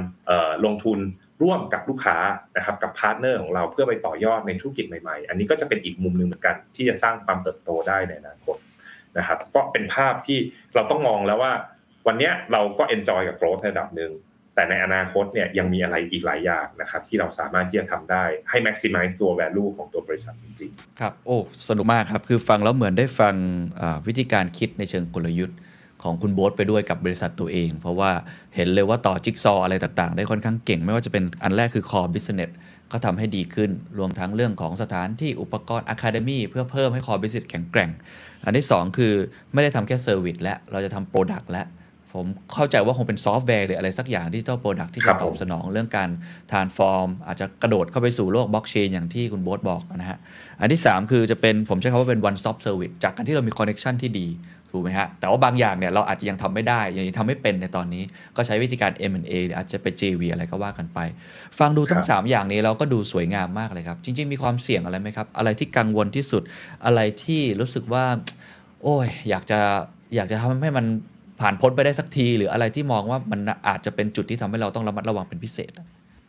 [0.66, 1.00] ลงทุน
[1.44, 2.18] ร่วมกับลูกค้า
[2.56, 8.58] นะครับกับ partner ของเราเพื่อไปต่อยอดในธุรกิจใหม่ๆ อันนี้ก็จะเป็นอีกมุมหนึ่งเหมือนกันที่จะสร้างความเติบโตได้ในอนาคต
[9.18, 10.38] นะครับก็เป็นภาพที่
[10.76, 11.54] เราต้องมองแล้วว่า
[12.08, 14.12] วันนี้เราก็ enjoy กับ growth ระดับหนึ่ง
[14.56, 21.38] แต่ในอนาคตเนี่ยยังมีอะไรอีกหลายอย่างนะครับที่เราสามารถที่จะทำได้ให้ maximize ตัว value ของตัวบริษัทจริงๆ ครับ โอ้
[21.68, 23.36] สนุกมากครับ คือฟังแล้วเหมือนได้ฟัง
[24.08, 25.58] วิธีการคิดในเชิงกลยุทธ์
[26.04, 28.12] ของคุณโบ๊ทไปด้วยกับบริษัทตัวเอง เพราะว่า
[28.56, 32.52] เห็นเลยว่าต่อจิ๊กซออะไรต่างๆ ได้ค่อนข้างเก่ง ไม่ว่าจะเป็นอันแรกคือ core business
[32.92, 37.90] ก็ทำให้ดีขึ้น รวมทั้งเรื่องของสถานที่อุปกรณ์ academy เพื่อเพิ่มให้ core business แข็งแกร่ง
[38.46, 39.14] อันที่ 2 คือ
[39.54, 41.64] ไม่ได้ทำแค่ service และเราจะทำ product และ
[42.14, 46.10] ผมเข้าใจว่าคงเป็นซอฟต์แวร์หรืออะไรสักอย่างที่เจ้า product ที่จะตอบสนองเรื่องการ
[46.52, 50.18] transform อาจจะกระโดดเข้าไปสู่โลกบล็อกเชนอย่างที่คุณโบ๊ทบอกนะฮะ
[50.60, 54.28] อันที่ 3 คือจะเป็นผมใช้คำว่าเป็น one stop service จากการที่เรามี connection ที่ดี
[54.78, 58.04] ถูกไหมฮะ แต่ว่าบางอย่างเนี่ยเราอาจจะยังทำไม่ได้ ยังทำไม่เป็นในตอนนี้
[58.36, 61.00] ก็ใช้วิธีการ M&A หรืออาจจะไป JV อะไรก็ว่ากันไป
[61.60, 66.42] ฟังดูทั้ง 3 อย่างนี้เราก็ดูสวยงามมากเลยครับ จริง ๆ มีความเสี่ยงอะไรไหมครับ อะไรที่กังวลที่สุด
[66.86, 68.06] อะไรที่รู้สึกว่า
[68.84, 69.60] โอ้ย อยากจะ
[70.16, 70.86] อยากจะทำให้มัน
[71.42, 75.72] ผ่านพ้นไปได้สักที หรืออะไรที่มองว่ามันอาจจะเป็นจุดที่ทำให้เราต้องระมัดระวังเป็นพิเศษ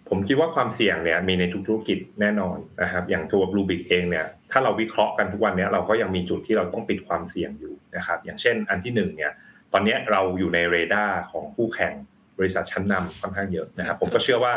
[0.08, 9.32] ผมคิดว่าความเสี่ยงเนี่ยมีในทุกธุรกิจแน่นอนนะครับ อย่างตัวบลูบิกเองเนี่ยถ้าเราวิเคราะห์กันทุกวันนี้เราก็ยังมีจุดที่เราต้องปิดความเสี่ยงอยู่นะครับอย่างเช่นอันที่หนึ่งเนี่ย
[9.72, 11.92] ตอนนี้เราอยู่ในเรดาร์ของคู่แข่ง
[12.38, 14.52] บริษัทชั้นนำค่อนข้างเยอะนะครับผมก็เชื่อว่า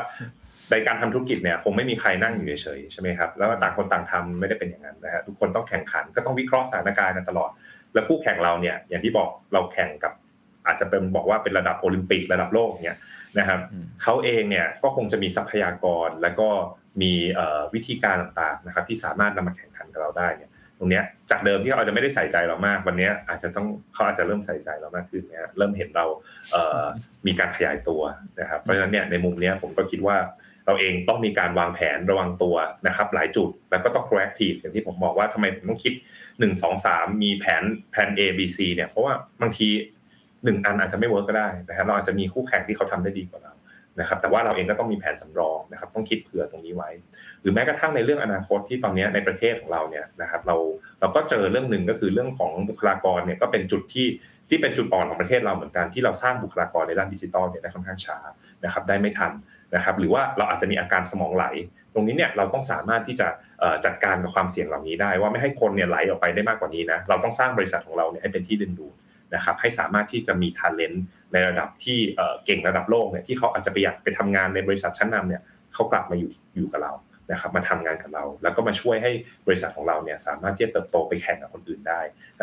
[0.72, 7.50] ในการทำธุรกิจเนี่ยคงไม่มีใครนั่งอยู่เฉยๆใช่ไหมครับแล้วต่างคนต่างทำไม่ได้เป็นอย่างนั้นนะฮะทุกคนต้องแข่งขันก็ต้องวิเคราะห์สถานการณ์กันตลอด
[7.94, 10.14] แล้วคู่แข่งเราเนี่ยอย่างที่บอกเราแข่งกับ
[10.66, 12.98] อาจจะเป็นบอกว่าเป็นระดับโอลิมปิกระดับโลกเนี่ย
[13.40, 13.60] นะครับ
[14.04, 16.50] เขาเองเนี่ยก็คงจะมีทรัพยากรแล้วก็
[17.02, 17.14] มี
[17.74, 21.02] วิธีการต่างๆนะครับที่สามารถนำมาแข่งขันกับเราได้เนี่ยตรงนี้
[21.32, 26.06] จากเดิมที่เราจะไม่ได้ใส่ใจเรามาก วันนี้อาจจะต้องเขาอาจจะเริ่มใส่ใจเรามากขึ้นเนี่ยเริ่มเห็นเรา
[27.28, 28.02] มีการขยายตัว
[28.40, 30.18] นะครับเพราะฉะนั้นเนี่ยในมุมนี้ผมก็คิดว่า
[30.66, 32.56] เราเองต้องมีการวางแผนระวังตัว
[32.88, 35.94] นะครับหลายจุดแล้วก็ต้อง proactive อย่างที่ผมบอกว่าทำไมผมต้องคิด
[36.40, 39.68] 1 2 3 มีแผนแผน A B C เนี่ยเพราะว่าบางที
[40.44, 43.54] หนึ่งอันอาจจะไม่เวิร์กก็ได้นะครับเราอาจจะมีคู่แข่งที่เขาทำได้ดีกว่าเรา
[44.00, 46.90] นะครับแต่ว่าเราเองก็ต้องมีแผนสำรองนะครับต้องคิดเผื่อตรงนี้ไว้
[47.42, 50.56] หรือแม้กระทั่งในเรื่องอนาคตที่ตอนนี้ในประเทศของเราเนี่ยนะครับเรา
[51.00, 54.08] เราก็เจอเรื่องหนึ่งก็คือเรื่องของบุคลากรเนี่ยก็เป็นจุดที่
[54.50, 58.18] ที่เป็นจุดอ่อนของประเทศเราเหมือนกันที่เราสร้างบุคลากรในด้านดิจิทัลเนี่ยได้ค่อนข้างช้า
[58.64, 59.32] นะครับได้ไม่ทัน
[59.76, 61.46] นะครับหรือว่าเราอาจจะมีอาการสมองไหล
[61.94, 63.28] ตรงนี้เนี่ยเราต้องสามารถที่จะ
[63.86, 68.94] จัดการกับความเสี่ยงเหล่านี้ได้ ว่าไม่ให้คนเนี่ยไหลออกไปได้มากกว่านี้นะเราต้องสร้างบริษัทของเราเนี่ยให้เป็นที่ดึงดูด
[69.36, 70.94] นะครับให้สามารถที่จะมีท ALEN
[71.34, 71.98] ในระดับที่
[72.46, 75.42] เก่งระดับโลกเนี่ยที่เขาอาจจะไปอยากไปทำงานในบริษัทชั้นนำเนี่ย
[75.74, 76.94] เขากลับมาอยู่อยู่กับเรา
[77.32, 79.12] นะครับมาทำงานกับเรา แล้วก็มาช่วยให้
[79.48, 82.00] บริษัทของเราเนี่ยสามารถที่จะเติบโตไปแข่งกับคนอื่นได้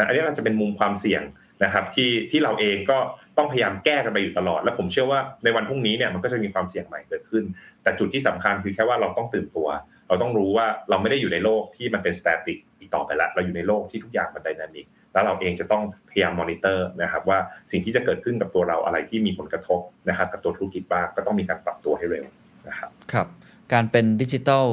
[0.07, 1.23] อันนี้อาจจะเป็นมุมความเสี่ยง
[1.65, 2.99] นะครับที่ที่เราเองก็
[3.39, 7.45] ต้องพยายามแก้กันไปอยู่ตลอด และผมเชื่อว่าในวันพรุ่งนี้เนี่ยมันก็จะมีความเสี่ยงใหม่เกิดขึ้น
[7.83, 9.69] แต่จุดที่สำคัญคือแค่ว่าเราต้องตื่นตัว
[10.09, 17.39] เราต้องรู้ว่าเราไม่ได้อยู่ในโลกที่มันเป็น static อีกต่อไปแล้วเราอยู่ในโลกที่ทุกอย่างมัน dynamic แล้วเราเองจะต้องพยายามมอนิเตอร์นะครับว่า
[17.71, 22.25] สิ่งที่จะเกิดขึ้นกับตัวเราอะไรที่มีผลกระทบนะครับกับตัวธุรกิจบ้างก็ต้องมีการปรับตัวให้เร็ว
[22.69, 23.27] นะครับครับ
[23.73, 24.67] การเป็น digital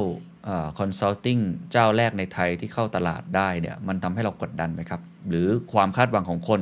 [0.78, 1.38] consulting
[1.72, 6.60] เจ้าแรกในไทยที่เข้าตลาดได้เนี่ยมันทำให้เรากดดันไหมครับ หรือความคาดหวังของคน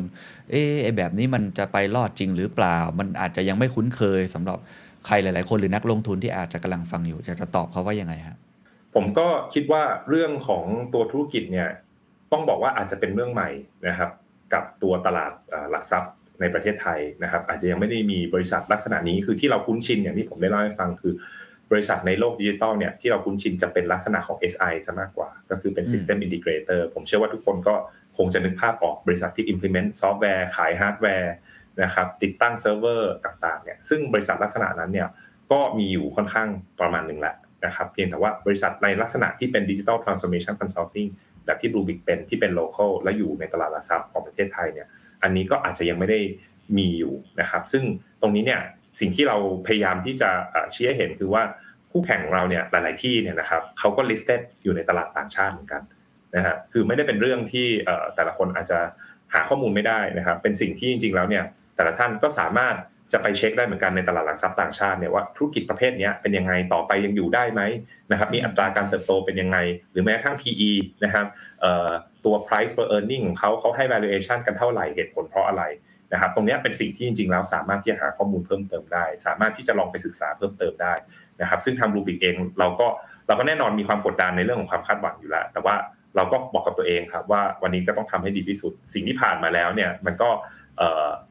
[0.50, 4.58] เอ๊ะแบบนี้มันจะไปรอดจริงหรือเปล่า มันอาจจะยังไม่คุ้นเคยสำหรับ
[5.06, 8.36] ใครหลาย ๆ คนหรือนักลงทุนที่อาจจะกำลังฟังอยู่จะจะตอบเขาว่ายังไงฮะ
[8.94, 10.64] ผมก็คิดว่าเรื่องของ
[10.94, 11.68] ตัวธุรกิจเนี่ย
[12.34, 13.50] ต้องบอกว่าอาจจะเป็นเรื่องใหม่
[13.88, 14.10] นะครับ
[14.52, 15.32] กับตัวตลาด
[15.70, 21.14] หลักทรัพย์ในประเทศไทยนะครับ อาจจะยังไม่ได้มีบริษัทลักษณะนี้คือที่เราคุ้นชินอย่างที่ผมได้เล่าให้ฟังคือ
[21.72, 27.74] บริษัทในโลกดิจิตอลเนี่ยที่เราคุ้นชินจะเป็นลักษณะของ SI ซะมากกว่า ก็คือเป็น System Integrator ผมเชื่อว่าทุกคนก็
[28.16, 31.34] คงจะนึกภาพออกบริษัทที่ implement ซอฟต์แวร์ขายฮาร์ดแวร์
[31.82, 35.08] นะครับติดตั้งเซิร์ฟเวอร์ต่างๆเนี่ยซึ่งบริษัทลักษณะนั้นเนี่ย
[35.52, 36.48] ก็มีอยู่ค่อนข้าง
[36.80, 41.06] ประมาณหนึ่งแหละนะครับเพียงแต่ว่าบริษัทในลักษณะที่เป็น digital transformation consulting
[41.46, 44.86] แบบที่ Bluebik เป็นที่เป็น local และอยู่ในตลาดหลักทรัพย์ของประเทศไทยเนี่ย
[45.22, 46.20] อันนี้ก็อาจจะยังไม่ได้
[46.78, 47.84] มีอยู่นะครับ ซึ่ง
[48.20, 48.60] ตรงนี้เนี่ย
[49.00, 49.36] สิ่งที่เรา
[49.66, 50.30] พยายามที่จะ
[50.74, 51.42] ชี้ให้เห็นคือว่า
[51.90, 55.82] คู่แข่งของเราเนี่ยหลาย ๆ ที่เนี่ยนะครับเขาก็ listed อยู่ในตลาดต่างชาติเหมือนกัน
[56.36, 57.66] นะฮะคือไม่ได้เป็นเรื่องที่
[58.14, 58.78] แต่ละคนอาจจะ
[59.34, 61.44] หาข้อมูลไม่ได้นะครับ เป็นสิ่งที่จริง ๆ แล้วเนี่ย
[61.76, 62.74] แต่ละท่านก็สามารถ
[63.12, 67.62] จะไปเช็คได้เหมือนกันในตลาดหลักทรัพย์ต่างชาติเนี่ยว่าธุรกิจประเภทนี้เป็นยังไงต่อไปยังอยู่ได้ไหม
[68.10, 69.58] นะครับมีอัตราการเติบโตเป็นยังไง
[69.92, 70.70] หรือแม้กระทั่ง PE
[71.04, 71.26] นะครับ
[72.24, 75.62] ตัว price per earning ของเขาเขาให้ valuation กันเท่าไหร่เหตุผลเพราะอะไร
[76.12, 80.94] นะครับตรงนี้เป็นสิ่งที่จริงๆแล้วสามารถที่จะหาข้อมูลเพิ่มเติมได้ สามารถที่จะลองไปศึกษาเพิ่มเติมได้
[81.40, 82.86] นะครับซึ่งทางรูบิกเองเราก็
[83.26, 85.76] เราก็แน่นอนมีความกดดันในเรื่องของความคาดหวังอยู่แล้ว แต่ว่า
[86.16, 90.30] เราก็บอกกับตัวเองครับว่าวันนี้ก็ต้องทำให้ดีที่สุด สิ่งที่ผ่านมาแล้วเนี่ยมันก็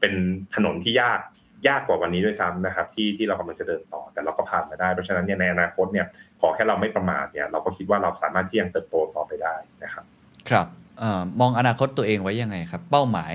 [0.00, 0.14] เป็น
[0.54, 1.20] ถนนที่ยาก
[1.68, 6.06] ยากกว่าวันนี้ด้วยซ้ำนะครับที่ที่เรากำลังจะเดินต่อแต่เราก็ผ่านมาได้เพราะฉะนั้นเนี่ยในอนาคตเนี่ย
[6.40, 9.54] ขอแค่เราไม่ประมาทเนี่ยเราก็คิดว่าเราสามารถที่ยังเติบโตต่อไปได้
[9.84, 10.04] นะครับ
[10.50, 10.66] ครับ
[10.98, 13.34] เออมองอนาคตตัวเองไว้ยังไงครับ เป้าหมาย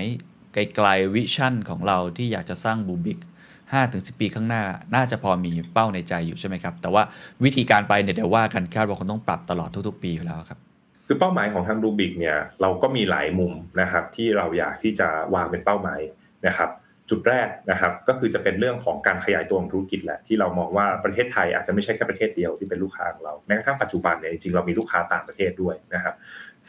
[0.54, 3.18] ไกลๆวิชั่นของเราที่อยากจะสร้างบูบิก
[3.60, 4.62] 5ถึง10 ปีข้างหน้า
[4.94, 7.02] น่าจะพอมีเป้าในใจอยู่ใช่ไหมครับ แต่ว่า
[7.44, 10.58] วิธีการไปเนี่ยเดี๋ยวว่ากันคาดว่าคงต้องปรับตลอดทุกๆ ปีอยู่แล้วครับ
[11.06, 16.00] คือเป้าหมายของทางรูบิกเนี่ยเราก็มีหลายมุมนะครับที่เราอยากที่จะวางเป็นเป้าหมาย
[16.46, 16.70] นะครับ
[17.10, 26.14] จุดแรกนะครับก็คือจะเป็นเรื่องของการขยายตัวของธุรกิจแหละที่เรามองว่าประเทศไทยอาจจะไม่ใช่แค่ประเทศเดียวที่เป็นลูกค้าของเราแม้กระทั่งปัจจุบันเนี่ยจริงๆเรามีลูกค้าต่างประเทศด้วยนะครับ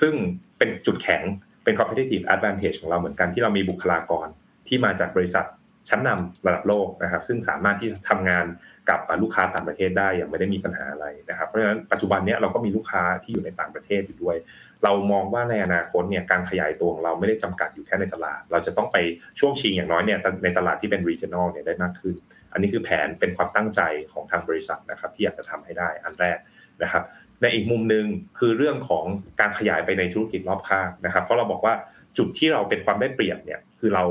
[0.01, 0.13] ซึ่ง
[0.57, 1.21] เป็นจุดแข็ง
[1.63, 4.27] เป็น competitive advantage ของเราเหมือนกันที่เรามีบุคลากร
[4.67, 5.45] ที่มาจากบริษัท
[5.89, 8.45] ชั้นนำระดับโลกนะครับ ซึ่งสามารถที่จะทำงาน
[8.89, 14.37] กับลูกค้าต่างประเทศได้อย่างไม่ได้มีปัญหาอะไรนะครับเพราะฉะนั้นปัจจุบันนี้เราก็มีลูกค้าที่อยู่ในต่างประเทศอยู่ด้วย
[14.83, 18.97] เรามองว่าในอนาคตเนี่ยการขยายตัวของเราไม่ได้จำกัดอยู่แค่ในตลาด เราจะต้องไป
[19.39, 22.15] ช่วงชิงอย่างน้อยเนี่ยในตลาดที่เป็น regional เนี่ยได้มากขึ้น
[22.53, 26.37] อันนี้คือแผนเป็นความตั้งใจของทางบริษัทนะครับที่อยากจะทำให้ได้อันแรก
[26.83, 27.03] นะครับ
[27.41, 28.05] ในอีกมุมหนึ่ง
[28.39, 29.05] คือเรื่องของ
[29.39, 31.73] การขยายไปในธุรกิจรอบข้างนะครับเพราะเราบอกว่า
[32.17, 34.05] จุดที่เราเป็นความได้เปรียบเนี่ยคือเรา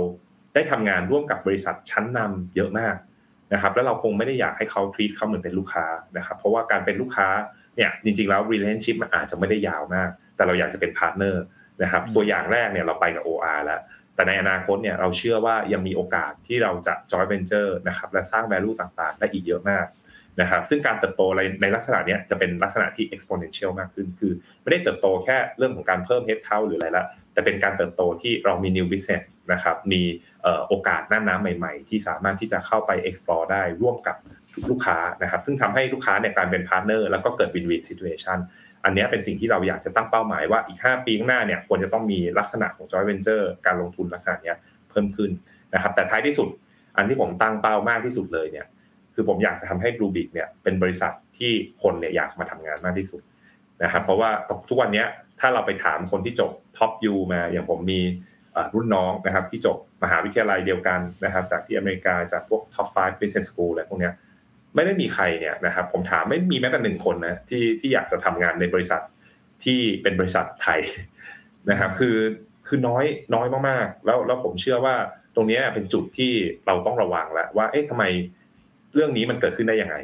[0.55, 2.97] ได้ทำงานร่วมกับบริษัทชั้นนำเยอะมาก
[3.53, 7.29] นะครับแล้วเราคงไม่ได้อยากให้เขา treat เขาเหมือนเป็นลูกค้านะครับเพราะว่าการเป็นลูกค้า
[7.77, 10.11] เนี่ยจริงๆแล้ว relationship มันอาจจะไม่ได้ยาวมาก
[10.41, 11.45] แต่เราอยากจะเป็นพาร์ทเนอร์
[11.83, 13.81] นะครับตัวอย่างแรกเนี่ยเราไปกับ OR แล้ว
[14.15, 19.87] แต่ในอนาคตเนี่ยเราเชื่อว่ายังมีโอกาสที่เราจะ joint venture นะครับและสร้าง value ต่างๆ ได้อีกเยอะมาก
[20.41, 24.33] นะครับซึ่งการเติบโตในในลักษณะนี้จะเป็นลักษณะที่ exponential มากขึ้น คือ
[24.63, 30.03] ไม่ได้เติบโตแค่เรื่องของการเพิ่ม head count หรืออะไรละ แต่เป็นการเติบโตที่เรามี new business นะครับ มี
[30.69, 34.17] โอกาสหน้าน้ำใหม่ๆ ที่สามารถที่จะเข้าไป explore ได้ร่วมกับ
[34.71, 38.39] ลูกค้านะครับ ซึ่งทำให้ลูกค้าเนี่ยการเป็น partner แล้วก็เกิด win-win situation
[38.85, 44.55] อันนี้เป็นสิ่งที่เราอยากจะตั้งเป้าหมายว่าอีก 5 ปีข้างหน้าเนี่ยควรจะต้องมีลักษณะของ joint venture การลงทุนลักษณะนี้
[44.91, 45.31] เพิ่มขึ้น
[45.75, 46.49] นะครับแต่ท้ายที่สุด
[46.97, 48.67] อันที่ผมตั้งเป้ามากที่สุดเลยเนี่ย
[49.15, 51.53] คือผมอยากจะทำให้ Blue Big เนี่ยเป็นบริษัทที่
[51.83, 53.23] คนเนี่ยอยากมาทำงานมากที่สุด
[53.83, 54.31] นะครับเพราะว่า
[54.69, 55.05] ทุกวันนี้
[55.41, 58.01] ถ้าเราไปถามคนที่จบ Top U มาอย่างผมมี
[58.75, 64.15] รุ่นน้องนะครับที่จบมหาวิทยาลัยเดียวกันนะครับจากที่อเมริกาจากพวก Top 5 Business School อะไรพวกเนี้ย
[64.75, 69.01] ไม่ได้มีใครเนี่ยนะครับผมถามไม่มีแม้แต่หนึ่งคนนะที่ที่อยากจะทำงานในบริษัท
[69.65, 70.81] ที่เป็นบริษัทไทย
[71.71, 72.17] นะครับคือ
[72.67, 73.05] คือน้อย
[73.35, 74.95] น้อยมากๆ แล้วแล้วผมเชื่อว่า
[75.35, 76.33] ตรงนี้เป็นจุดที่
[76.67, 78.05] เราต้องระวังแล้วว่าเอ๊ะทำไม
[78.95, 79.97] เรื่องนี้มันเกิดขึ้นได้ยังไง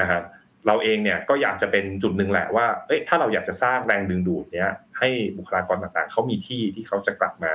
[0.00, 0.22] นะครับ
[0.66, 5.08] เราเองเนี่ยก็อยากจะเป็นจุดหนึ่งแหละว่าเอ๊ะถ้าเราอยากจะสร้างแรงดึงดูดเนี้ยให้
[5.38, 7.52] บุคลากรต่างๆเขามีที่ที่เขาจะกลับมา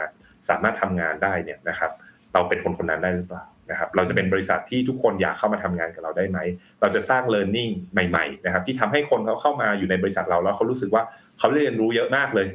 [0.49, 1.91] สามารถทำงานได้เนี่ยนะครับ
[2.34, 6.39] เราเป็นคนคนนั้นได้หรือเปล่า นะครับเราจะเป็นบริษัทที่ทุกคนอยากเข้ามาทำงานกับเราได้ไหม
[6.82, 11.03] เราจะสร้าง learning ใหม่ๆนะครับที่ทำให้คนเขาเข้ามาอยู่ในบริษัทเราแล้วเขารู้สึกว่า
[11.39, 12.47] เขาได้เรียนรู้เยอะมากเลย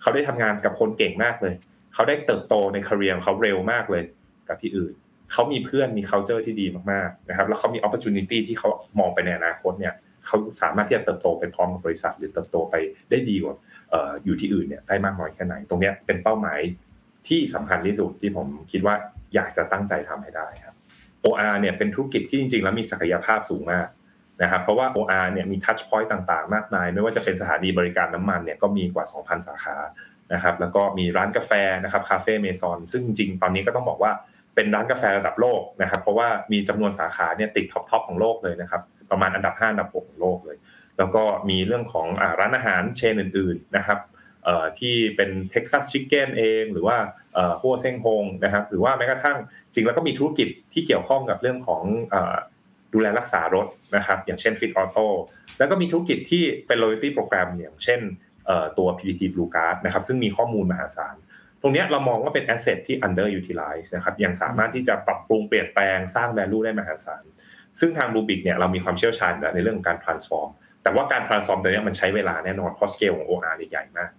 [0.00, 1.54] เขาได้ทำงานกับคนเก่งมากเลย
[1.94, 4.02] เขาได้เติบโตในคาเรียเขาเร็วมากเลย
[4.48, 4.92] กับที่อื่น
[5.32, 8.68] เขามีเพื่อนมี culture ที่ดีมากๆนะครับแล้วเขามี opportunity ที่เขา
[8.98, 9.94] มองไปในอนาคตเนี่ย
[10.26, 12.74] เขาสามารถที่จะเติบโตไปพร้อมกับบริษัท หรือเติบโตไป
[13.10, 13.56] ได้ดีกว่า
[14.24, 16.60] อยู่ที่อื่นเนี่ยได้มากน้อยแค่ไหน ตรงนี้เป็นเป้าหมาย
[17.28, 18.94] ที่สำคัญที่สุดที่ผมคิดว่า
[19.34, 20.74] อยากจะตั้งใจทำให้ได้ครับ
[21.24, 23.88] OR เนี่ยเป็นธุรกิจที่จริง ๆ แล้วมีศักยภาพสูงมาก
[24.42, 29.76] นะครับเพราะว่า OR เนี่ยมี touch point ต่างๆ มากมาย ไม่ว่าจะเป็นสถานีบริการน้ำมันเนี่ยก็มีกว่า 2,000 สาขา
[30.32, 31.52] นะครับแล้วก็มีร้านกาแฟ
[31.84, 34.12] นะครับคาเฟ่เมซอนซึ่งจริงๆ ตอนนี้ก็ต้องบอกว่า
[34.54, 40.56] เป็นร้านกาแฟระดับโลกนะครับเพราะว่ามีจำนวนสาขาเนี่ยติดท็อปๆของโลกเลยนะครับประมาณอันดับ 5 อันดับ 6 ของโลกเลย
[40.98, 42.06] แล้วก็มีเรื่องของ
[42.40, 43.98] ร้านอาหารเชนอื่นๆนะครับ
[44.78, 46.96] ที่เป็น Texas Chicken เอง หรือว่า
[47.60, 49.36] ฮัวเซงฮงนะครับหรือว่าแม้กระทั่ง
[49.74, 51.82] จริงแล้วก็มีธุรกิจที่เกี่ยวข้องกับเรื่องของ
[52.94, 55.06] ดูแลรักษารถนะครับอย่างเช่น Fit Auto
[55.58, 58.00] แล้วก็มีธุรกิจที่เป็น loyalty program อย่างเช่น
[58.78, 61.16] ตัว PTT Blue Card นะครับซึ่งมีข้อมูลมหาศาล
[61.62, 67.22] ตรงนี้เรามองว่าเป็น asset ที่ underutilized นะครับยังสามารถที่จะปรับปรุงเปลี่ยนแปลงสร้าง value ได้มหาศาล
[67.80, 70.48] ซึ่งทาง Rubik เนี่ยเรามีความเชี่ยวชาญในเรื่องของการ transform
[70.82, 74.10] แต่ว่าการ transform ตัวนี้มันใช้เวลาแน่นอนเพราะ scale ของ OR ใหญ่มาก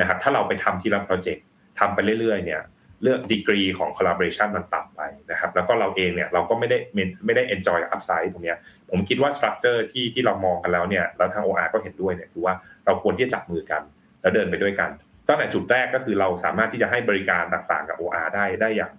[0.00, 1.44] นะครับถ้าเราไปทำทีละโปรเจกต์
[1.78, 2.62] ทำไปเรื่อยๆเนี่ย
[3.02, 5.00] เรื่องดีกรีของ collaboration มันต่ำไป
[5.30, 6.78] นะครับแล้วก็เราเองเนี่ยเราก็ไม่ได้
[7.24, 8.58] ไม่ได้ enjoy upside ตรงเนี้ย
[8.90, 12.54] ผมคิดว่า structure ที่ที่เรามองกันแล้วเนี่ยแล้วทาง OR ก็เห็นด้วยเนี่ยคือว่า
[12.86, 13.82] เราควรที่จะจับมือกัน
[14.20, 14.90] แล้วเดินไปด้วยกัน
[15.28, 18.92] ตั้งแต่จุดแรกก็คือเราสามารถที่จะให้บริการต่างๆกับ OR ได้ได้อย่าง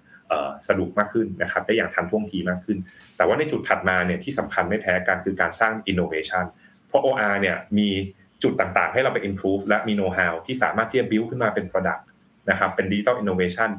[0.67, 2.77] สะดวกมากขึ้นนะครับได้อย่างทันท่วงทีมากขึ้น
[3.17, 6.45] แต่ว่าในจุดถัดมาเนี่ยที่สำคัญไม่แพ้กันคือการสร้าง innovation
[6.87, 7.89] เพราะ OR เนี่ยมี
[8.43, 12.03] จุดต่างๆ ให้เราไป improve และมี know how ที่สามารถที่จะ build ขึ้นมาเป็น product
[12.49, 13.69] นะครับเป็น digital innovation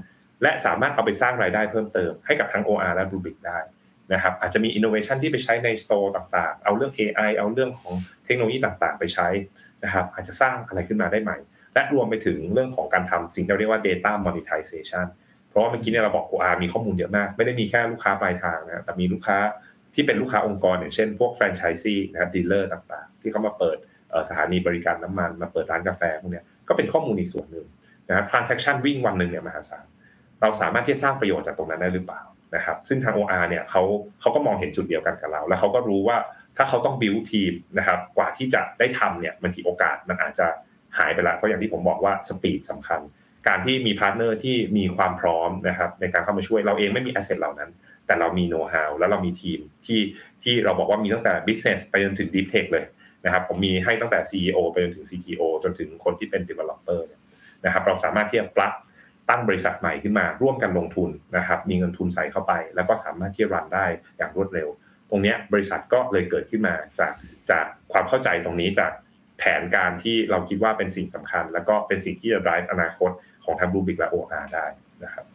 [0.42, 3.58] และสามารถเอาไปสร้างรายได้เพิ่มเติมให้กับทั้ง OR และ Bluebik ได้
[4.12, 7.94] นะครับอาจจะมี innovation ที่ไปใช้ใน store ต่างๆ เอาเรื่อง AI เอาเรื่องของ
[8.24, 9.28] เทคโนโลยีต่างๆ ไปใช้
[9.84, 11.38] นะครับอาจจะสร้างอะไรขึ้นมาได้ใหม่
[11.74, 15.06] และรวมไปถึงเรื่องของการทำสิ่งที่เราเรียกว่า data monetization
[15.48, 19.38] เพราะราะว่าเมื่อกี้เนี่ยเราบอก OR มีข้อมูลเยอะมาก ไม่ได้มีแค่ลูกค้าปลายทางนะแต่มีลูกค้า
[19.94, 23.76] ที่เป็นลูกค้าองค์กรอย่างเช่น พวกแฟรนไชส์ซีนะครับดีลเลอร์ต่างๆ ที่เขามาเปิด
[24.28, 27.66] สถานีบริการน้ำมันมาเปิดร้านกาแฟพวกนี้ก็เป็นข้อมูลอีกส่วนหนึ่ง
[28.08, 29.86] นะครับ transaction วิ่งวันหนึ่งเนี่ยมหาศาล
[30.40, 32.22] เราสามารถที่จะสร้างประโยชน์จากตรงนั้นได้หรือเปล่า
[32.54, 33.82] นะครับ ซึ่งทาง OR เนี่ยเขา
[34.20, 36.16] เขาก็มองเห็นจุดเดียวกันกับเรา แล้วเขาก็รู้ว่า
[36.56, 40.46] ถ้าเขาต้อง build ทีมนะครับกว่าที่จะได้ทำเนี่ยมันทีโอกาสมันอาจจะ
[40.98, 43.00] หายไปละเพราะอย่างที่ผมบอกว่าสปีดสำคัญ
[43.48, 47.70] การที่มีพาร์ทเนอร์ที่มีความพร้อมนะครับในการเข้ามาช่วยเราเองไม่มี asset เหล่านั้น
[48.06, 50.00] แต่เรามีโน้ตฮาวแล้วเรามีทีมที่
[50.42, 52.84] ที่เราบอกว่ามีตั้งแต่ business ไปจนถึง deep tech เลย
[53.24, 57.00] นะครับผมมีให้ตั้งแต่ CEO ไปจนถึง CTO จนถึงคนที่เป็น developer
[57.64, 58.72] นะครับเราสามารถที่จะปลัก
[59.28, 63.86] ตั้งบริษัทใหม่ขึ้นมาร่วมกันลงทุนนะครับมีเงินทุนใส่เข้าไป แล้วก็สามารถที่จะรันได้
[64.18, 64.68] อย่างรวดเร็ว
[65.10, 67.12] ตรงนี้บริษัทก็เลยเกิดขึ้นมาจาก
[67.50, 68.92] จากความเข้าใจตรงนี้จาก
[69.38, 73.10] แผนการที่เราคิดว่าเป็นสิ่งสำคัญ แล้วก็เป็นสิ่งที่จะ drive อนาคต
[73.44, 74.66] ของทางบูบิกและ OR ได้
[75.04, 75.26] นะครับ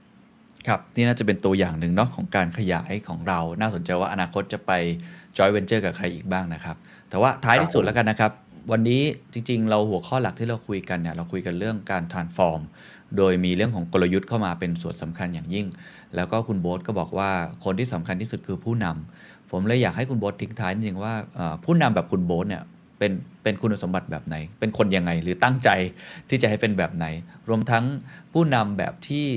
[0.67, 4.71] ครับนี่น่าจะเป็นตัวอย่างหนึ่งเนาะของการขยายของเราน่าสนใจว่าอนาคตจะไป
[5.37, 6.75] จอยเวนเจอร์กับใครอีกบ้างนะครับ
[7.09, 8.31] แต่ว่าท้ายที่สุดแล้วกันนะครับ
[8.71, 9.01] วันนี้
[9.33, 12.61] จริง ๆ เราหัวข้อหลักที่เราคุยกันเนี่ยเราคุยกันเรื่องการ transform
[13.17, 15.67] โดยมีเรื่องของกลยุทธ์เข้ามาเป็นส่วนสำคัญอย่างยิ่ง
[16.15, 17.29] แล้วก็คุณโบ๊ทก็บอกว่า
[17.65, 21.13] คนที่สำคัญที่สุดคือผู้นำผมเลยอยากให้คุณโบ๊ททิ้งท้ายนิดนึงว่า
[21.65, 22.63] ผู้นำแบบคุณโบ๊ทเนี่ย
[23.03, 25.69] เป็นเป็นคุณสมบัติแบบไหน เป็นคนยังไงหรือตั้งใจ
[26.29, 27.05] ที่จะให้เป็นแบบไหน
[27.49, 27.85] รวมทั้ง
[28.33, 29.27] ผู้นำแบบที่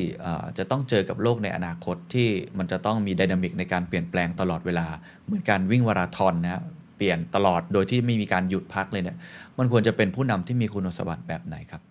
[0.59, 2.29] จะต้องเจอกับโลกในอนาคตที่
[2.59, 4.87] มันจะต้องมีดินามิกในการเปลี่ยนแปลงตลอดเวลา
[5.25, 6.63] เหมือนการวิ่งวาราธอนนะ
[6.97, 9.19] เปลี่ยนตลอดโดยที่ไม่มีการหยุดพักเลยเนี่ย
[9.59, 11.83] มันควรจะเป็นผู้นำที่มีคุณสมบัติแบบไหนครับ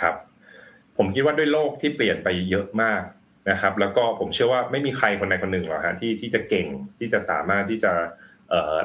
[0.00, 0.14] ครับ
[0.96, 3.02] ผมคิดว่าด้วยโลกที่เปลี่ยนไปเยอะมาก
[3.50, 6.66] นะครับ แล้วก็ผมเชื่อว่าไม่มีใครคนใดคนหนึ่งหรอกฮะที่ที่จะเก่ง
[6.98, 7.92] ที่จะสามารถที่จะ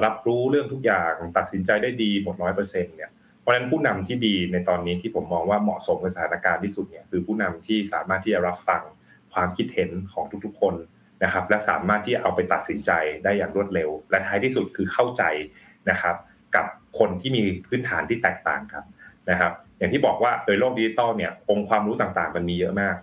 [0.05, 3.11] รับรู้เรื่องทุกอย่างตัดสินใจได้ดีหมดร้อยเปอร์เซ็นต์เนี่ย
[3.41, 8.81] เพราะฉะนั้นผู้นำที่ดีในตอนนี้ที่ผมมองว่าเหมาะสมกับสถานการณ์ที่สุดเนี่ยคือผู้นำที่สามารถที่จะรับฟัง
[9.33, 10.75] ความคิดเห็นของทุกๆ คน
[11.23, 12.91] นะครับและสามารถที่จะเอาไปตัดสินใจ
[13.23, 15.23] ได้อย่างรวดเร็ว และท้ายที่สุดคือเข้าใจ
[15.89, 16.15] นะครับ
[16.55, 16.65] กับ
[16.99, 18.83] คนที่มีพื้นฐานที่แตกต่างกัน
[19.29, 22.95] นะครับ อย่างที่บอกว่าโดยโลกดิจิตอลเนี่ยองค์ความรู้ต่างๆ มันมีเยอะมาก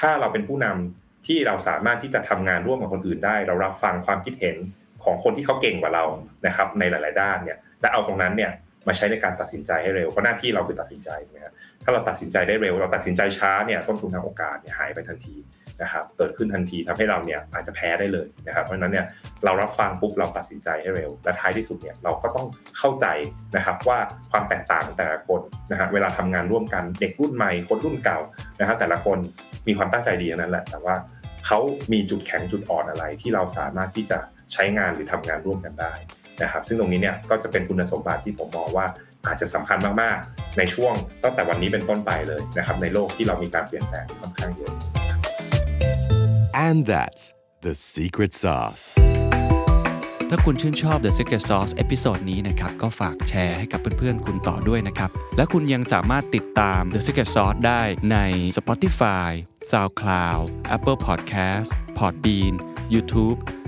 [0.00, 4.56] ถ้าเราเป็นผู้นำที่เราสามารถที่จะทำงานร่วมกับคนอื่นได้ เรารับฟังความคิดเห็น
[5.04, 6.04] ของคนที่เขาเก่งกว่าเรา
[6.46, 8.50] นะครับ ในหลาย ๆ ด้านเนี่ยและเอาตรงนั้นเนี่ย
[8.88, 11.52] มาใช้ในการตัดสินใจให้เร็วเพราะหน้าที่เราคือตัดสินใจนะครับ
[11.84, 15.36] ถ้าเราตัดสินใจได้เร็ว เราตัดสินใจช้าเนี่ยต้นทุนทางโอกาสเนี่ยหายไปทันที
[15.82, 19.06] นะครับเกิดขึ้นทันทีทำให้เราเนี่ยอาจจะแพ้ได้เลยนะครับเพราะฉะนั้นเนี่ย
[19.44, 22.46] เรารับฟังปุ๊บเราตัดสินใจให้เร็ว และท้ายที่สุดเนี่ยเราก็ต้อง
[22.78, 23.06] เข้าใจ
[23.56, 23.98] นะครับว่า
[24.30, 28.18] ความแตกต่างแต่ละคนนะฮะเวลาทำงานร่วมกันเด็กรุ่นใหม่คนรุ่นเก่า
[28.60, 29.18] นะครับแต่ละคน
[29.66, 30.94] มีความตั้งใจดีนั้นแหละแต่ว่า
[31.46, 31.58] เขา
[31.92, 34.18] มีจุดแข็งจุดอ่อนอะไรที่เราสามารถที่จะ
[34.52, 35.92] ใช้งานหรือทำงานร่วมกันได้
[36.42, 38.86] นะครับ ซึ่งตรงนี้เนี่ยก็จะเป็นคุณสมบัติที่ผมมองว่า
[39.26, 44.72] อาจจะสำคัญมากๆ ในช่วงตั้งแต่วันนี้เป็นต้นไปเลยนะครับในโลกที่เรามีการเปลี่ยนแปลงค่อนข้างเยอะ
[46.66, 47.24] and that's
[47.64, 48.84] the secret sauce
[50.30, 58.18] ถ้าคุณชื่นชอบ The Secret Sauce episode นี้นะครับ ก็ฝากแชร์ให้กับเพื่อนๆ คุณต่อด้วยนะครับ และคุณยังสามารถติดตาม The Secret Sauce ได้ใน
[58.56, 59.30] Spotify,
[59.70, 60.44] SoundCloud,
[60.76, 62.54] Apple Podcast, Podbean,
[62.94, 63.36] YouTube